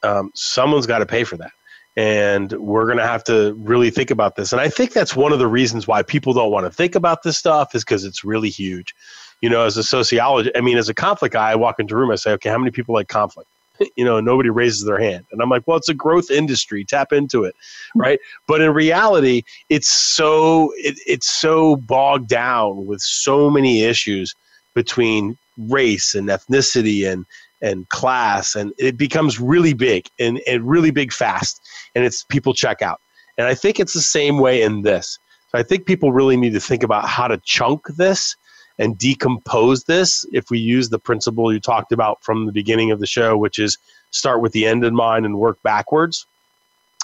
Um, 0.04 0.32
someone's 0.36 0.86
got 0.86 1.00
to 1.00 1.06
pay 1.06 1.24
for 1.24 1.38
that 1.38 1.52
and 1.98 2.52
we're 2.54 2.86
going 2.86 2.98
to 2.98 3.08
have 3.08 3.24
to 3.24 3.54
really 3.54 3.90
think 3.90 4.12
about 4.12 4.36
this 4.36 4.52
and 4.52 4.62
i 4.62 4.70
think 4.70 4.92
that's 4.92 5.16
one 5.16 5.32
of 5.32 5.40
the 5.40 5.48
reasons 5.48 5.88
why 5.88 6.04
people 6.04 6.34
don't 6.34 6.52
want 6.52 6.66
to 6.66 6.70
think 6.70 6.96
about 6.96 7.24
this 7.24 7.38
stuff 7.38 7.74
is 7.74 7.84
because 7.84 8.04
it's 8.04 8.24
really 8.24 8.50
huge 8.50 8.94
you 9.42 9.50
know 9.50 9.64
as 9.64 9.78
a 9.78 9.84
sociologist 9.84 10.56
i 10.58 10.62
mean 10.62 10.78
as 10.78 10.90
a 10.90 10.94
conflict 10.94 11.34
guy 11.34 11.52
i 11.52 11.56
walk 11.56 11.80
into 11.80 11.94
a 11.94 11.98
room 11.98 12.12
i 12.12 12.16
say 12.16 12.32
okay 12.32 12.50
how 12.50 12.58
many 12.58 12.72
people 12.72 12.94
like 12.94 13.08
conflict? 13.08 13.50
You 13.98 14.06
know 14.06 14.20
nobody 14.22 14.50
raises 14.50 14.86
their 14.86 15.00
hand. 15.00 15.26
And 15.32 15.42
i'm 15.42 15.50
like 15.50 15.64
well 15.68 15.78
it's 15.78 15.90
a 15.90 15.94
growth 15.94 16.32
industry. 16.32 16.86
Tap 16.86 17.12
into 17.12 17.44
it. 17.44 17.56
Hmm. 17.94 18.02
Right? 18.02 18.20
But 18.48 18.62
in 18.62 18.74
reality 18.74 19.44
it's 19.70 19.90
so 19.90 20.72
it, 20.78 20.98
it's 21.06 21.30
so 21.30 21.76
bogged 21.76 22.30
down 22.30 22.86
with 22.86 23.02
so 23.02 23.50
many 23.50 23.84
issues 23.84 24.34
between 24.74 25.38
race 25.58 26.16
and 26.16 26.30
ethnicity 26.30 27.12
and 27.12 27.26
and 27.62 27.88
class 27.90 28.56
and 28.56 28.74
it 28.78 28.98
becomes 28.98 29.40
really 29.40 29.74
big 29.74 30.08
and, 30.20 30.42
and 30.48 30.68
really 30.68 30.92
big 30.92 31.12
fast 31.12 31.62
and 31.96 32.06
it's 32.06 32.24
people 32.24 32.54
check 32.54 32.82
out. 32.82 33.02
And 33.38 33.48
i 33.48 33.56
think 33.56 33.80
it's 33.80 33.94
the 33.94 34.02
same 34.02 34.40
way 34.40 34.62
in 34.62 34.84
this. 34.84 35.20
So 35.50 35.58
i 35.58 35.64
think 35.64 35.86
people 35.86 36.14
really 36.14 36.38
need 36.38 36.54
to 36.54 36.62
think 36.62 36.84
about 36.84 37.10
how 37.10 37.28
to 37.28 37.38
chunk 37.44 37.88
this 37.98 38.36
and 38.78 38.98
decompose 38.98 39.84
this 39.86 40.26
if 40.32 40.50
we 40.50 40.60
use 40.60 40.90
the 40.90 41.00
principle 41.00 41.54
you 41.54 41.60
talked 41.60 41.92
about 41.92 42.24
from 42.24 42.46
the 42.46 42.52
beginning 42.52 42.92
of 42.92 43.00
the 43.00 43.08
show 43.08 43.38
which 43.38 43.60
is 43.60 43.78
start 44.12 44.42
with 44.42 44.52
the 44.52 44.66
end 44.66 44.84
in 44.84 44.96
mind 44.96 45.26
and 45.26 45.38
work 45.38 45.58
backwards 45.64 46.26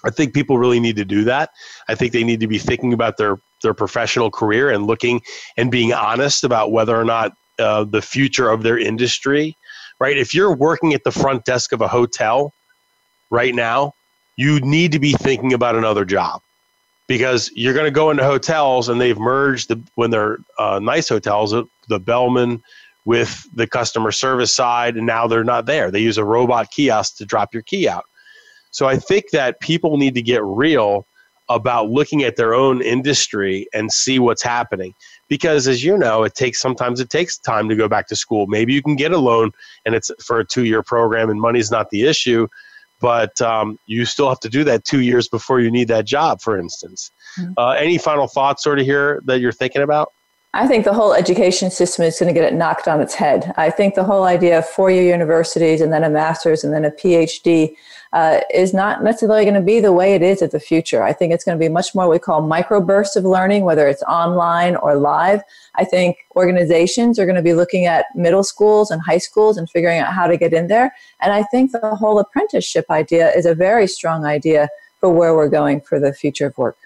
i 0.03 0.10
think 0.10 0.34
people 0.34 0.57
really 0.57 0.79
need 0.79 0.95
to 0.95 1.05
do 1.05 1.23
that 1.23 1.49
i 1.89 1.95
think 1.95 2.12
they 2.12 2.23
need 2.23 2.39
to 2.39 2.47
be 2.47 2.57
thinking 2.57 2.93
about 2.93 3.17
their 3.17 3.38
their 3.63 3.73
professional 3.73 4.31
career 4.31 4.69
and 4.69 4.88
looking 4.88 5.21
and 5.57 5.71
being 5.71 5.93
honest 5.93 6.43
about 6.43 6.71
whether 6.71 6.99
or 6.99 7.05
not 7.05 7.31
uh, 7.60 7.84
the 7.84 8.01
future 8.01 8.49
of 8.49 8.63
their 8.63 8.77
industry 8.77 9.55
right? 10.01 10.17
If 10.17 10.34
you're 10.34 10.53
working 10.53 10.95
at 10.95 11.03
the 11.03 11.12
front 11.12 11.45
desk 11.45 11.71
of 11.71 11.81
a 11.81 11.88
hotel 11.88 12.53
right 13.29 13.53
now, 13.53 13.93
you 14.36 14.60
need 14.62 14.91
to 14.93 14.99
be 14.99 15.13
thinking 15.13 15.53
about 15.53 15.75
another 15.75 16.03
job 16.05 16.41
because 17.12 17.52
you're 17.54 17.74
going 17.74 17.84
to 17.84 17.91
go 17.91 18.10
into 18.10 18.24
hotels 18.24 18.88
and 18.88 19.02
they've 19.02 19.19
merged 19.19 19.67
the, 19.67 19.84
when 19.95 20.12
they're 20.12 20.38
uh, 20.58 20.80
nice 20.80 21.10
hotels, 21.10 21.54
uh, 21.54 21.62
the 21.89 22.00
bellman 22.00 22.63
with 23.04 23.45
the 23.54 23.67
customer 23.67 24.13
service 24.13 24.54
side, 24.54 24.95
and 24.95 25.06
now 25.06 25.28
they're 25.28 25.43
not 25.43 25.65
there. 25.65 25.91
They 25.91 26.00
use 26.00 26.17
a 26.17 26.24
robot 26.24 26.71
kiosk 26.71 27.17
to 27.17 27.26
drop 27.26 27.54
your 27.54 27.63
key 27.63 27.86
out. 27.86 28.06
So 28.69 28.88
I 28.88 28.95
think 28.95 29.32
that 29.32 29.60
people 29.60 29.97
need 29.97 30.15
to 30.15 30.21
get 30.21 30.41
real 30.41 31.06
about 31.50 31.89
looking 31.89 32.24
at 32.24 32.38
their 32.38 32.54
own 32.54 32.82
industry 32.82 33.67
and 33.74 33.91
see 33.91 34.17
what's 34.17 34.41
happening 34.41 34.93
because 35.28 35.67
as 35.67 35.84
you 35.84 35.97
know 35.97 36.24
it 36.24 36.34
takes 36.34 36.62
sometimes 36.62 37.02
it 37.02 37.10
takes 37.10 37.38
time 37.38 37.67
to 37.67 37.76
go 37.76 37.89
back 37.89 38.08
to 38.08 38.15
school 38.15 38.47
maybe 38.47 38.71
you 38.71 38.82
can 38.82 38.95
get 38.95 39.12
a 39.12 39.17
loan 39.17 39.52
and 39.86 39.93
it's 39.93 40.10
for 40.24 40.39
a 40.39 40.45
two 40.45 40.63
year 40.63 40.82
program 40.82 41.30
and 41.30 41.41
money's 41.41 41.69
not 41.69 41.89
the 41.89 42.04
issue 42.04 42.47
but 43.01 43.41
um, 43.41 43.77
you 43.85 44.05
still 44.05 44.29
have 44.29 44.39
to 44.39 44.49
do 44.49 44.63
that 44.63 44.85
two 44.85 45.01
years 45.01 45.27
before 45.27 45.59
you 45.59 45.71
need 45.71 45.87
that 45.87 46.05
job 46.05 46.41
for 46.41 46.57
instance 46.57 47.11
mm-hmm. 47.39 47.53
uh, 47.57 47.71
any 47.71 47.97
final 47.97 48.27
thoughts 48.27 48.63
sort 48.63 48.79
of 48.79 48.85
here 48.85 49.21
that 49.25 49.39
you're 49.39 49.51
thinking 49.51 49.81
about 49.81 50.11
I 50.53 50.67
think 50.67 50.83
the 50.83 50.93
whole 50.93 51.13
education 51.13 51.71
system 51.71 52.03
is 52.03 52.19
going 52.19 52.33
to 52.33 52.37
get 52.37 52.51
it 52.51 52.53
knocked 52.53 52.85
on 52.85 52.99
its 52.99 53.13
head. 53.13 53.53
I 53.55 53.69
think 53.69 53.95
the 53.95 54.03
whole 54.03 54.23
idea 54.23 54.59
of 54.59 54.67
four 54.67 54.91
year 54.91 55.03
universities 55.03 55.79
and 55.79 55.93
then 55.93 56.03
a 56.03 56.09
master's 56.09 56.63
and 56.63 56.73
then 56.73 56.83
a 56.83 56.91
PhD 56.91 57.73
uh, 58.13 58.41
is 58.53 58.73
not 58.73 59.03
necessarily 59.03 59.45
going 59.45 59.55
to 59.55 59.62
be 59.62 59.79
the 59.79 59.93
way 59.93 60.13
it 60.13 60.21
is 60.21 60.41
at 60.41 60.51
the 60.51 60.59
future. 60.59 61.01
I 61.03 61.13
think 61.13 61.33
it's 61.33 61.43
going 61.43 61.57
to 61.57 61.63
be 61.63 61.69
much 61.69 61.95
more 61.95 62.07
what 62.07 62.13
we 62.13 62.19
call 62.19 62.41
microbursts 62.41 63.15
of 63.15 63.23
learning, 63.23 63.63
whether 63.63 63.87
it's 63.87 64.03
online 64.03 64.75
or 64.75 64.95
live. 64.95 65.41
I 65.75 65.85
think 65.85 66.17
organizations 66.35 67.17
are 67.19 67.25
going 67.25 67.37
to 67.37 67.41
be 67.41 67.53
looking 67.53 67.85
at 67.85 68.05
middle 68.15 68.43
schools 68.43 68.91
and 68.91 69.01
high 69.01 69.17
schools 69.17 69.57
and 69.57 69.69
figuring 69.69 69.99
out 69.99 70.13
how 70.13 70.27
to 70.27 70.35
get 70.35 70.53
in 70.53 70.67
there. 70.67 70.93
And 71.21 71.31
I 71.31 71.43
think 71.43 71.71
the 71.71 71.95
whole 71.95 72.19
apprenticeship 72.19 72.85
idea 72.89 73.31
is 73.31 73.45
a 73.45 73.55
very 73.55 73.87
strong 73.87 74.25
idea 74.25 74.69
for 74.99 75.09
where 75.09 75.33
we're 75.33 75.49
going 75.49 75.81
for 75.81 75.99
the 75.99 76.13
future 76.13 76.47
of 76.47 76.57
work. 76.57 76.77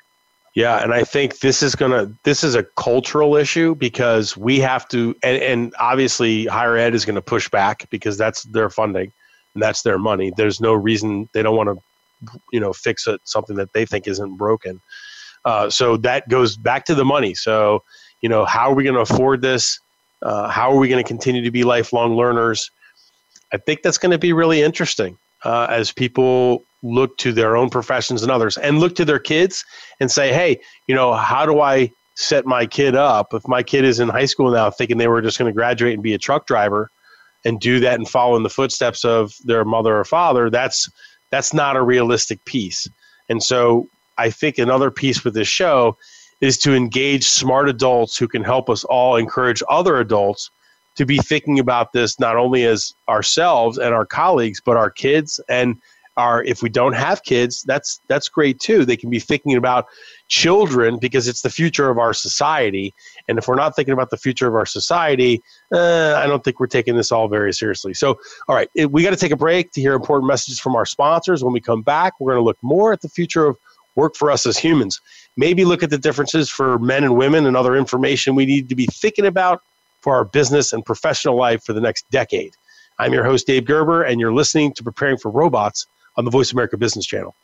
Yeah, 0.53 0.81
and 0.81 0.93
I 0.93 1.03
think 1.03 1.39
this 1.39 1.61
is 1.61 1.75
gonna 1.75 2.09
this 2.23 2.41
is 2.41 2.55
a 2.55 2.63
cultural 2.63 3.35
issue 3.35 3.75
because 3.75 4.37
we 4.37 4.57
have 4.61 4.87
to 4.87 5.13
and, 5.21 5.43
and 5.43 5.73
obviously 5.79 6.45
higher 6.45 6.77
ed 6.77 6.95
is 6.95 7.03
gonna 7.03 7.21
push 7.21 7.49
back 7.49 7.89
because 7.89 8.17
that's 8.17 8.43
their 8.43 8.69
funding 8.69 9.11
and 9.55 9.63
that's 9.63 9.81
their 9.81 9.97
money. 9.97 10.31
There's 10.35 10.61
no 10.61 10.73
reason 10.73 11.27
they 11.33 11.41
don't 11.41 11.55
want 11.55 11.69
to, 11.69 12.39
you 12.51 12.59
know, 12.59 12.73
fix 12.73 13.07
it, 13.07 13.21
something 13.23 13.55
that 13.55 13.73
they 13.73 13.85
think 13.85 14.07
isn't 14.07 14.37
broken. 14.37 14.81
Uh, 15.45 15.69
so 15.69 15.97
that 15.97 16.29
goes 16.29 16.57
back 16.57 16.85
to 16.85 16.95
the 16.95 17.05
money. 17.05 17.33
So, 17.33 17.83
you 18.21 18.29
know, 18.29 18.45
how 18.45 18.69
are 18.69 18.75
we 18.75 18.83
going 18.83 18.95
to 18.95 19.01
afford 19.01 19.41
this? 19.41 19.79
Uh, 20.21 20.49
how 20.49 20.71
are 20.71 20.77
we 20.77 20.87
going 20.87 21.03
to 21.03 21.07
continue 21.07 21.43
to 21.43 21.51
be 21.51 21.63
lifelong 21.63 22.15
learners? 22.15 22.69
I 23.53 23.57
think 23.57 23.81
that's 23.81 23.97
going 23.97 24.11
to 24.11 24.17
be 24.17 24.33
really 24.33 24.61
interesting 24.61 25.17
uh, 25.43 25.67
as 25.69 25.91
people 25.91 26.63
look 26.83 27.17
to 27.17 27.31
their 27.31 27.55
own 27.55 27.69
professions 27.69 28.23
and 28.23 28.31
others 28.31 28.57
and 28.57 28.79
look 28.79 28.95
to 28.95 29.05
their 29.05 29.19
kids 29.19 29.63
and 29.99 30.11
say, 30.11 30.33
hey, 30.33 30.59
you 30.87 30.95
know, 30.95 31.13
how 31.13 31.45
do 31.45 31.61
I 31.61 31.91
set 32.15 32.45
my 32.45 32.65
kid 32.65 32.95
up? 32.95 33.33
If 33.33 33.47
my 33.47 33.61
kid 33.61 33.85
is 33.85 33.99
in 33.99 34.09
high 34.09 34.25
school 34.25 34.51
now 34.51 34.69
thinking 34.71 34.97
they 34.97 35.07
were 35.07 35.21
just 35.21 35.37
going 35.37 35.51
to 35.51 35.55
graduate 35.55 35.93
and 35.93 36.03
be 36.03 36.13
a 36.13 36.17
truck 36.17 36.47
driver 36.47 36.89
and 37.45 37.59
do 37.59 37.79
that 37.79 37.95
and 37.95 38.09
follow 38.09 38.35
in 38.35 38.43
the 38.43 38.49
footsteps 38.49 39.05
of 39.05 39.33
their 39.45 39.63
mother 39.63 39.97
or 39.97 40.03
father, 40.03 40.49
that's 40.49 40.89
that's 41.31 41.53
not 41.53 41.75
a 41.75 41.81
realistic 41.81 42.43
piece. 42.45 42.89
And 43.29 43.41
so 43.41 43.87
I 44.17 44.29
think 44.29 44.57
another 44.57 44.91
piece 44.91 45.23
with 45.23 45.33
this 45.33 45.47
show 45.47 45.97
is 46.41 46.57
to 46.59 46.73
engage 46.73 47.23
smart 47.23 47.69
adults 47.69 48.17
who 48.17 48.27
can 48.27 48.43
help 48.43 48.69
us 48.69 48.83
all 48.83 49.15
encourage 49.15 49.63
other 49.69 49.97
adults 49.97 50.49
to 50.95 51.05
be 51.05 51.17
thinking 51.17 51.59
about 51.59 51.93
this 51.93 52.19
not 52.19 52.37
only 52.37 52.65
as 52.65 52.93
ourselves 53.09 53.77
and 53.77 53.93
our 53.93 54.05
colleagues, 54.05 54.61
but 54.63 54.77
our 54.77 54.89
kids 54.89 55.39
and 55.49 55.77
our 56.17 56.43
if 56.43 56.61
we 56.61 56.69
don't 56.69 56.93
have 56.93 57.23
kids, 57.23 57.63
that's 57.63 57.99
that's 58.07 58.29
great 58.29 58.59
too. 58.59 58.85
They 58.85 58.97
can 58.97 59.09
be 59.09 59.19
thinking 59.19 59.55
about 59.55 59.87
children 60.27 60.97
because 60.97 61.27
it's 61.27 61.41
the 61.41 61.49
future 61.49 61.89
of 61.89 61.97
our 61.97 62.13
society. 62.13 62.93
And 63.27 63.37
if 63.37 63.47
we're 63.47 63.55
not 63.55 63.75
thinking 63.75 63.93
about 63.93 64.09
the 64.09 64.17
future 64.17 64.47
of 64.47 64.55
our 64.55 64.65
society, 64.65 65.41
uh, 65.71 66.15
I 66.15 66.27
don't 66.27 66.43
think 66.43 66.59
we're 66.59 66.67
taking 66.67 66.95
this 66.95 67.11
all 67.11 67.27
very 67.27 67.53
seriously. 67.53 67.93
So, 67.93 68.19
all 68.47 68.55
right, 68.55 68.69
we 68.89 69.03
got 69.03 69.11
to 69.11 69.17
take 69.17 69.31
a 69.31 69.37
break 69.37 69.71
to 69.73 69.81
hear 69.81 69.93
important 69.93 70.27
messages 70.27 70.59
from 70.59 70.75
our 70.75 70.85
sponsors. 70.85 71.43
When 71.43 71.53
we 71.53 71.59
come 71.59 71.81
back, 71.81 72.13
we're 72.19 72.33
going 72.33 72.41
to 72.41 72.45
look 72.45 72.61
more 72.61 72.93
at 72.93 73.01
the 73.01 73.09
future 73.09 73.45
of 73.45 73.57
work 73.95 74.15
for 74.15 74.29
us 74.29 74.45
as 74.45 74.57
humans. 74.57 75.01
Maybe 75.37 75.65
look 75.65 75.83
at 75.83 75.89
the 75.89 75.97
differences 75.97 76.49
for 76.49 76.77
men 76.79 77.03
and 77.03 77.17
women 77.17 77.45
and 77.45 77.57
other 77.57 77.75
information 77.75 78.35
we 78.35 78.45
need 78.45 78.69
to 78.69 78.75
be 78.75 78.85
thinking 78.87 79.25
about 79.25 79.61
for 80.01 80.15
our 80.15 80.25
business 80.25 80.71
and 80.71 80.85
professional 80.85 81.35
life 81.35 81.63
for 81.63 81.73
the 81.73 81.81
next 81.81 82.09
decade. 82.11 82.53
I'm 82.99 83.11
your 83.11 83.25
host, 83.25 83.47
Dave 83.47 83.65
Gerber, 83.65 84.03
and 84.03 84.19
you're 84.19 84.33
listening 84.33 84.73
to 84.73 84.83
Preparing 84.83 85.17
for 85.17 85.29
Robots 85.29 85.87
on 86.17 86.25
the 86.25 86.31
Voice 86.31 86.51
America 86.51 86.77
Business 86.77 87.05
Channel. 87.05 87.35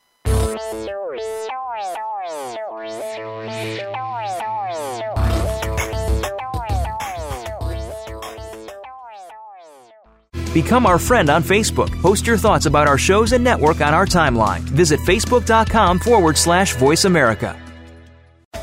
Become 10.53 10.86
our 10.86 10.99
friend 10.99 11.30
on 11.30 11.43
Facebook. 11.43 11.89
Post 12.01 12.28
your 12.28 12.38
thoughts 12.38 12.65
about 12.65 12.88
our 12.88 12.97
shows 12.97 13.32
and 13.32 13.41
network 13.41 13.80
on 13.80 13.93
our 13.93 14.05
timeline. 14.05 14.59
Visit 14.59 14.99
facebook.com 14.99 15.99
forward 15.99 16.38
slash 16.38 16.76
voice 16.76 17.05
America. 17.05 17.61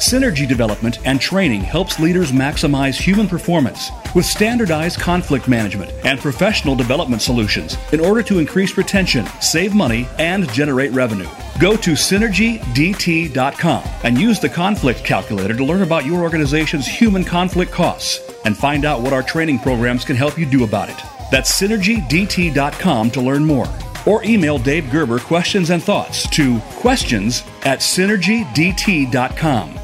Synergy 0.08 0.48
development 0.48 1.00
and 1.04 1.20
training 1.20 1.60
helps 1.60 2.00
leaders 2.00 2.32
maximize 2.32 2.98
human 2.98 3.28
performance 3.28 3.90
with 4.14 4.24
standardized 4.24 4.98
conflict 4.98 5.48
management 5.48 5.92
and 6.02 6.18
professional 6.18 6.74
development 6.74 7.20
solutions 7.20 7.76
in 7.92 8.00
order 8.00 8.22
to 8.22 8.38
increase 8.38 8.78
retention, 8.78 9.26
save 9.42 9.74
money, 9.74 10.08
and 10.18 10.50
generate 10.50 10.92
revenue. 10.92 11.28
Go 11.60 11.76
to 11.76 11.90
synergydt.com 11.90 13.84
and 14.02 14.18
use 14.18 14.40
the 14.40 14.48
conflict 14.48 15.04
calculator 15.04 15.54
to 15.54 15.62
learn 15.62 15.82
about 15.82 16.06
your 16.06 16.22
organization's 16.22 16.86
human 16.86 17.22
conflict 17.22 17.70
costs 17.70 18.32
and 18.46 18.56
find 18.56 18.86
out 18.86 19.02
what 19.02 19.12
our 19.12 19.22
training 19.22 19.58
programs 19.58 20.06
can 20.06 20.16
help 20.16 20.38
you 20.38 20.46
do 20.46 20.64
about 20.64 20.88
it. 20.88 20.96
That's 21.30 21.60
synergydt.com 21.60 23.10
to 23.10 23.20
learn 23.20 23.44
more 23.44 23.68
or 24.06 24.24
email 24.24 24.56
Dave 24.58 24.90
Gerber 24.90 25.18
questions 25.18 25.68
and 25.68 25.82
thoughts 25.82 26.26
to 26.30 26.60
questions 26.80 27.42
at 27.66 27.80
synergydt.com. 27.80 29.77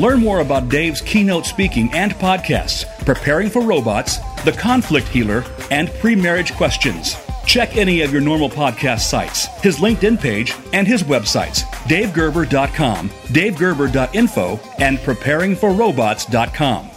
Learn 0.00 0.20
more 0.20 0.40
about 0.40 0.70
Dave's 0.70 1.02
keynote 1.02 1.44
speaking 1.44 1.90
and 1.92 2.12
podcasts, 2.14 2.86
Preparing 3.04 3.50
for 3.50 3.60
Robots, 3.60 4.16
The 4.46 4.52
Conflict 4.52 5.06
Healer, 5.08 5.44
and 5.70 5.90
Pre 6.00 6.16
Marriage 6.16 6.54
Questions. 6.54 7.16
Check 7.44 7.76
any 7.76 8.00
of 8.00 8.10
your 8.10 8.22
normal 8.22 8.48
podcast 8.48 9.00
sites, 9.00 9.44
his 9.60 9.76
LinkedIn 9.76 10.18
page, 10.18 10.54
and 10.72 10.88
his 10.88 11.02
websites, 11.02 11.64
davegerber.com, 11.84 13.10
davegerber.info, 13.10 14.60
and 14.78 14.98
preparingforrobots.com. 14.98 16.90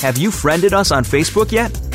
Have 0.00 0.18
you 0.18 0.32
friended 0.32 0.72
us 0.74 0.90
on 0.90 1.04
Facebook 1.04 1.52
yet? 1.52 1.87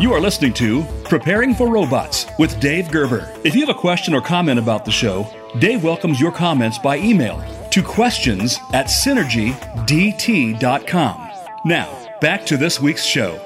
You 0.00 0.12
are 0.12 0.20
listening 0.20 0.52
to 0.54 0.84
Preparing 1.02 1.56
for 1.56 1.66
Robots 1.66 2.24
with 2.38 2.60
Dave 2.60 2.88
Gerber. 2.88 3.34
If 3.42 3.56
you 3.56 3.66
have 3.66 3.76
a 3.76 3.80
question 3.80 4.14
or 4.14 4.20
comment 4.20 4.60
about 4.60 4.84
the 4.84 4.92
show, 4.92 5.28
Dave 5.58 5.82
welcomes 5.82 6.20
your 6.20 6.30
comments 6.30 6.78
by 6.78 6.98
email 6.98 7.42
to 7.72 7.82
questions 7.82 8.60
at 8.72 8.86
synergydt.com. 8.86 11.30
Now, 11.64 12.18
back 12.20 12.46
to 12.46 12.56
this 12.56 12.80
week's 12.80 13.04
show. 13.04 13.44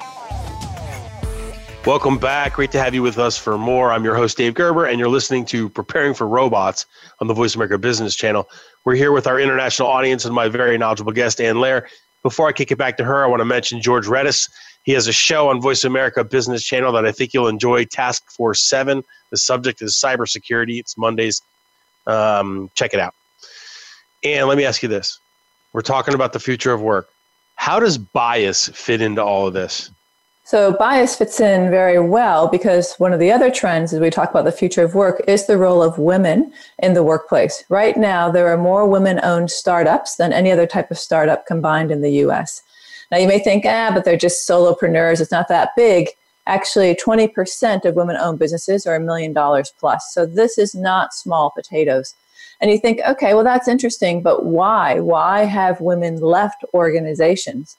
Welcome 1.87 2.19
back. 2.19 2.53
Great 2.53 2.71
to 2.73 2.79
have 2.79 2.93
you 2.93 3.01
with 3.01 3.17
us 3.17 3.35
for 3.35 3.57
more. 3.57 3.91
I'm 3.91 4.03
your 4.03 4.15
host, 4.15 4.37
Dave 4.37 4.53
Gerber, 4.53 4.85
and 4.85 4.99
you're 4.99 5.09
listening 5.09 5.45
to 5.45 5.69
Preparing 5.69 6.13
for 6.13 6.27
Robots 6.27 6.85
on 7.19 7.25
the 7.25 7.33
Voice 7.33 7.55
America 7.55 7.79
Business 7.79 8.13
Channel. 8.13 8.47
We're 8.85 8.93
here 8.93 9.11
with 9.11 9.25
our 9.25 9.39
international 9.39 9.87
audience 9.87 10.23
and 10.23 10.35
my 10.35 10.49
very 10.49 10.77
knowledgeable 10.77 11.13
guest, 11.13 11.41
Anne 11.41 11.55
Loehr. 11.55 11.87
Before 12.21 12.47
I 12.47 12.51
kick 12.51 12.71
it 12.71 12.77
back 12.77 12.97
to 12.97 13.03
her, 13.03 13.23
I 13.23 13.27
want 13.27 13.41
to 13.41 13.45
mention 13.45 13.81
George 13.81 14.05
Rettas. 14.05 14.51
He 14.83 14.91
has 14.93 15.07
a 15.07 15.13
show 15.13 15.49
on 15.49 15.61
Voice 15.61 15.83
America 15.83 16.23
Business 16.23 16.63
Channel 16.63 16.91
that 16.93 17.05
I 17.05 17.11
think 17.11 17.33
you'll 17.33 17.47
enjoy. 17.47 17.85
Task 17.85 18.29
Force 18.29 18.61
Seven. 18.61 19.03
The 19.31 19.37
subject 19.37 19.81
is 19.81 19.93
cybersecurity. 19.93 20.79
It's 20.79 20.97
Mondays. 20.97 21.41
Um, 22.05 22.69
check 22.75 22.93
it 22.93 22.99
out. 22.99 23.15
And 24.23 24.47
let 24.47 24.57
me 24.57 24.65
ask 24.65 24.83
you 24.83 24.89
this: 24.89 25.19
We're 25.71 25.81
talking 25.81 26.13
about 26.13 26.33
the 26.33 26.39
future 26.39 26.73
of 26.73 26.81
work. 26.81 27.09
How 27.55 27.79
does 27.79 27.97
bias 27.97 28.67
fit 28.69 29.01
into 29.01 29.23
all 29.23 29.47
of 29.47 29.53
this? 29.53 29.89
So, 30.45 30.73
bias 30.73 31.15
fits 31.15 31.39
in 31.39 31.69
very 31.69 31.99
well 32.01 32.49
because 32.49 32.95
one 32.95 33.13
of 33.13 33.19
the 33.21 33.31
other 33.31 33.49
trends 33.49 33.93
as 33.93 34.01
we 34.01 34.09
talk 34.09 34.29
about 34.29 34.43
the 34.43 34.51
future 34.51 34.83
of 34.83 34.93
work 34.93 35.21
is 35.25 35.47
the 35.47 35.57
role 35.57 35.81
of 35.81 35.97
women 35.97 36.51
in 36.79 36.93
the 36.93 37.03
workplace. 37.03 37.63
Right 37.69 37.95
now, 37.95 38.29
there 38.29 38.49
are 38.49 38.57
more 38.57 38.85
women 38.85 39.21
owned 39.23 39.51
startups 39.51 40.17
than 40.17 40.33
any 40.33 40.51
other 40.51 40.67
type 40.67 40.91
of 40.91 40.97
startup 40.97 41.45
combined 41.45 41.91
in 41.91 42.01
the 42.01 42.11
US. 42.25 42.61
Now 43.11 43.17
you 43.17 43.27
may 43.27 43.39
think, 43.39 43.65
ah, 43.65 43.91
but 43.93 44.05
they're 44.05 44.17
just 44.17 44.47
solopreneurs. 44.47 45.21
It's 45.21 45.31
not 45.31 45.47
that 45.49 45.71
big. 45.75 46.09
Actually, 46.45 46.95
20% 46.95 47.85
of 47.85 47.95
women 47.95 48.17
owned 48.17 48.39
businesses 48.39 48.85
are 48.85 48.95
a 48.95 48.99
million 48.99 49.31
dollars 49.31 49.71
plus. 49.79 50.13
So 50.13 50.25
this 50.25 50.57
is 50.57 50.75
not 50.75 51.13
small 51.13 51.51
potatoes. 51.51 52.15
And 52.59 52.69
you 52.69 52.77
think, 52.77 52.99
okay, 53.07 53.33
well, 53.33 53.43
that's 53.43 53.67
interesting, 53.67 54.21
but 54.21 54.45
why? 54.45 54.99
Why 54.99 55.43
have 55.43 55.81
women 55.81 56.17
left 56.17 56.63
organizations? 56.73 57.77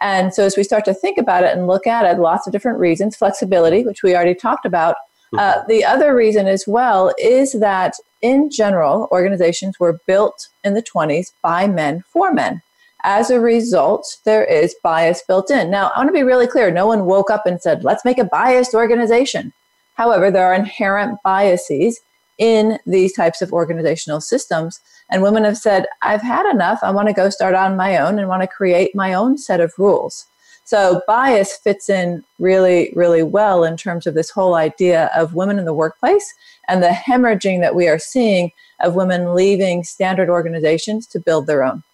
And 0.00 0.34
so 0.34 0.44
as 0.44 0.56
we 0.56 0.62
start 0.62 0.84
to 0.86 0.94
think 0.94 1.18
about 1.18 1.44
it 1.44 1.56
and 1.56 1.66
look 1.66 1.86
at 1.86 2.04
it, 2.04 2.20
lots 2.20 2.46
of 2.46 2.52
different 2.52 2.78
reasons 2.78 3.16
flexibility, 3.16 3.84
which 3.84 4.02
we 4.02 4.14
already 4.14 4.34
talked 4.34 4.66
about. 4.66 4.96
Uh, 5.36 5.54
mm-hmm. 5.54 5.68
the 5.68 5.84
other 5.84 6.14
reason 6.14 6.46
as 6.46 6.64
well 6.66 7.12
is 7.18 7.52
that 7.52 7.94
in 8.22 8.50
general, 8.50 9.08
organizations 9.10 9.78
were 9.80 10.00
built 10.06 10.48
in 10.64 10.74
the 10.74 10.82
20s 10.82 11.32
by 11.42 11.66
men 11.66 12.02
for 12.12 12.32
men. 12.32 12.62
As 13.08 13.30
a 13.30 13.38
result, 13.38 14.18
there 14.24 14.44
is 14.44 14.74
bias 14.82 15.22
built 15.28 15.48
in. 15.48 15.70
Now, 15.70 15.92
I 15.94 16.00
want 16.00 16.08
to 16.08 16.12
be 16.12 16.24
really 16.24 16.48
clear 16.48 16.72
no 16.72 16.88
one 16.88 17.04
woke 17.04 17.30
up 17.30 17.46
and 17.46 17.62
said, 17.62 17.84
let's 17.84 18.04
make 18.04 18.18
a 18.18 18.24
biased 18.24 18.74
organization. 18.74 19.52
However, 19.94 20.28
there 20.28 20.44
are 20.44 20.52
inherent 20.52 21.22
biases 21.22 22.00
in 22.36 22.80
these 22.84 23.12
types 23.12 23.40
of 23.40 23.52
organizational 23.52 24.20
systems. 24.20 24.80
And 25.08 25.22
women 25.22 25.44
have 25.44 25.56
said, 25.56 25.86
I've 26.02 26.20
had 26.20 26.50
enough. 26.50 26.80
I 26.82 26.90
want 26.90 27.06
to 27.06 27.14
go 27.14 27.30
start 27.30 27.54
on 27.54 27.76
my 27.76 27.96
own 27.96 28.18
and 28.18 28.28
want 28.28 28.42
to 28.42 28.48
create 28.48 28.92
my 28.92 29.14
own 29.14 29.38
set 29.38 29.60
of 29.60 29.72
rules. 29.78 30.26
So, 30.64 31.00
bias 31.06 31.56
fits 31.56 31.88
in 31.88 32.24
really, 32.40 32.92
really 32.96 33.22
well 33.22 33.62
in 33.62 33.76
terms 33.76 34.08
of 34.08 34.14
this 34.14 34.30
whole 34.30 34.56
idea 34.56 35.12
of 35.14 35.32
women 35.32 35.60
in 35.60 35.64
the 35.64 35.72
workplace 35.72 36.34
and 36.66 36.82
the 36.82 36.88
hemorrhaging 36.88 37.60
that 37.60 37.76
we 37.76 37.86
are 37.86 38.00
seeing 38.00 38.50
of 38.80 38.96
women 38.96 39.32
leaving 39.36 39.84
standard 39.84 40.28
organizations 40.28 41.06
to 41.06 41.20
build 41.20 41.46
their 41.46 41.62
own. 41.62 41.84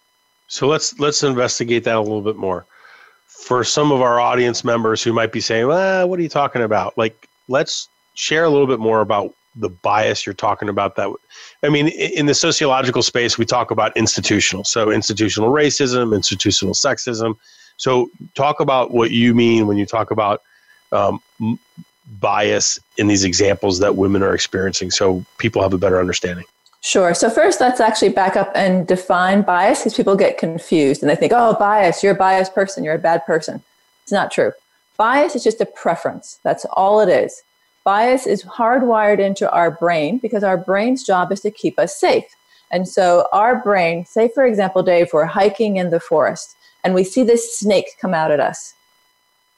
So 0.53 0.69
let's 0.69 0.99
let's 1.01 1.23
investigate 1.23 1.85
that 1.85 1.97
a 1.97 2.01
little 2.01 2.21
bit 2.21 2.37
more. 2.37 2.67
For 3.27 3.65
some 3.65 3.91
of 3.91 4.03
our 4.03 4.21
audience 4.21 4.65
members 4.65 5.03
who 5.03 5.15
might 5.15 5.33
be 5.33 5.41
saying, 5.41 5.67
"Well, 5.67 6.07
what 6.07 6.19
are 6.19 6.23
you 6.23 6.29
talking 6.29 6.61
about?" 6.61 6.97
Like, 6.99 7.27
let's 7.49 7.89
share 8.13 8.45
a 8.45 8.51
little 8.51 8.67
bit 8.67 8.79
more 8.79 9.01
about 9.01 9.35
the 9.57 9.71
bias 9.71 10.27
you're 10.27 10.35
talking 10.35 10.71
about 10.71 10.97
that 10.97 11.11
i 11.63 11.69
mean 11.69 11.89
in 11.89 12.25
the 12.25 12.33
sociological 12.33 13.03
space 13.03 13.37
we 13.37 13.45
talk 13.45 13.71
about 13.71 13.95
institutional 13.95 14.65
so 14.65 14.91
institutional 14.91 15.51
racism 15.51 16.15
institutional 16.15 16.73
sexism 16.73 17.35
so 17.77 18.09
talk 18.35 18.61
about 18.61 18.93
what 18.93 19.11
you 19.11 19.35
mean 19.35 19.67
when 19.67 19.77
you 19.77 19.85
talk 19.85 20.11
about 20.11 20.41
um, 20.93 21.21
bias 22.19 22.79
in 22.97 23.09
these 23.09 23.25
examples 23.25 23.79
that 23.79 23.95
women 23.95 24.23
are 24.23 24.35
experiencing 24.35 24.91
so 24.91 25.23
people 25.37 25.61
have 25.61 25.75
a 25.75 25.79
better 25.79 26.01
understanding 26.01 26.47
Sure. 26.85 27.15
So 27.15 27.31
first, 27.31 27.61
let's 27.61 27.81
actually 27.81 28.09
back 28.09 28.37
up 28.37 28.51
and 28.57 28.89
define 28.89 29.43
bias 29.43 29.81
because 29.81 29.95
people 29.95 30.17
get 30.17 30.37
confused 30.37 31.01
and 31.01 31.09
they 31.09 31.15
think, 31.15 31.33
oh, 31.35 31.55
bias, 31.55 32.03
you're 32.03 32.13
a 32.13 32.17
biased 32.17 32.55
person, 32.57 32.83
you're 32.83 32.95
a 32.95 32.99
bad 32.99 33.25
person. 33.25 33.63
It's 34.03 34.11
not 34.11 34.33
true. 34.33 34.53
Bias 34.97 35.37
is 35.37 35.45
just 35.45 35.61
a 35.61 35.67
preference. 35.67 36.41
That's 36.43 36.65
all 36.73 37.01
it 37.01 37.09
is. 37.09 37.45
Bias 37.85 38.27
is 38.27 38.43
hardwired 38.43 39.21
into 39.21 39.51
our 39.53 39.71
brain 39.71 40.19
because 40.19 40.43
our 40.43 40.57
brain's 40.57 41.05
job 41.05 41.31
is 41.31 41.41
to 41.43 41.53
keep 41.53 41.79
us 41.79 41.97
safe. 41.97 42.25
And 42.73 42.89
so 42.89 43.29
our 43.33 43.63
brain, 43.63 44.05
say 44.05 44.29
for 44.35 44.45
example, 44.45 44.83
Dave, 44.83 45.13
we're 45.13 45.25
hiking 45.25 45.77
in 45.77 45.91
the 45.91 46.01
forest 46.01 46.57
and 46.83 46.95
we 46.95 47.05
see 47.05 47.23
this 47.23 47.57
snake 47.57 47.97
come 48.01 48.13
out 48.13 48.33
at 48.33 48.41
us. 48.41 48.75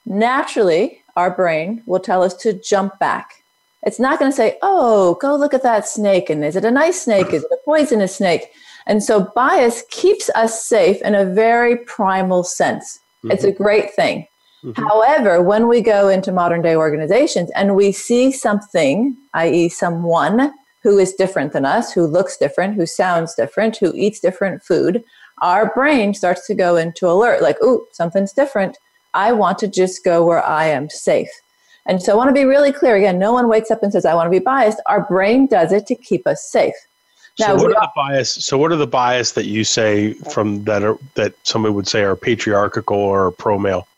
Naturally, 0.05 1.03
our 1.17 1.31
brain 1.31 1.83
will 1.87 2.01
tell 2.01 2.23
us 2.23 2.35
to 2.35 2.53
jump 2.53 2.99
back 2.99 3.44
it's 3.85 4.01
not 4.01 4.19
going 4.19 4.31
to 4.31 4.37
say, 4.37 4.59
oh, 4.63 5.17
go 5.21 5.37
look 5.37 5.55
at 5.55 5.63
that 5.63 5.87
snake. 5.87 6.31
And 6.31 6.45
is 6.45 6.57
it 6.57 6.65
a 6.65 6.71
nice 6.71 7.03
snake? 7.03 7.33
Is 7.33 7.45
it 7.45 7.51
a 7.53 7.65
poisonous 7.65 8.17
snake? 8.17 8.51
And 8.87 9.03
so 9.03 9.31
bias 9.35 9.85
keeps 9.91 10.31
us 10.35 10.65
safe 10.65 11.01
in 11.03 11.15
a 11.15 11.25
very 11.25 11.77
primal 11.77 12.45
sense. 12.45 12.99
Mm-hmm. 13.19 13.31
It's 13.33 13.45
a 13.45 13.53
mm-hmm. 13.53 13.63
great 13.63 13.95
thing. 13.95 14.27
Mm-hmm. 14.65 14.83
However, 14.83 15.43
when 15.43 15.69
we 15.69 15.81
go 15.81 16.09
into 16.09 16.33
modern 16.33 16.63
day 16.63 16.77
organizations 16.77 17.51
and 17.55 17.77
we 17.77 17.93
see 17.93 18.33
something, 18.33 19.17
i.e., 19.35 19.69
someone 19.69 20.53
who 20.83 20.99
is 20.99 21.15
different 21.15 21.53
than 21.53 21.65
us, 21.65 21.93
who 21.93 22.07
looks 22.07 22.37
different, 22.37 22.75
who 22.75 22.87
sounds 22.87 23.35
different, 23.35 23.77
who 23.77 23.93
eats 23.95 24.21
different 24.21 24.63
food, 24.63 25.03
our 25.43 25.73
brain 25.75 26.15
starts 26.15 26.47
to 26.47 26.55
go 26.55 26.77
into 26.77 27.09
alert 27.09 27.43
like, 27.43 27.61
ooh, 27.63 27.87
something's 27.93 28.33
different. 28.33 28.79
I 29.13 29.33
want 29.33 29.59
to 29.59 29.69
just 29.69 30.05
go 30.05 30.25
where 30.25 30.45
I 30.45 30.67
am 30.67 30.89
safe. 30.89 31.31
And 31.87 32.03
so 32.03 32.13
I 32.13 32.17
want 32.17 32.29
to 32.29 32.35
be 32.35 32.45
really 32.45 32.73
clear 32.73 32.97
again 32.97 33.19
no 33.19 33.33
one 33.33 33.49
wakes 33.49 33.71
up 33.71 33.83
and 33.83 33.93
says, 33.93 34.05
I 34.05 34.15
want 34.15 34.27
to 34.27 34.31
be 34.31 34.39
biased. 34.39 34.81
Our 34.87 35.03
brain 35.07 35.47
does 35.47 35.73
it 35.73 35.87
to 35.89 35.95
keep 35.95 36.27
us 36.27 36.43
safe. 36.43 36.75
Now, 37.39 37.57
so 37.57 37.65
what 37.65 37.77
are 37.77 37.81
the 37.81 37.91
bias? 37.97 38.31
So 38.31 38.57
what 38.57 38.71
are 38.71 38.77
the 38.77 38.87
bias 38.87 39.33
that 39.33 39.47
you 39.47 39.65
say 39.65 40.13
from 40.13 40.65
that 40.65 40.83
are 40.85 40.99
that 41.15 41.35
somebody 41.43 41.75
would 41.75 41.89
say 41.89 42.03
are 42.03 42.15
patriarchal 42.15 42.97
or 42.97 43.33
pro 43.33 43.59
male? 43.59 43.89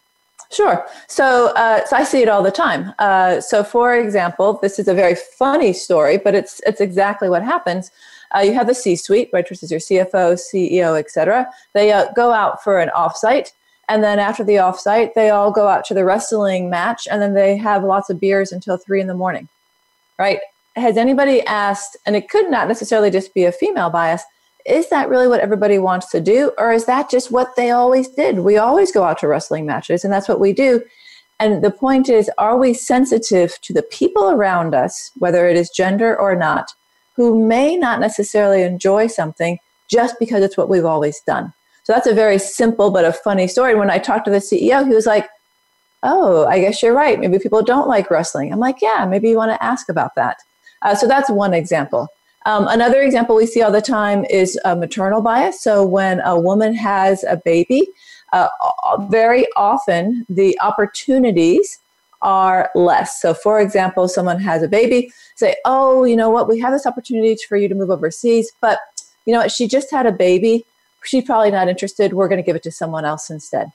Sure. 0.51 0.87
So, 1.09 1.53
uh, 1.57 1.84
so 1.87 1.97
I 1.97 2.05
see 2.05 2.22
it 2.22 2.28
all 2.28 2.43
the 2.43 2.53
time. 2.53 2.95
Uh, 2.99 3.41
so, 3.41 3.64
for 3.64 3.97
example, 3.97 4.59
this 4.62 4.78
is 4.78 4.89
a 4.89 4.95
very 4.95 5.14
funny 5.14 5.72
story, 5.72 6.18
but 6.18 6.34
it's 6.34 6.61
it's 6.66 6.80
exactly 6.80 7.28
what 7.28 7.43
happens. 7.43 7.91
Uh, 8.34 8.41
you 8.41 8.55
have 8.55 8.66
the 8.66 8.74
C-suite, 8.74 9.30
right, 9.32 9.49
which 9.49 9.62
is 9.62 9.70
your 9.70 9.80
CFO, 9.80 10.34
CEO, 10.34 10.99
etc. 10.99 11.47
They 11.74 11.93
uh, 11.93 12.12
go 12.14 12.32
out 12.32 12.62
for 12.62 12.80
an 12.80 12.91
offsite, 12.97 13.53
and 13.89 14.03
then 14.03 14.18
after 14.18 14.43
the 14.43 14.57
offsite, 14.57 15.14
they 15.14 15.30
all 15.30 15.53
go 15.53 15.68
out 15.68 15.84
to 15.87 15.95
the 15.95 16.05
wrestling 16.05 16.68
match 16.68 17.07
and 17.11 17.22
then 17.22 17.34
they 17.34 17.57
have 17.57 17.84
lots 17.84 18.11
of 18.11 18.20
beers 18.20 18.53
until 18.53 18.76
three 18.76 19.01
in 19.01 19.07
the 19.07 19.14
morning. 19.14 19.49
Right? 20.18 20.41
Has 20.74 20.97
anybody 20.97 21.43
asked, 21.47 21.97
and 22.05 22.16
it 22.16 22.28
could 22.28 22.51
not 22.51 22.68
necessarily 22.68 23.11
just 23.11 23.32
be 23.32 23.45
a 23.45 23.53
female 23.53 23.91
bias, 23.91 24.22
is 24.66 24.89
that 24.91 25.09
really 25.09 25.28
what 25.28 25.41
everybody 25.41 25.78
wants 25.78 26.11
to 26.11 26.20
do? 26.20 26.53
Or 26.59 26.72
is 26.72 26.87
that 26.87 27.09
just 27.09 27.30
what 27.30 27.55
they 27.57 27.70
always 27.70 28.09
did? 28.09 28.41
We 28.41 28.57
always 28.57 28.91
go 28.91 29.05
out 29.05 29.18
to 29.20 29.28
wrestling 29.28 29.64
matches 29.64 30.05
and 30.05 30.12
that's 30.12 30.28
what 30.28 30.41
we 30.41 30.53
do. 30.53 30.82
And 31.39 31.62
the 31.62 31.70
point 31.70 32.09
is, 32.09 32.30
are 32.39 32.57
we 32.57 32.74
sensitive 32.74 33.61
to 33.61 33.72
the 33.72 33.82
people 33.82 34.30
around 34.30 34.74
us, 34.74 35.12
whether 35.18 35.47
it 35.49 35.57
is 35.57 35.70
gender 35.70 36.18
or 36.18 36.34
not, 36.34 36.72
who 37.14 37.47
may 37.47 37.76
not 37.76 38.01
necessarily 38.01 38.62
enjoy 38.62 39.07
something 39.07 39.59
just 39.89 40.18
because 40.18 40.43
it's 40.43 40.57
what 40.57 40.68
we've 40.68 40.84
always 40.84 41.20
done? 41.20 41.53
So 41.87 41.93
that's 41.93 42.09
a 42.09 42.14
very 42.14 42.37
simple 42.41 42.91
but 42.91 43.05
a 43.05 43.12
funny 43.12 43.47
story. 43.47 43.76
When 43.76 43.91
I 43.91 43.99
talked 43.99 44.24
to 44.24 44.30
the 44.32 44.39
CEO, 44.39 44.84
he 44.84 44.93
was 44.93 45.07
like, 45.07 45.28
Oh, 46.03 46.45
I 46.47 46.59
guess 46.59 46.82
you're 46.82 46.93
right. 46.93 47.16
Maybe 47.16 47.39
people 47.39 47.62
don't 47.62 47.87
like 47.87 48.11
wrestling. 48.11 48.53
I'm 48.53 48.59
like, 48.59 48.82
Yeah, 48.82 49.07
maybe 49.09 49.28
you 49.30 49.37
want 49.37 49.53
to 49.53 49.64
ask 49.64 49.89
about 49.89 50.16
that. 50.16 50.39
Uh, 50.82 50.97
so 50.97 51.07
that's 51.07 51.30
one 51.30 51.55
example. 51.55 52.09
Um, 52.45 52.66
another 52.66 53.03
example 53.03 53.37
we 53.37 53.47
see 53.47 53.62
all 53.62 53.70
the 53.70 53.80
time 53.80 54.24
is 54.24 54.59
a 54.64 54.74
maternal 54.74 55.22
bias. 55.22 55.62
So 55.62 55.87
when 55.87 56.18
a 56.22 56.37
woman 56.37 56.74
has 56.74 57.22
a 57.22 57.41
baby, 57.45 57.87
uh, 58.32 58.49
very 59.09 59.47
often 59.55 60.26
the 60.28 60.59
opportunities 60.61 61.78
are 62.20 62.68
less. 62.74 63.22
So, 63.22 63.32
for 63.32 63.61
example, 63.61 64.09
someone 64.09 64.41
has 64.41 64.61
a 64.64 64.68
baby, 64.68 65.12
say, 65.37 65.55
Oh, 65.64 66.03
you 66.03 66.16
know 66.16 66.30
what? 66.30 66.49
We 66.49 66.59
have 66.59 66.72
this 66.72 66.84
opportunity 66.84 67.37
for 67.49 67.57
you 67.57 67.68
to 67.68 67.76
move 67.76 67.91
overseas, 67.91 68.51
but 68.61 68.80
you 69.24 69.32
know 69.32 69.39
what? 69.39 69.53
She 69.53 69.68
just 69.68 69.93
had 69.93 70.07
a 70.07 70.12
baby 70.12 70.66
she's 71.07 71.24
probably 71.24 71.50
not 71.50 71.68
interested. 71.68 72.12
We're 72.12 72.28
going 72.28 72.42
to 72.42 72.46
give 72.46 72.57
it 72.57 72.62
to 72.64 72.70
someone 72.70 73.04
else 73.04 73.30
instead. 73.30 73.72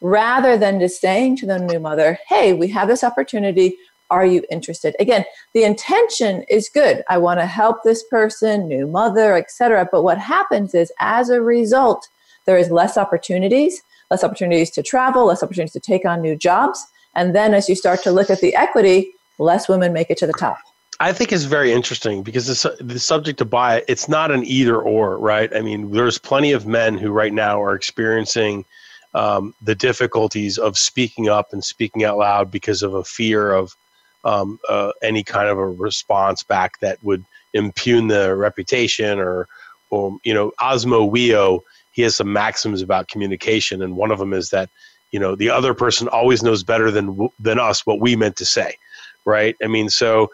Rather 0.00 0.56
than 0.58 0.80
just 0.80 1.00
saying 1.00 1.36
to 1.36 1.46
the 1.46 1.58
new 1.58 1.78
mother, 1.78 2.18
hey, 2.28 2.52
we 2.52 2.68
have 2.68 2.88
this 2.88 3.04
opportunity. 3.04 3.76
Are 4.10 4.26
you 4.26 4.44
interested? 4.50 4.94
Again, 5.00 5.24
the 5.54 5.64
intention 5.64 6.44
is 6.50 6.68
good. 6.68 7.02
I 7.08 7.18
want 7.18 7.40
to 7.40 7.46
help 7.46 7.82
this 7.82 8.04
person, 8.04 8.68
new 8.68 8.86
mother, 8.86 9.36
etc. 9.36 9.88
But 9.90 10.02
what 10.02 10.18
happens 10.18 10.74
is 10.74 10.92
as 10.98 11.30
a 11.30 11.40
result, 11.40 12.08
there 12.44 12.58
is 12.58 12.70
less 12.70 12.98
opportunities, 12.98 13.82
less 14.10 14.24
opportunities 14.24 14.70
to 14.72 14.82
travel, 14.82 15.26
less 15.26 15.42
opportunities 15.42 15.72
to 15.72 15.80
take 15.80 16.04
on 16.04 16.20
new 16.20 16.36
jobs. 16.36 16.84
And 17.14 17.34
then 17.34 17.54
as 17.54 17.68
you 17.68 17.74
start 17.74 18.02
to 18.02 18.10
look 18.10 18.28
at 18.28 18.40
the 18.40 18.54
equity, 18.54 19.14
less 19.38 19.68
women 19.68 19.92
make 19.92 20.10
it 20.10 20.18
to 20.18 20.26
the 20.26 20.32
top. 20.32 20.58
I 21.02 21.12
think 21.12 21.32
is 21.32 21.46
very 21.46 21.72
interesting 21.72 22.22
because 22.22 22.46
the, 22.46 22.76
the 22.80 23.00
subject 23.00 23.38
to 23.38 23.44
buy 23.44 23.82
it's 23.88 24.08
not 24.08 24.30
an 24.30 24.44
either 24.44 24.80
or, 24.80 25.18
right? 25.18 25.50
I 25.52 25.60
mean, 25.60 25.90
there's 25.90 26.16
plenty 26.16 26.52
of 26.52 26.64
men 26.64 26.96
who 26.96 27.10
right 27.10 27.32
now 27.32 27.60
are 27.60 27.74
experiencing 27.74 28.64
um, 29.12 29.52
the 29.60 29.74
difficulties 29.74 30.58
of 30.58 30.78
speaking 30.78 31.28
up 31.28 31.52
and 31.52 31.64
speaking 31.64 32.04
out 32.04 32.18
loud 32.18 32.52
because 32.52 32.84
of 32.84 32.94
a 32.94 33.02
fear 33.02 33.52
of 33.52 33.74
um, 34.22 34.60
uh, 34.68 34.92
any 35.02 35.24
kind 35.24 35.48
of 35.48 35.58
a 35.58 35.66
response 35.66 36.44
back 36.44 36.78
that 36.78 37.02
would 37.02 37.24
impugn 37.52 38.06
the 38.06 38.36
reputation 38.36 39.18
or, 39.18 39.48
or 39.90 40.16
you 40.22 40.32
know, 40.32 40.52
Osmo 40.60 41.12
Wiio, 41.12 41.62
he 41.90 42.02
has 42.02 42.14
some 42.14 42.32
maxims 42.32 42.80
about 42.80 43.08
communication, 43.08 43.82
and 43.82 43.96
one 43.96 44.12
of 44.12 44.20
them 44.20 44.32
is 44.32 44.50
that 44.50 44.70
you 45.10 45.18
know 45.18 45.34
the 45.34 45.50
other 45.50 45.74
person 45.74 46.06
always 46.06 46.44
knows 46.44 46.62
better 46.62 46.92
than 46.92 47.28
than 47.40 47.58
us 47.58 47.84
what 47.84 48.00
we 48.00 48.14
meant 48.14 48.36
to 48.36 48.44
say, 48.44 48.76
right? 49.24 49.56
I 49.64 49.66
mean, 49.66 49.90
so 49.90 50.30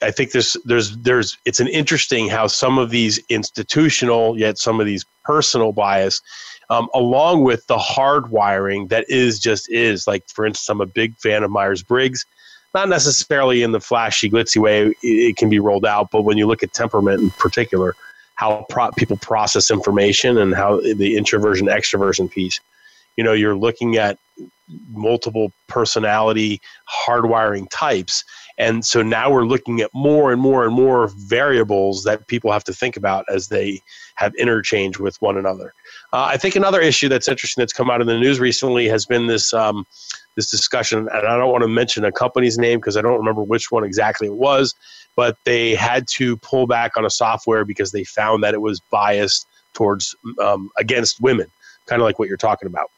I 0.00 0.10
think 0.10 0.32
there's 0.32 0.56
there's 0.64 0.96
there's 0.98 1.38
it's 1.44 1.60
an 1.60 1.68
interesting 1.68 2.28
how 2.28 2.46
some 2.46 2.78
of 2.78 2.90
these 2.90 3.18
institutional 3.28 4.38
yet 4.38 4.58
some 4.58 4.80
of 4.80 4.86
these 4.86 5.04
personal 5.24 5.72
bias, 5.72 6.20
um, 6.70 6.88
along 6.94 7.44
with 7.44 7.66
the 7.66 7.78
hardwiring 7.78 8.88
that 8.88 9.04
is 9.08 9.38
just 9.38 9.70
is. 9.70 10.06
Like 10.06 10.28
for 10.28 10.46
instance 10.46 10.68
I'm 10.68 10.80
a 10.80 10.86
big 10.86 11.16
fan 11.16 11.42
of 11.42 11.50
Myers 11.50 11.82
Briggs, 11.82 12.24
not 12.74 12.88
necessarily 12.88 13.62
in 13.62 13.72
the 13.72 13.80
flashy 13.80 14.30
glitzy 14.30 14.60
way 14.60 14.86
it, 14.86 14.96
it, 15.02 15.36
can 15.36 15.48
be 15.48 15.58
rolled 15.58 15.86
out, 15.86 16.10
but 16.10 16.22
when 16.22 16.38
you 16.38 16.46
look 16.46 16.62
at 16.62 16.72
temperament 16.72 17.20
in 17.20 17.30
particular, 17.30 17.94
how 18.34 18.64
pro- 18.68 18.90
people 18.92 19.16
process 19.18 19.70
information 19.70 20.38
and 20.38 20.54
how 20.54 20.80
the 20.80 21.16
introversion 21.16 21.66
extroversion 21.66 22.30
piece, 22.30 22.60
you 23.16 23.24
know, 23.24 23.32
you're 23.32 23.56
looking 23.56 23.96
at 23.96 24.18
multiple 24.90 25.52
personality 25.68 26.60
hardwiring 27.06 27.68
types 27.70 28.24
and 28.62 28.84
so 28.84 29.02
now 29.02 29.28
we're 29.28 29.44
looking 29.44 29.80
at 29.80 29.90
more 29.92 30.30
and 30.30 30.40
more 30.40 30.64
and 30.64 30.72
more 30.72 31.08
variables 31.16 32.04
that 32.04 32.28
people 32.28 32.52
have 32.52 32.62
to 32.62 32.72
think 32.72 32.96
about 32.96 33.24
as 33.28 33.48
they 33.48 33.80
have 34.14 34.32
interchange 34.36 35.00
with 35.00 35.20
one 35.20 35.36
another. 35.36 35.74
Uh, 36.12 36.26
I 36.30 36.36
think 36.36 36.54
another 36.54 36.80
issue 36.80 37.08
that's 37.08 37.26
interesting 37.26 37.60
that's 37.60 37.72
come 37.72 37.90
out 37.90 38.00
in 38.00 38.06
the 38.06 38.16
news 38.16 38.38
recently 38.38 38.86
has 38.88 39.04
been 39.04 39.26
this 39.26 39.52
um, 39.52 39.84
this 40.36 40.48
discussion, 40.48 41.08
and 41.12 41.26
I 41.26 41.36
don't 41.36 41.50
want 41.50 41.62
to 41.62 41.68
mention 41.68 42.04
a 42.04 42.12
company's 42.12 42.56
name 42.56 42.78
because 42.78 42.96
I 42.96 43.02
don't 43.02 43.18
remember 43.18 43.42
which 43.42 43.72
one 43.72 43.82
exactly 43.82 44.28
it 44.28 44.36
was, 44.36 44.76
but 45.16 45.36
they 45.44 45.74
had 45.74 46.06
to 46.12 46.36
pull 46.36 46.68
back 46.68 46.96
on 46.96 47.04
a 47.04 47.10
software 47.10 47.64
because 47.64 47.90
they 47.90 48.04
found 48.04 48.44
that 48.44 48.54
it 48.54 48.62
was 48.62 48.80
biased 48.92 49.48
towards 49.74 50.14
um, 50.40 50.70
against 50.78 51.20
women, 51.20 51.48
kind 51.86 52.00
of 52.00 52.06
like 52.06 52.20
what 52.20 52.28
you're 52.28 52.36
talking 52.36 52.68
about. 52.68 52.92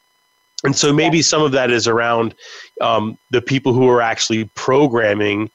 And 0.64 0.74
so 0.74 0.92
maybe 0.92 1.20
some 1.22 1.42
of 1.42 1.52
that 1.52 1.70
is 1.70 1.86
around 1.86 2.34
um, 2.80 3.18
the 3.30 3.42
people 3.42 3.74
who 3.74 3.88
are 3.88 4.00
actually 4.00 4.44
programming 4.54 5.50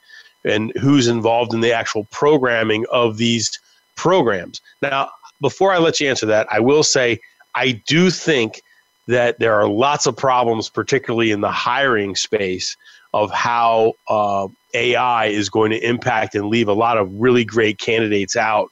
and 0.45 0.71
who's 0.79 1.07
involved 1.07 1.53
in 1.53 1.61
the 1.61 1.73
actual 1.73 2.05
programming 2.05 2.85
of 2.91 3.17
these 3.17 3.59
programs. 3.95 4.61
Now, 4.81 5.09
before 5.41 5.73
I 5.73 5.79
let 5.79 5.99
you 5.99 6.07
answer 6.07 6.25
that, 6.27 6.47
I 6.51 6.59
will 6.59 6.83
say 6.83 7.19
I 7.55 7.71
do 7.87 8.09
think 8.09 8.61
that 9.07 9.39
there 9.39 9.55
are 9.55 9.67
lots 9.67 10.05
of 10.05 10.15
problems, 10.15 10.69
particularly 10.69 11.31
in 11.31 11.41
the 11.41 11.51
hiring 11.51 12.15
space, 12.15 12.77
of 13.13 13.31
how 13.31 13.93
uh, 14.07 14.47
AI 14.75 15.25
is 15.25 15.49
going 15.49 15.71
to 15.71 15.83
impact 15.83 16.35
and 16.35 16.45
leave 16.47 16.67
a 16.67 16.73
lot 16.73 16.97
of 16.97 17.11
really 17.15 17.43
great 17.43 17.79
candidates 17.79 18.35
out 18.35 18.69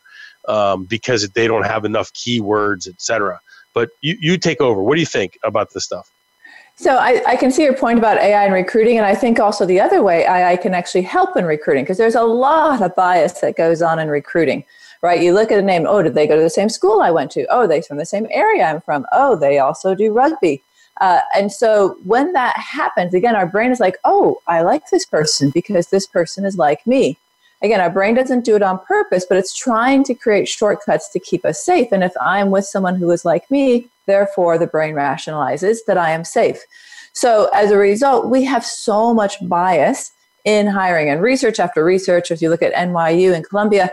um, 0.48 0.84
because 0.86 1.28
they 1.30 1.48
don't 1.48 1.66
have 1.66 1.86
enough 1.86 2.14
keywords, 2.14 2.88
et 2.88 3.02
cetera. 3.02 3.40
But 3.74 3.90
you, 4.02 4.16
you 4.20 4.38
take 4.38 4.62
over. 4.62 4.82
What 4.84 4.94
do 4.94 5.00
you 5.00 5.08
think 5.08 5.40
about 5.44 5.74
this 5.74 5.84
stuff? 5.84 6.12
So 6.80 6.96
I, 6.96 7.24
I, 7.26 7.36
can 7.36 7.50
see 7.50 7.64
your 7.64 7.76
point 7.76 7.98
about 7.98 8.20
AI 8.20 8.46
and 8.46 8.54
recruiting, 8.54 8.98
and 8.98 9.06
I 9.06 9.16
think 9.16 9.40
also 9.40 9.66
the 9.66 9.80
other 9.80 10.04
way 10.04 10.26
AI 10.26 10.56
can 10.58 10.76
actually 10.76 11.02
help 11.02 11.36
in 11.36 11.44
recruiting 11.44 11.84
because 11.84 11.98
there's 11.98 12.14
a 12.14 12.22
lot 12.22 12.84
of 12.84 12.96
bias 12.96 13.42
that 13.42 13.58
goes 13.58 13.82
on 13.82 13.98
in 13.98 14.10
recruiting, 14.10 14.64
right? 15.02 15.20
You 15.20 15.34
look 15.34 15.52
at 15.52 15.58
a 15.58 15.64
name, 15.64 15.88
oh, 15.90 16.04
did 16.04 16.14
they 16.14 16.28
go 16.28 16.36
to 16.36 16.42
the 16.42 16.52
same 16.52 16.70
school 16.70 17.02
I 17.02 17.10
went 17.10 17.32
to? 17.32 17.48
Oh, 17.50 17.66
they're 17.66 17.82
from 17.82 17.98
the 17.98 18.06
same 18.06 18.28
area 18.30 18.64
I'm 18.64 18.82
from. 18.82 19.08
Oh, 19.12 19.36
they 19.36 19.58
also 19.58 19.96
do 19.96 20.14
rugby. 20.14 20.62
Uh, 21.02 21.22
and 21.36 21.52
so 21.52 21.98
when 22.04 22.34
that 22.34 22.56
happens, 22.58 23.16
again, 23.16 23.36
our 23.36 23.48
brain 23.48 23.72
is 23.72 23.80
like, 23.80 23.98
oh, 24.04 24.40
I 24.46 24.62
like 24.62 24.88
this 24.92 25.06
person 25.06 25.50
because 25.50 25.88
this 25.88 26.06
person 26.06 26.46
is 26.46 26.58
like 26.58 26.86
me. 26.86 27.18
Again, 27.62 27.82
our 27.82 27.90
brain 27.90 28.14
doesn't 28.14 28.46
do 28.46 28.56
it 28.56 28.62
on 28.62 28.80
purpose, 28.86 29.26
but 29.28 29.38
it's 29.38 29.56
trying 29.56 30.04
to 30.06 30.14
create 30.14 30.48
shortcuts 30.48 31.10
to 31.10 31.20
keep 31.20 31.44
us 31.44 31.64
safe. 31.64 31.92
And 31.92 32.04
if 32.04 32.14
I'm 32.22 32.52
with 32.52 32.66
someone 32.66 32.96
who 32.96 33.10
is 33.12 33.26
like 33.26 33.50
me, 33.50 33.88
therefore 34.06 34.58
the 34.58 34.68
brain 34.68 34.94
rationalizes 34.94 35.80
that 35.88 35.98
I 35.98 36.12
am 36.12 36.24
safe. 36.24 36.60
So 37.14 37.50
as 37.54 37.72
a 37.72 37.78
result, 37.78 38.30
we 38.30 38.44
have 38.44 38.64
so 38.64 39.12
much 39.14 39.36
bias 39.48 40.12
in 40.46 40.68
hiring 40.68 41.10
and 41.10 41.22
research 41.22 41.60
after 41.60 41.84
research. 41.84 42.30
If 42.30 42.42
you 42.42 42.50
look 42.50 42.62
at 42.62 42.74
NYU 42.74 43.34
and 43.34 43.48
Columbia, 43.48 43.92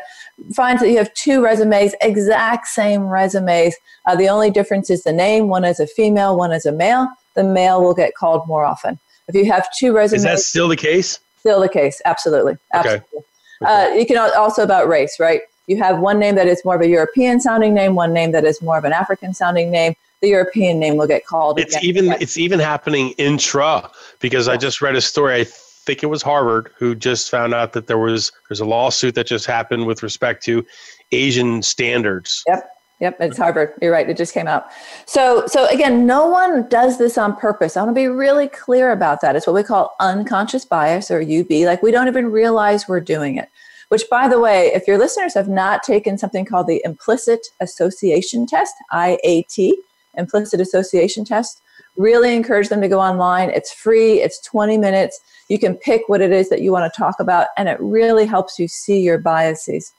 finds 0.54 0.82
that 0.82 0.90
you 0.90 0.98
have 0.98 1.12
two 1.14 1.42
resumes, 1.42 1.94
exact 2.00 2.66
same 2.66 3.04
resumes. 3.04 3.74
Uh, 4.06 4.14
the 4.14 4.28
only 4.28 4.50
difference 4.50 4.90
is 4.90 5.04
the 5.04 5.12
name. 5.12 5.48
One 5.48 5.64
is 5.64 5.80
a 5.80 5.86
female, 5.86 6.36
one 6.36 6.52
is 6.52 6.66
a 6.66 6.72
male. 6.72 7.08
The 7.34 7.44
male 7.44 7.82
will 7.82 7.94
get 7.94 8.14
called 8.14 8.46
more 8.46 8.64
often. 8.64 8.98
If 9.26 9.34
you 9.34 9.50
have 9.50 9.66
two 9.76 9.94
resumes, 9.94 10.24
is 10.24 10.30
that 10.30 10.38
still 10.40 10.68
the 10.68 10.76
case? 10.76 11.18
Still 11.38 11.60
the 11.60 11.68
case. 11.68 12.02
Absolutely. 12.04 12.56
Absolutely. 12.72 13.06
Okay. 13.14 13.26
Uh, 13.66 13.90
you 13.94 14.06
can 14.06 14.18
also 14.36 14.62
about 14.62 14.88
race, 14.88 15.18
right? 15.18 15.42
You 15.66 15.78
have 15.78 15.98
one 15.98 16.18
name 16.18 16.34
that 16.34 16.46
is 16.46 16.62
more 16.64 16.74
of 16.74 16.82
a 16.82 16.88
European 16.88 17.40
sounding 17.40 17.74
name, 17.74 17.94
one 17.94 18.12
name 18.12 18.32
that 18.32 18.44
is 18.44 18.60
more 18.60 18.76
of 18.76 18.84
an 18.84 18.92
African 18.92 19.32
sounding 19.32 19.70
name. 19.70 19.94
The 20.20 20.28
European 20.28 20.78
name 20.78 20.96
will 20.96 21.06
get 21.06 21.26
called. 21.26 21.58
It's 21.58 21.82
even 21.82 22.12
it's 22.12 22.38
even 22.38 22.58
happening 22.58 23.10
intra 23.18 23.90
because 24.20 24.46
yeah. 24.46 24.54
I 24.54 24.56
just 24.56 24.80
read 24.80 24.96
a 24.96 25.00
story. 25.00 25.34
I 25.34 25.44
think 25.44 26.02
it 26.02 26.06
was 26.06 26.22
Harvard 26.22 26.70
who 26.78 26.94
just 26.94 27.30
found 27.30 27.52
out 27.52 27.72
that 27.74 27.86
there 27.86 27.98
was 27.98 28.32
there's 28.48 28.60
a 28.60 28.64
lawsuit 28.64 29.14
that 29.16 29.26
just 29.26 29.46
happened 29.46 29.86
with 29.86 30.02
respect 30.02 30.42
to 30.44 30.64
Asian 31.12 31.62
standards. 31.62 32.42
Yep. 32.48 32.70
Yep, 33.00 33.16
it's 33.20 33.36
Harvard. 33.36 33.74
You're 33.82 33.92
right. 33.92 34.08
It 34.08 34.16
just 34.16 34.32
came 34.32 34.46
out. 34.46 34.66
So, 35.04 35.46
so 35.46 35.66
again, 35.66 36.06
no 36.06 36.26
one 36.26 36.68
does 36.68 36.96
this 36.96 37.18
on 37.18 37.36
purpose. 37.36 37.76
I 37.76 37.82
want 37.82 37.90
to 37.90 38.00
be 38.00 38.06
really 38.06 38.48
clear 38.48 38.92
about 38.92 39.20
that. 39.20 39.34
It's 39.34 39.46
what 39.46 39.54
we 39.54 39.64
call 39.64 39.96
unconscious 40.00 40.64
bias 40.64 41.10
or 41.10 41.20
UB. 41.20 41.50
Like 41.50 41.82
we 41.82 41.90
don't 41.90 42.08
even 42.08 42.30
realize 42.30 42.86
we're 42.86 43.00
doing 43.00 43.36
it. 43.36 43.50
Which, 43.88 44.04
by 44.10 44.28
the 44.28 44.40
way, 44.40 44.72
if 44.74 44.86
your 44.86 44.96
listeners 44.96 45.34
have 45.34 45.48
not 45.48 45.82
taken 45.82 46.16
something 46.16 46.44
called 46.44 46.66
the 46.66 46.80
implicit 46.84 47.46
association 47.60 48.46
test 48.46 48.74
(IAT), 48.92 49.72
implicit 50.16 50.60
association 50.60 51.24
test, 51.24 51.60
really 51.96 52.34
encourage 52.34 52.68
them 52.68 52.80
to 52.80 52.88
go 52.88 53.00
online. 53.00 53.50
It's 53.50 53.72
free. 53.72 54.22
It's 54.22 54.40
20 54.40 54.78
minutes. 54.78 55.20
You 55.48 55.58
can 55.58 55.76
pick 55.76 56.02
what 56.08 56.22
it 56.22 56.32
is 56.32 56.48
that 56.48 56.62
you 56.62 56.72
want 56.72 56.90
to 56.92 56.96
talk 56.96 57.20
about, 57.20 57.48
and 57.56 57.68
it 57.68 57.78
really 57.80 58.24
helps 58.24 58.58
you 58.58 58.68
see 58.68 59.00
your 59.00 59.18
biases. 59.18 59.92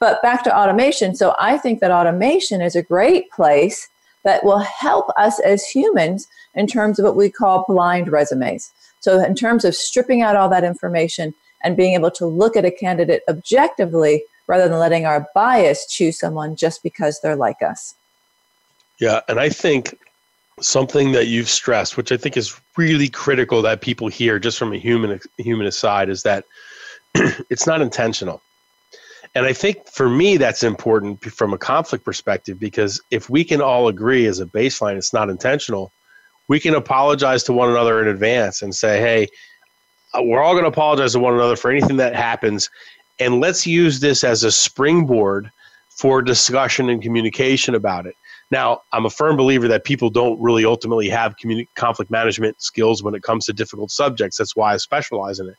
But 0.00 0.22
back 0.22 0.44
to 0.44 0.56
automation. 0.56 1.16
So 1.16 1.34
I 1.38 1.58
think 1.58 1.80
that 1.80 1.90
automation 1.90 2.60
is 2.60 2.76
a 2.76 2.82
great 2.82 3.30
place 3.30 3.88
that 4.24 4.44
will 4.44 4.58
help 4.58 5.06
us 5.16 5.40
as 5.40 5.64
humans 5.64 6.28
in 6.54 6.66
terms 6.66 6.98
of 6.98 7.04
what 7.04 7.16
we 7.16 7.30
call 7.30 7.64
blind 7.66 8.10
resumes. 8.10 8.72
So, 9.00 9.24
in 9.24 9.34
terms 9.34 9.64
of 9.64 9.74
stripping 9.74 10.22
out 10.22 10.36
all 10.36 10.48
that 10.48 10.64
information 10.64 11.34
and 11.62 11.76
being 11.76 11.94
able 11.94 12.10
to 12.12 12.26
look 12.26 12.56
at 12.56 12.64
a 12.64 12.70
candidate 12.70 13.22
objectively 13.28 14.24
rather 14.46 14.68
than 14.68 14.78
letting 14.78 15.06
our 15.06 15.26
bias 15.34 15.86
choose 15.86 16.18
someone 16.18 16.56
just 16.56 16.82
because 16.82 17.20
they're 17.20 17.36
like 17.36 17.62
us. 17.62 17.94
Yeah. 18.98 19.20
And 19.28 19.38
I 19.38 19.48
think 19.48 19.96
something 20.60 21.12
that 21.12 21.26
you've 21.26 21.48
stressed, 21.48 21.96
which 21.96 22.10
I 22.10 22.16
think 22.16 22.36
is 22.36 22.58
really 22.76 23.08
critical 23.08 23.62
that 23.62 23.80
people 23.80 24.08
hear 24.08 24.38
just 24.38 24.58
from 24.58 24.72
a 24.72 24.78
human 24.78 25.20
human 25.36 25.66
aside, 25.66 26.08
is 26.08 26.22
that 26.24 26.44
it's 27.14 27.66
not 27.66 27.80
intentional. 27.80 28.42
And 29.38 29.46
I 29.46 29.52
think 29.52 29.86
for 29.86 30.08
me, 30.08 30.36
that's 30.36 30.64
important 30.64 31.24
from 31.24 31.52
a 31.52 31.58
conflict 31.58 32.04
perspective 32.04 32.58
because 32.58 33.00
if 33.12 33.30
we 33.30 33.44
can 33.44 33.62
all 33.62 33.86
agree 33.86 34.26
as 34.26 34.40
a 34.40 34.46
baseline 34.46 34.96
it's 34.96 35.12
not 35.12 35.30
intentional, 35.30 35.92
we 36.48 36.58
can 36.58 36.74
apologize 36.74 37.44
to 37.44 37.52
one 37.52 37.70
another 37.70 38.02
in 38.02 38.08
advance 38.08 38.62
and 38.62 38.74
say, 38.74 38.98
hey, 38.98 39.28
uh, 40.12 40.22
we're 40.24 40.42
all 40.42 40.54
going 40.54 40.64
to 40.64 40.68
apologize 40.68 41.12
to 41.12 41.20
one 41.20 41.34
another 41.34 41.54
for 41.54 41.70
anything 41.70 41.98
that 41.98 42.16
happens. 42.16 42.68
And 43.20 43.38
let's 43.38 43.64
use 43.64 44.00
this 44.00 44.24
as 44.24 44.42
a 44.42 44.50
springboard 44.50 45.52
for 45.88 46.20
discussion 46.20 46.90
and 46.90 47.00
communication 47.00 47.76
about 47.76 48.06
it. 48.06 48.16
Now, 48.50 48.82
I'm 48.92 49.06
a 49.06 49.10
firm 49.10 49.36
believer 49.36 49.68
that 49.68 49.84
people 49.84 50.10
don't 50.10 50.40
really 50.40 50.64
ultimately 50.64 51.08
have 51.10 51.36
communi- 51.36 51.68
conflict 51.76 52.10
management 52.10 52.60
skills 52.60 53.04
when 53.04 53.14
it 53.14 53.22
comes 53.22 53.44
to 53.44 53.52
difficult 53.52 53.92
subjects. 53.92 54.38
That's 54.38 54.56
why 54.56 54.74
I 54.74 54.78
specialize 54.78 55.38
in 55.38 55.48
it. 55.48 55.56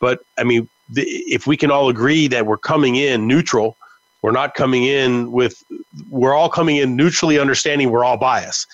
But 0.00 0.20
I 0.38 0.44
mean, 0.44 0.70
the, 0.88 1.02
if 1.02 1.46
we 1.46 1.56
can 1.56 1.70
all 1.70 1.88
agree 1.88 2.28
that 2.28 2.46
we're 2.46 2.58
coming 2.58 2.96
in 2.96 3.26
neutral, 3.26 3.76
we're 4.22 4.32
not 4.32 4.54
coming 4.54 4.84
in 4.84 5.30
with, 5.32 5.62
we're 6.10 6.34
all 6.34 6.48
coming 6.48 6.76
in 6.76 6.96
neutrally 6.96 7.38
understanding 7.38 7.90
we're 7.90 8.04
all 8.04 8.16
biased, 8.16 8.66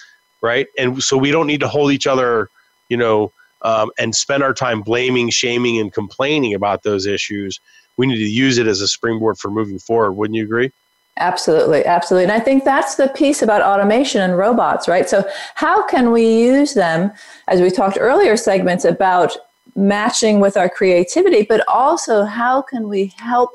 right? 0.43 0.67
And 0.79 1.03
so 1.03 1.17
we 1.17 1.31
don't 1.31 1.47
need 1.47 1.61
to 1.61 1.69
hold 1.69 1.93
each 1.93 2.07
other, 2.07 2.49
you 2.89 2.97
know, 2.97 3.33
um, 3.63 3.91
and 3.99 4.15
spend 4.15 4.43
our 4.43 4.55
time 4.55 4.83
blaming, 4.83 5.31
shaming, 5.31 5.79
and 5.79 5.93
complaining 5.93 6.55
about 6.55 6.83
those 6.83 7.07
issues. 7.07 7.61
We 7.97 8.07
need 8.07 8.17
to 8.17 8.31
use 8.31 8.59
it 8.59 8.67
as 8.67 8.81
a 8.81 8.89
springboard 8.89 9.39
for 9.39 9.51
moving 9.51 9.79
forward. 9.79 10.13
Wouldn't 10.13 10.37
you 10.37 10.45
agree? 10.45 10.71
Absolutely, 11.17 11.85
absolutely. 11.85 12.25
And 12.25 12.33
I 12.33 12.41
think 12.41 12.65
that's 12.65 12.97
the 12.97 13.09
piece 13.09 13.41
about 13.41 13.63
automation 13.63 14.21
and 14.21 14.37
robots, 14.37 14.89
right? 14.89 15.09
So, 15.09 15.29
how 15.55 15.87
can 15.87 16.11
we 16.11 16.27
use 16.27 16.75
them, 16.75 17.13
as 17.47 17.61
we 17.61 17.71
talked 17.71 17.99
earlier 18.01 18.37
segments 18.37 18.85
about 18.85 19.37
matching 19.77 20.41
with 20.41 20.57
our 20.57 20.69
creativity, 20.69 21.43
but 21.43 21.67
also 21.69 22.25
how 22.25 22.63
can 22.63 22.89
we 22.89 23.13
help 23.17 23.51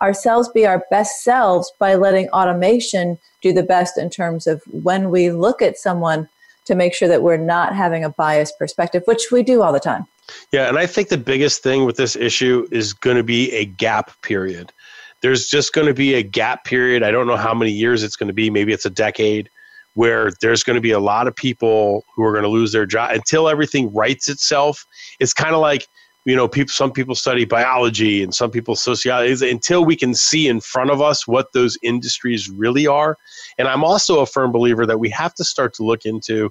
ourselves 0.00 0.48
be 0.48 0.66
our 0.66 0.84
best 0.90 1.22
selves 1.22 1.70
by 1.78 1.94
letting 1.94 2.28
automation 2.30 3.18
do 3.42 3.52
the 3.52 3.62
best 3.62 3.98
in 3.98 4.08
terms 4.08 4.46
of 4.46 4.62
when 4.70 5.10
we 5.10 5.30
look 5.30 5.60
at 5.60 5.76
someone 5.76 6.28
to 6.64 6.74
make 6.74 6.94
sure 6.94 7.08
that 7.08 7.22
we're 7.22 7.36
not 7.36 7.74
having 7.74 8.04
a 8.04 8.10
biased 8.10 8.58
perspective, 8.58 9.02
which 9.06 9.30
we 9.30 9.42
do 9.42 9.62
all 9.62 9.72
the 9.72 9.80
time. 9.80 10.06
Yeah, 10.52 10.68
and 10.68 10.78
I 10.78 10.86
think 10.86 11.08
the 11.08 11.18
biggest 11.18 11.62
thing 11.62 11.84
with 11.84 11.96
this 11.96 12.16
issue 12.16 12.66
is 12.70 12.92
going 12.92 13.16
to 13.16 13.24
be 13.24 13.50
a 13.52 13.64
gap 13.64 14.10
period 14.22 14.72
there's 15.20 15.48
just 15.48 15.72
going 15.72 15.86
to 15.86 15.94
be 15.94 16.14
a 16.14 16.22
gap 16.22 16.64
period. 16.64 17.02
I 17.02 17.10
don't 17.10 17.26
know 17.26 17.36
how 17.36 17.54
many 17.54 17.70
years 17.70 18.02
it's 18.02 18.16
going 18.16 18.28
to 18.28 18.34
be. 18.34 18.50
Maybe 18.50 18.72
it's 18.72 18.86
a 18.86 18.90
decade 18.90 19.50
where 19.94 20.30
there's 20.40 20.62
going 20.62 20.76
to 20.76 20.80
be 20.80 20.92
a 20.92 21.00
lot 21.00 21.26
of 21.26 21.34
people 21.34 22.04
who 22.14 22.22
are 22.22 22.32
going 22.32 22.44
to 22.44 22.48
lose 22.48 22.72
their 22.72 22.86
job 22.86 23.10
until 23.10 23.48
everything 23.48 23.92
rights 23.92 24.28
itself. 24.28 24.86
It's 25.18 25.32
kind 25.32 25.54
of 25.54 25.60
like, 25.60 25.86
you 26.26 26.36
know, 26.36 26.46
people, 26.46 26.70
some 26.70 26.92
people 26.92 27.14
study 27.14 27.44
biology 27.44 28.22
and 28.22 28.34
some 28.34 28.50
people 28.50 28.76
sociology 28.76 29.50
until 29.50 29.84
we 29.84 29.96
can 29.96 30.14
see 30.14 30.48
in 30.48 30.60
front 30.60 30.90
of 30.90 31.00
us 31.00 31.26
what 31.26 31.52
those 31.54 31.78
industries 31.82 32.48
really 32.50 32.86
are. 32.86 33.16
And 33.58 33.66
I'm 33.66 33.82
also 33.82 34.20
a 34.20 34.26
firm 34.26 34.52
believer 34.52 34.86
that 34.86 34.98
we 34.98 35.10
have 35.10 35.34
to 35.34 35.44
start 35.44 35.74
to 35.74 35.82
look 35.82 36.04
into 36.04 36.50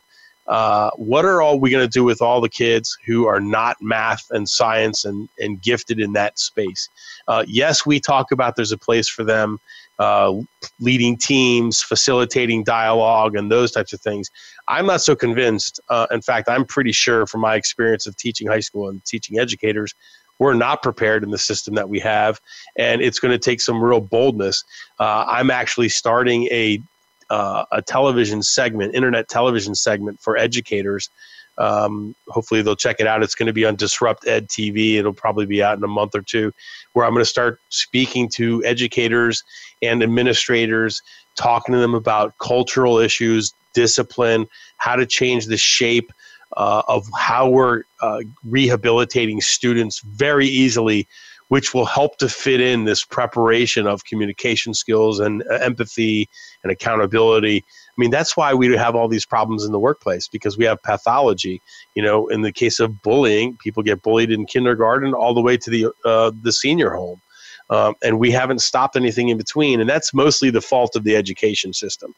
uh, 0.50 0.90
what 0.96 1.26
are 1.26 1.42
all 1.42 1.60
we 1.60 1.70
going 1.70 1.88
to 1.88 1.92
do 1.92 2.04
with 2.04 2.22
all 2.22 2.42
the 2.42 2.50
kids 2.50 2.98
who 3.06 3.28
are 3.28 3.40
not 3.40 3.78
math 3.82 4.26
and 4.32 4.50
science 4.50 5.06
and, 5.06 5.30
and 5.38 5.62
gifted 5.62 6.00
in 6.00 6.14
that 6.14 6.40
space? 6.40 6.90
Uh, 7.28 7.46
yes, 7.48 7.86
we 7.86 8.00
talk 8.00 8.32
about 8.32 8.56
there's 8.56 8.72
a 8.72 8.78
place 8.78 9.08
for 9.08 9.24
them 9.24 9.60
uh, 10.00 10.34
leading 10.80 11.18
teams, 11.18 11.82
facilitating 11.84 12.64
dialogue, 12.64 13.36
and 13.36 13.52
those 13.52 13.72
types 13.72 13.94
of 13.94 14.02
things. 14.02 14.32
I'm 14.68 14.88
not 14.88 15.02
so 15.02 15.16
convinced. 15.16 15.80
Uh, 15.90 16.08
in 16.10 16.22
fact, 16.22 16.50
I'm 16.50 16.66
pretty 16.66 16.94
sure 16.94 17.28
from 17.28 17.42
my 17.42 17.56
experience 17.56 18.08
of 18.08 18.18
teaching 18.18 18.48
high 18.48 18.62
school 18.62 18.90
and 18.90 19.04
teaching 19.06 19.40
educators, 19.40 19.94
we're 20.40 20.54
not 20.54 20.82
prepared 20.82 21.24
in 21.24 21.32
the 21.32 21.38
system 21.38 21.76
that 21.76 21.90
we 21.90 22.00
have, 22.00 22.40
and 22.78 23.02
it's 23.02 23.20
going 23.20 23.34
to 23.34 23.38
take 23.38 23.62
some 23.62 23.84
real 23.84 24.00
boldness. 24.00 24.64
Uh, 25.00 25.26
I'm 25.28 25.52
actually 25.52 25.90
starting 25.90 26.46
a 26.46 26.82
uh, 27.30 27.66
a 27.72 27.82
television 27.82 28.42
segment, 28.42 28.96
internet 28.96 29.28
television 29.28 29.76
segment 29.76 30.20
for 30.20 30.38
educators. 30.38 31.10
Um, 31.58 32.16
hopefully, 32.30 32.62
they'll 32.62 32.76
check 32.76 32.98
it 33.00 33.08
out. 33.08 33.22
It's 33.22 33.36
going 33.36 33.48
to 33.48 33.54
be 33.54 33.66
on 33.66 33.76
Disrupt 33.76 34.26
Ed 34.26 34.48
TV. 34.48 34.96
It'll 34.96 35.14
probably 35.14 35.46
be 35.46 35.62
out 35.62 35.78
in 35.78 35.84
a 35.84 35.90
month 35.90 36.16
or 36.16 36.22
two, 36.22 36.54
where 36.94 37.06
I'm 37.06 37.14
going 37.14 37.22
to 37.22 37.30
start 37.30 37.60
speaking 37.70 38.30
to 38.36 38.64
educators 38.64 39.44
and 39.82 40.02
administrators, 40.02 41.02
talking 41.36 41.74
to 41.74 41.80
them 41.80 41.96
about 41.96 42.38
cultural 42.40 42.98
issues, 42.98 43.54
discipline, 43.74 44.48
how 44.78 44.96
to 44.96 45.06
change 45.06 45.48
the 45.48 45.58
shape 45.58 46.12
uh, 46.58 46.82
of 46.88 47.06
how 47.18 47.50
we're 47.50 47.84
uh, 48.02 48.22
rehabilitating 48.44 49.42
students 49.42 50.00
very 50.00 50.48
easily 50.48 51.08
which 51.50 51.74
will 51.74 51.86
help 51.86 52.18
to 52.18 52.30
fit 52.30 52.62
in 52.62 52.86
this 52.86 53.04
preparation 53.04 53.86
of 53.86 54.06
communication 54.06 54.74
skills 54.74 55.20
and 55.20 55.44
uh, 55.52 55.56
empathy 55.56 56.28
and 56.64 56.72
accountability. 56.72 57.58
I 57.58 57.98
mean, 57.98 58.12
that's 58.12 58.38
why 58.38 58.54
we 58.54 58.76
have 58.78 58.96
all 58.96 59.08
these 59.08 59.26
problems 59.26 59.66
in 59.66 59.72
the 59.72 59.80
workplace 59.80 60.28
because 60.28 60.58
we 60.58 60.66
have 60.66 60.82
pathology. 60.82 61.62
You 61.96 62.04
know, 62.04 62.28
in 62.28 62.42
the 62.42 62.54
case 62.54 62.80
of 62.80 63.02
bullying, 63.02 63.58
people 63.58 63.84
get 63.84 64.02
bullied 64.02 64.32
in 64.32 64.46
kindergarten 64.46 65.14
all 65.14 65.34
the 65.34 65.42
way 65.42 65.58
to 65.58 65.70
the 65.70 65.88
uh, 66.06 66.32
the 66.42 66.52
senior 66.52 66.92
home, 66.92 67.22
um, 67.70 67.94
and 68.02 68.20
we 68.20 68.32
haven't 68.32 68.62
stopped 68.62 68.96
anything 68.96 69.30
in 69.30 69.38
between. 69.38 69.82
And 69.82 69.90
that's 69.90 70.14
mostly 70.14 70.50
the 70.52 70.62
fault 70.62 70.96
of 70.96 71.04
the 71.04 71.16
education 71.16 71.74
system. 71.74 72.14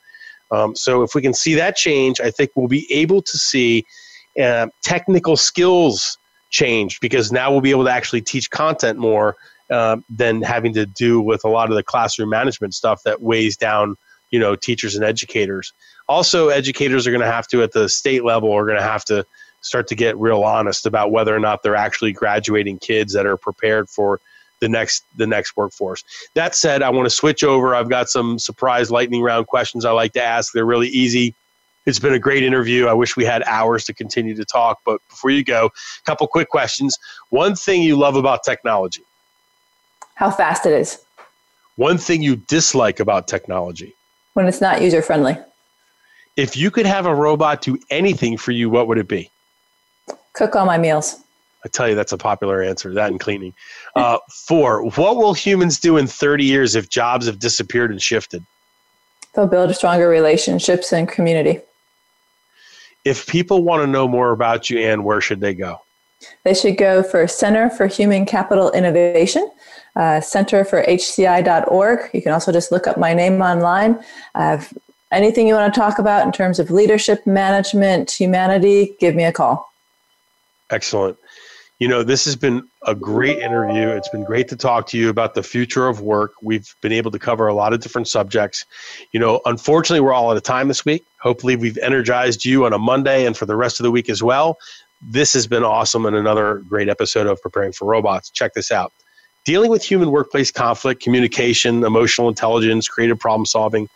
Um, 0.51 0.75
so 0.75 1.03
if 1.03 1.15
we 1.15 1.21
can 1.21 1.33
see 1.33 1.55
that 1.55 1.75
change, 1.75 2.19
I 2.21 2.31
think 2.31 2.51
we'll 2.55 2.67
be 2.67 2.87
able 3.03 3.21
to 3.23 3.37
see 3.37 3.85
Uh, 4.39 4.67
technical 4.81 5.35
skills 5.35 6.17
changed 6.51 7.01
because 7.01 7.31
now 7.31 7.51
we'll 7.51 7.61
be 7.61 7.71
able 7.71 7.85
to 7.85 7.91
actually 7.91 8.21
teach 8.21 8.49
content 8.51 8.99
more 8.99 9.35
uh, 9.71 9.97
than 10.09 10.41
having 10.41 10.73
to 10.73 10.85
do 10.85 11.21
with 11.21 11.43
a 11.45 11.49
lot 11.49 11.69
of 11.69 11.75
the 11.75 11.83
classroom 11.83 12.29
management 12.29 12.73
stuff 12.73 13.01
that 13.03 13.21
weighs 13.21 13.57
down 13.57 13.95
you 14.29 14.39
know 14.39 14.55
teachers 14.55 14.95
and 14.95 15.03
educators 15.03 15.73
also 16.07 16.49
educators 16.49 17.07
are 17.07 17.11
going 17.11 17.21
to 17.21 17.31
have 17.31 17.47
to 17.47 17.63
at 17.63 17.71
the 17.71 17.89
state 17.89 18.23
level 18.23 18.51
are 18.51 18.65
going 18.65 18.77
to 18.77 18.83
have 18.83 19.03
to 19.03 19.25
start 19.61 19.87
to 19.87 19.95
get 19.95 20.17
real 20.17 20.43
honest 20.43 20.85
about 20.85 21.11
whether 21.11 21.35
or 21.35 21.39
not 21.39 21.63
they're 21.63 21.75
actually 21.75 22.11
graduating 22.11 22.77
kids 22.79 23.13
that 23.13 23.25
are 23.25 23.37
prepared 23.37 23.89
for 23.89 24.19
the 24.59 24.69
next 24.69 25.03
the 25.17 25.27
next 25.27 25.57
workforce. 25.57 26.03
That 26.35 26.55
said, 26.55 26.81
I 26.81 26.89
want 26.89 27.05
to 27.05 27.09
switch 27.09 27.43
over. 27.43 27.73
I've 27.75 27.89
got 27.89 28.09
some 28.09 28.39
surprise 28.39 28.91
lightning 28.91 29.21
round 29.21 29.47
questions 29.47 29.85
I 29.85 29.91
like 29.91 30.13
to 30.13 30.23
ask. 30.23 30.53
They're 30.53 30.65
really 30.65 30.89
easy. 30.89 31.35
It's 31.85 31.99
been 31.99 32.13
a 32.13 32.19
great 32.19 32.43
interview. 32.43 32.87
I 32.87 32.93
wish 32.93 33.17
we 33.17 33.25
had 33.25 33.41
hours 33.43 33.85
to 33.85 33.93
continue 33.93 34.35
to 34.35 34.45
talk, 34.45 34.79
but 34.85 35.01
before 35.09 35.31
you 35.31 35.43
go, 35.43 35.65
a 35.65 36.03
couple 36.05 36.27
quick 36.27 36.49
questions. 36.49 36.97
One 37.29 37.55
thing 37.55 37.81
you 37.81 37.97
love 37.97 38.15
about 38.15 38.43
technology? 38.43 39.03
How 40.15 40.29
fast 40.29 40.65
it 40.65 40.73
is. 40.73 41.03
One 41.77 41.97
thing 41.97 42.21
you 42.21 42.35
dislike 42.35 42.99
about 42.99 43.27
technology? 43.27 43.95
When 44.33 44.45
it's 44.45 44.61
not 44.61 44.81
user 44.81 45.01
friendly. 45.01 45.37
If 46.37 46.55
you 46.55 46.69
could 46.69 46.85
have 46.85 47.07
a 47.07 47.15
robot 47.15 47.61
do 47.61 47.77
anything 47.89 48.37
for 48.37 48.51
you, 48.51 48.69
what 48.69 48.87
would 48.87 48.99
it 48.99 49.07
be? 49.07 49.31
Cook 50.33 50.55
all 50.55 50.65
my 50.65 50.77
meals. 50.77 51.21
I 51.65 51.69
tell 51.69 51.89
you, 51.89 51.95
that's 51.95 52.11
a 52.11 52.17
popular 52.17 52.61
answer. 52.61 52.93
That 52.93 53.11
and 53.11 53.19
cleaning. 53.19 53.53
Uh, 53.95 54.19
four. 54.29 54.83
What 54.83 55.17
will 55.17 55.33
humans 55.33 55.79
do 55.79 55.97
in 55.97 56.07
30 56.07 56.45
years 56.45 56.75
if 56.75 56.89
jobs 56.89 57.25
have 57.25 57.39
disappeared 57.39 57.91
and 57.91 58.01
shifted? 58.01 58.45
They'll 59.33 59.47
build 59.47 59.73
stronger 59.75 60.09
relationships 60.09 60.91
and 60.91 61.07
community. 61.07 61.61
If 63.03 63.27
people 63.27 63.63
want 63.63 63.81
to 63.81 63.87
know 63.87 64.07
more 64.07 64.31
about 64.31 64.69
you, 64.69 64.79
Anne, 64.79 65.03
where 65.03 65.21
should 65.21 65.39
they 65.39 65.53
go? 65.53 65.81
They 66.43 66.53
should 66.53 66.77
go 66.77 67.01
for 67.01 67.27
Center 67.27 67.69
for 67.69 67.87
Human 67.87 68.25
Capital 68.25 68.71
Innovation, 68.71 69.49
uh, 69.95 70.21
Center 70.21 70.63
for 70.63 70.83
HCI.org. 70.83 72.09
You 72.13 72.21
can 72.21 72.31
also 72.31 72.51
just 72.51 72.71
look 72.71 72.85
up 72.85 72.97
my 72.97 73.13
name 73.13 73.41
online. 73.41 74.03
Uh, 74.35 74.63
anything 75.11 75.47
you 75.47 75.55
want 75.55 75.73
to 75.73 75.79
talk 75.79 75.99
about 75.99 76.25
in 76.25 76.31
terms 76.31 76.59
of 76.59 76.69
leadership, 76.69 77.25
management, 77.25 78.11
humanity, 78.11 78.95
give 78.99 79.15
me 79.15 79.23
a 79.23 79.31
call. 79.31 79.71
Excellent. 80.69 81.17
You 81.81 81.87
know, 81.87 82.03
this 82.03 82.25
has 82.25 82.35
been 82.35 82.69
a 82.85 82.93
great 82.93 83.39
interview. 83.39 83.87
It's 83.87 84.07
been 84.07 84.23
great 84.23 84.47
to 84.49 84.55
talk 84.55 84.85
to 84.89 84.99
you 84.99 85.09
about 85.09 85.33
the 85.33 85.41
future 85.41 85.87
of 85.87 85.99
work. 85.99 86.33
We've 86.39 86.75
been 86.79 86.91
able 86.91 87.09
to 87.09 87.17
cover 87.17 87.47
a 87.47 87.55
lot 87.55 87.73
of 87.73 87.79
different 87.79 88.07
subjects. 88.07 88.67
You 89.13 89.19
know, 89.19 89.41
unfortunately, 89.45 90.01
we're 90.01 90.13
all 90.13 90.29
out 90.29 90.37
of 90.37 90.43
time 90.43 90.67
this 90.67 90.85
week. 90.85 91.03
Hopefully, 91.23 91.55
we've 91.55 91.79
energized 91.79 92.45
you 92.45 92.67
on 92.67 92.73
a 92.73 92.77
Monday 92.77 93.25
and 93.25 93.35
for 93.35 93.47
the 93.47 93.55
rest 93.55 93.79
of 93.79 93.83
the 93.83 93.89
week 93.89 94.11
as 94.11 94.21
well. 94.21 94.59
This 95.01 95.33
has 95.33 95.47
been 95.47 95.63
awesome 95.63 96.05
and 96.05 96.15
another 96.15 96.61
great 96.69 96.87
episode 96.87 97.25
of 97.25 97.41
Preparing 97.41 97.71
for 97.71 97.85
Robots. 97.85 98.29
Check 98.29 98.53
this 98.53 98.71
out. 98.71 98.93
Dealing 99.43 99.71
with 99.71 99.83
human 99.83 100.11
workplace 100.11 100.51
conflict, 100.51 101.01
communication, 101.01 101.83
emotional 101.83 102.29
intelligence, 102.29 102.87
creative 102.87 103.17
problem 103.17 103.47
solving 103.47 103.87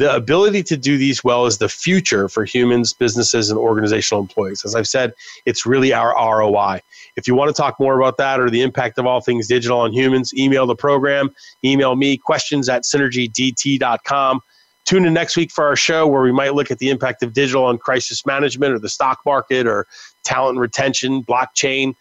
the 0.00 0.14
ability 0.14 0.62
to 0.62 0.78
do 0.78 0.96
these 0.96 1.22
well 1.22 1.44
is 1.44 1.58
the 1.58 1.68
future 1.68 2.26
for 2.26 2.46
humans, 2.46 2.94
businesses, 2.94 3.50
and 3.50 3.58
organizational 3.58 4.22
employees. 4.22 4.64
As 4.64 4.74
I've 4.74 4.88
said, 4.88 5.12
it's 5.44 5.66
really 5.66 5.92
our 5.92 6.14
ROI. 6.16 6.80
If 7.20 7.28
you 7.28 7.34
want 7.34 7.54
to 7.54 7.62
talk 7.62 7.78
more 7.78 8.00
about 8.00 8.16
that 8.16 8.40
or 8.40 8.48
the 8.48 8.62
impact 8.62 8.96
of 8.96 9.04
all 9.04 9.20
things 9.20 9.46
digital 9.46 9.78
on 9.78 9.92
humans, 9.92 10.32
email 10.32 10.66
the 10.66 10.74
program, 10.74 11.28
email 11.62 11.94
me 11.94 12.16
questions 12.16 12.66
at 12.66 12.84
synergydt.com. 12.84 14.40
Tune 14.86 15.04
in 15.04 15.12
next 15.12 15.36
week 15.36 15.52
for 15.52 15.66
our 15.66 15.76
show 15.76 16.06
where 16.06 16.22
we 16.22 16.32
might 16.32 16.54
look 16.54 16.70
at 16.70 16.78
the 16.78 16.88
impact 16.88 17.22
of 17.22 17.34
digital 17.34 17.66
on 17.66 17.76
crisis 17.76 18.24
management 18.24 18.72
or 18.72 18.78
the 18.78 18.88
stock 18.88 19.18
market 19.26 19.66
or 19.66 19.86
talent 20.24 20.58
retention, 20.58 21.22
blockchain, 21.22 21.94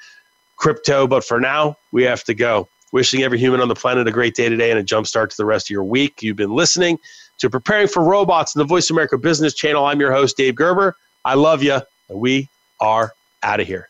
crypto. 0.56 1.06
But 1.06 1.26
for 1.26 1.42
now, 1.42 1.76
we 1.92 2.04
have 2.04 2.24
to 2.24 2.34
go. 2.34 2.70
Wishing 2.94 3.22
every 3.22 3.38
human 3.38 3.60
on 3.60 3.68
the 3.68 3.76
planet 3.76 4.08
a 4.08 4.12
great 4.12 4.36
day 4.36 4.48
today 4.48 4.72
and 4.72 4.80
a 4.80 4.84
jump 4.84 5.06
start 5.06 5.32
to 5.32 5.38
the 5.38 5.46
rest 5.46 5.66
of 5.66 5.72
your 5.72 5.84
week. 5.84 6.24
You've 6.24 6.38
been 6.38 6.56
listening 6.56 6.98
to 7.40 7.50
Preparing 7.50 7.90
for 7.90 8.04
Robots 8.04 8.56
in 8.56 8.60
the 8.60 8.66
Voice 8.66 8.90
America 8.90 9.18
Business 9.18 9.54
Channel. 9.54 9.86
I'm 9.86 10.00
your 10.00 10.14
host, 10.14 10.38
Dave 10.38 10.56
Gerber. 10.56 10.96
I 11.26 11.34
love 11.34 11.62
you, 11.62 11.82
we 12.10 12.48
are 12.80 13.12
out 13.44 13.60
of 13.60 13.68
here. 13.68 13.89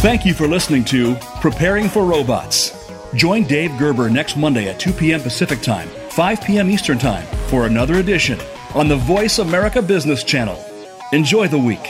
Thank 0.00 0.24
you 0.24 0.32
for 0.32 0.48
listening 0.48 0.82
to 0.86 1.14
Preparing 1.42 1.86
for 1.86 2.06
Robots. 2.06 2.90
Join 3.12 3.44
Dave 3.44 3.76
Gerber 3.76 4.08
next 4.08 4.34
Monday 4.34 4.66
at 4.70 4.80
2 4.80 4.94
p.m. 4.94 5.20
Pacific 5.20 5.60
Time, 5.60 5.88
5 6.08 6.40
p.m. 6.40 6.70
Eastern 6.70 6.98
Time 6.98 7.26
for 7.48 7.66
another 7.66 7.96
edition 7.96 8.40
on 8.74 8.88
the 8.88 8.96
Voice 8.96 9.40
America 9.40 9.82
Business 9.82 10.24
Channel. 10.24 10.58
Enjoy 11.12 11.48
the 11.48 11.58
week. 11.58 11.86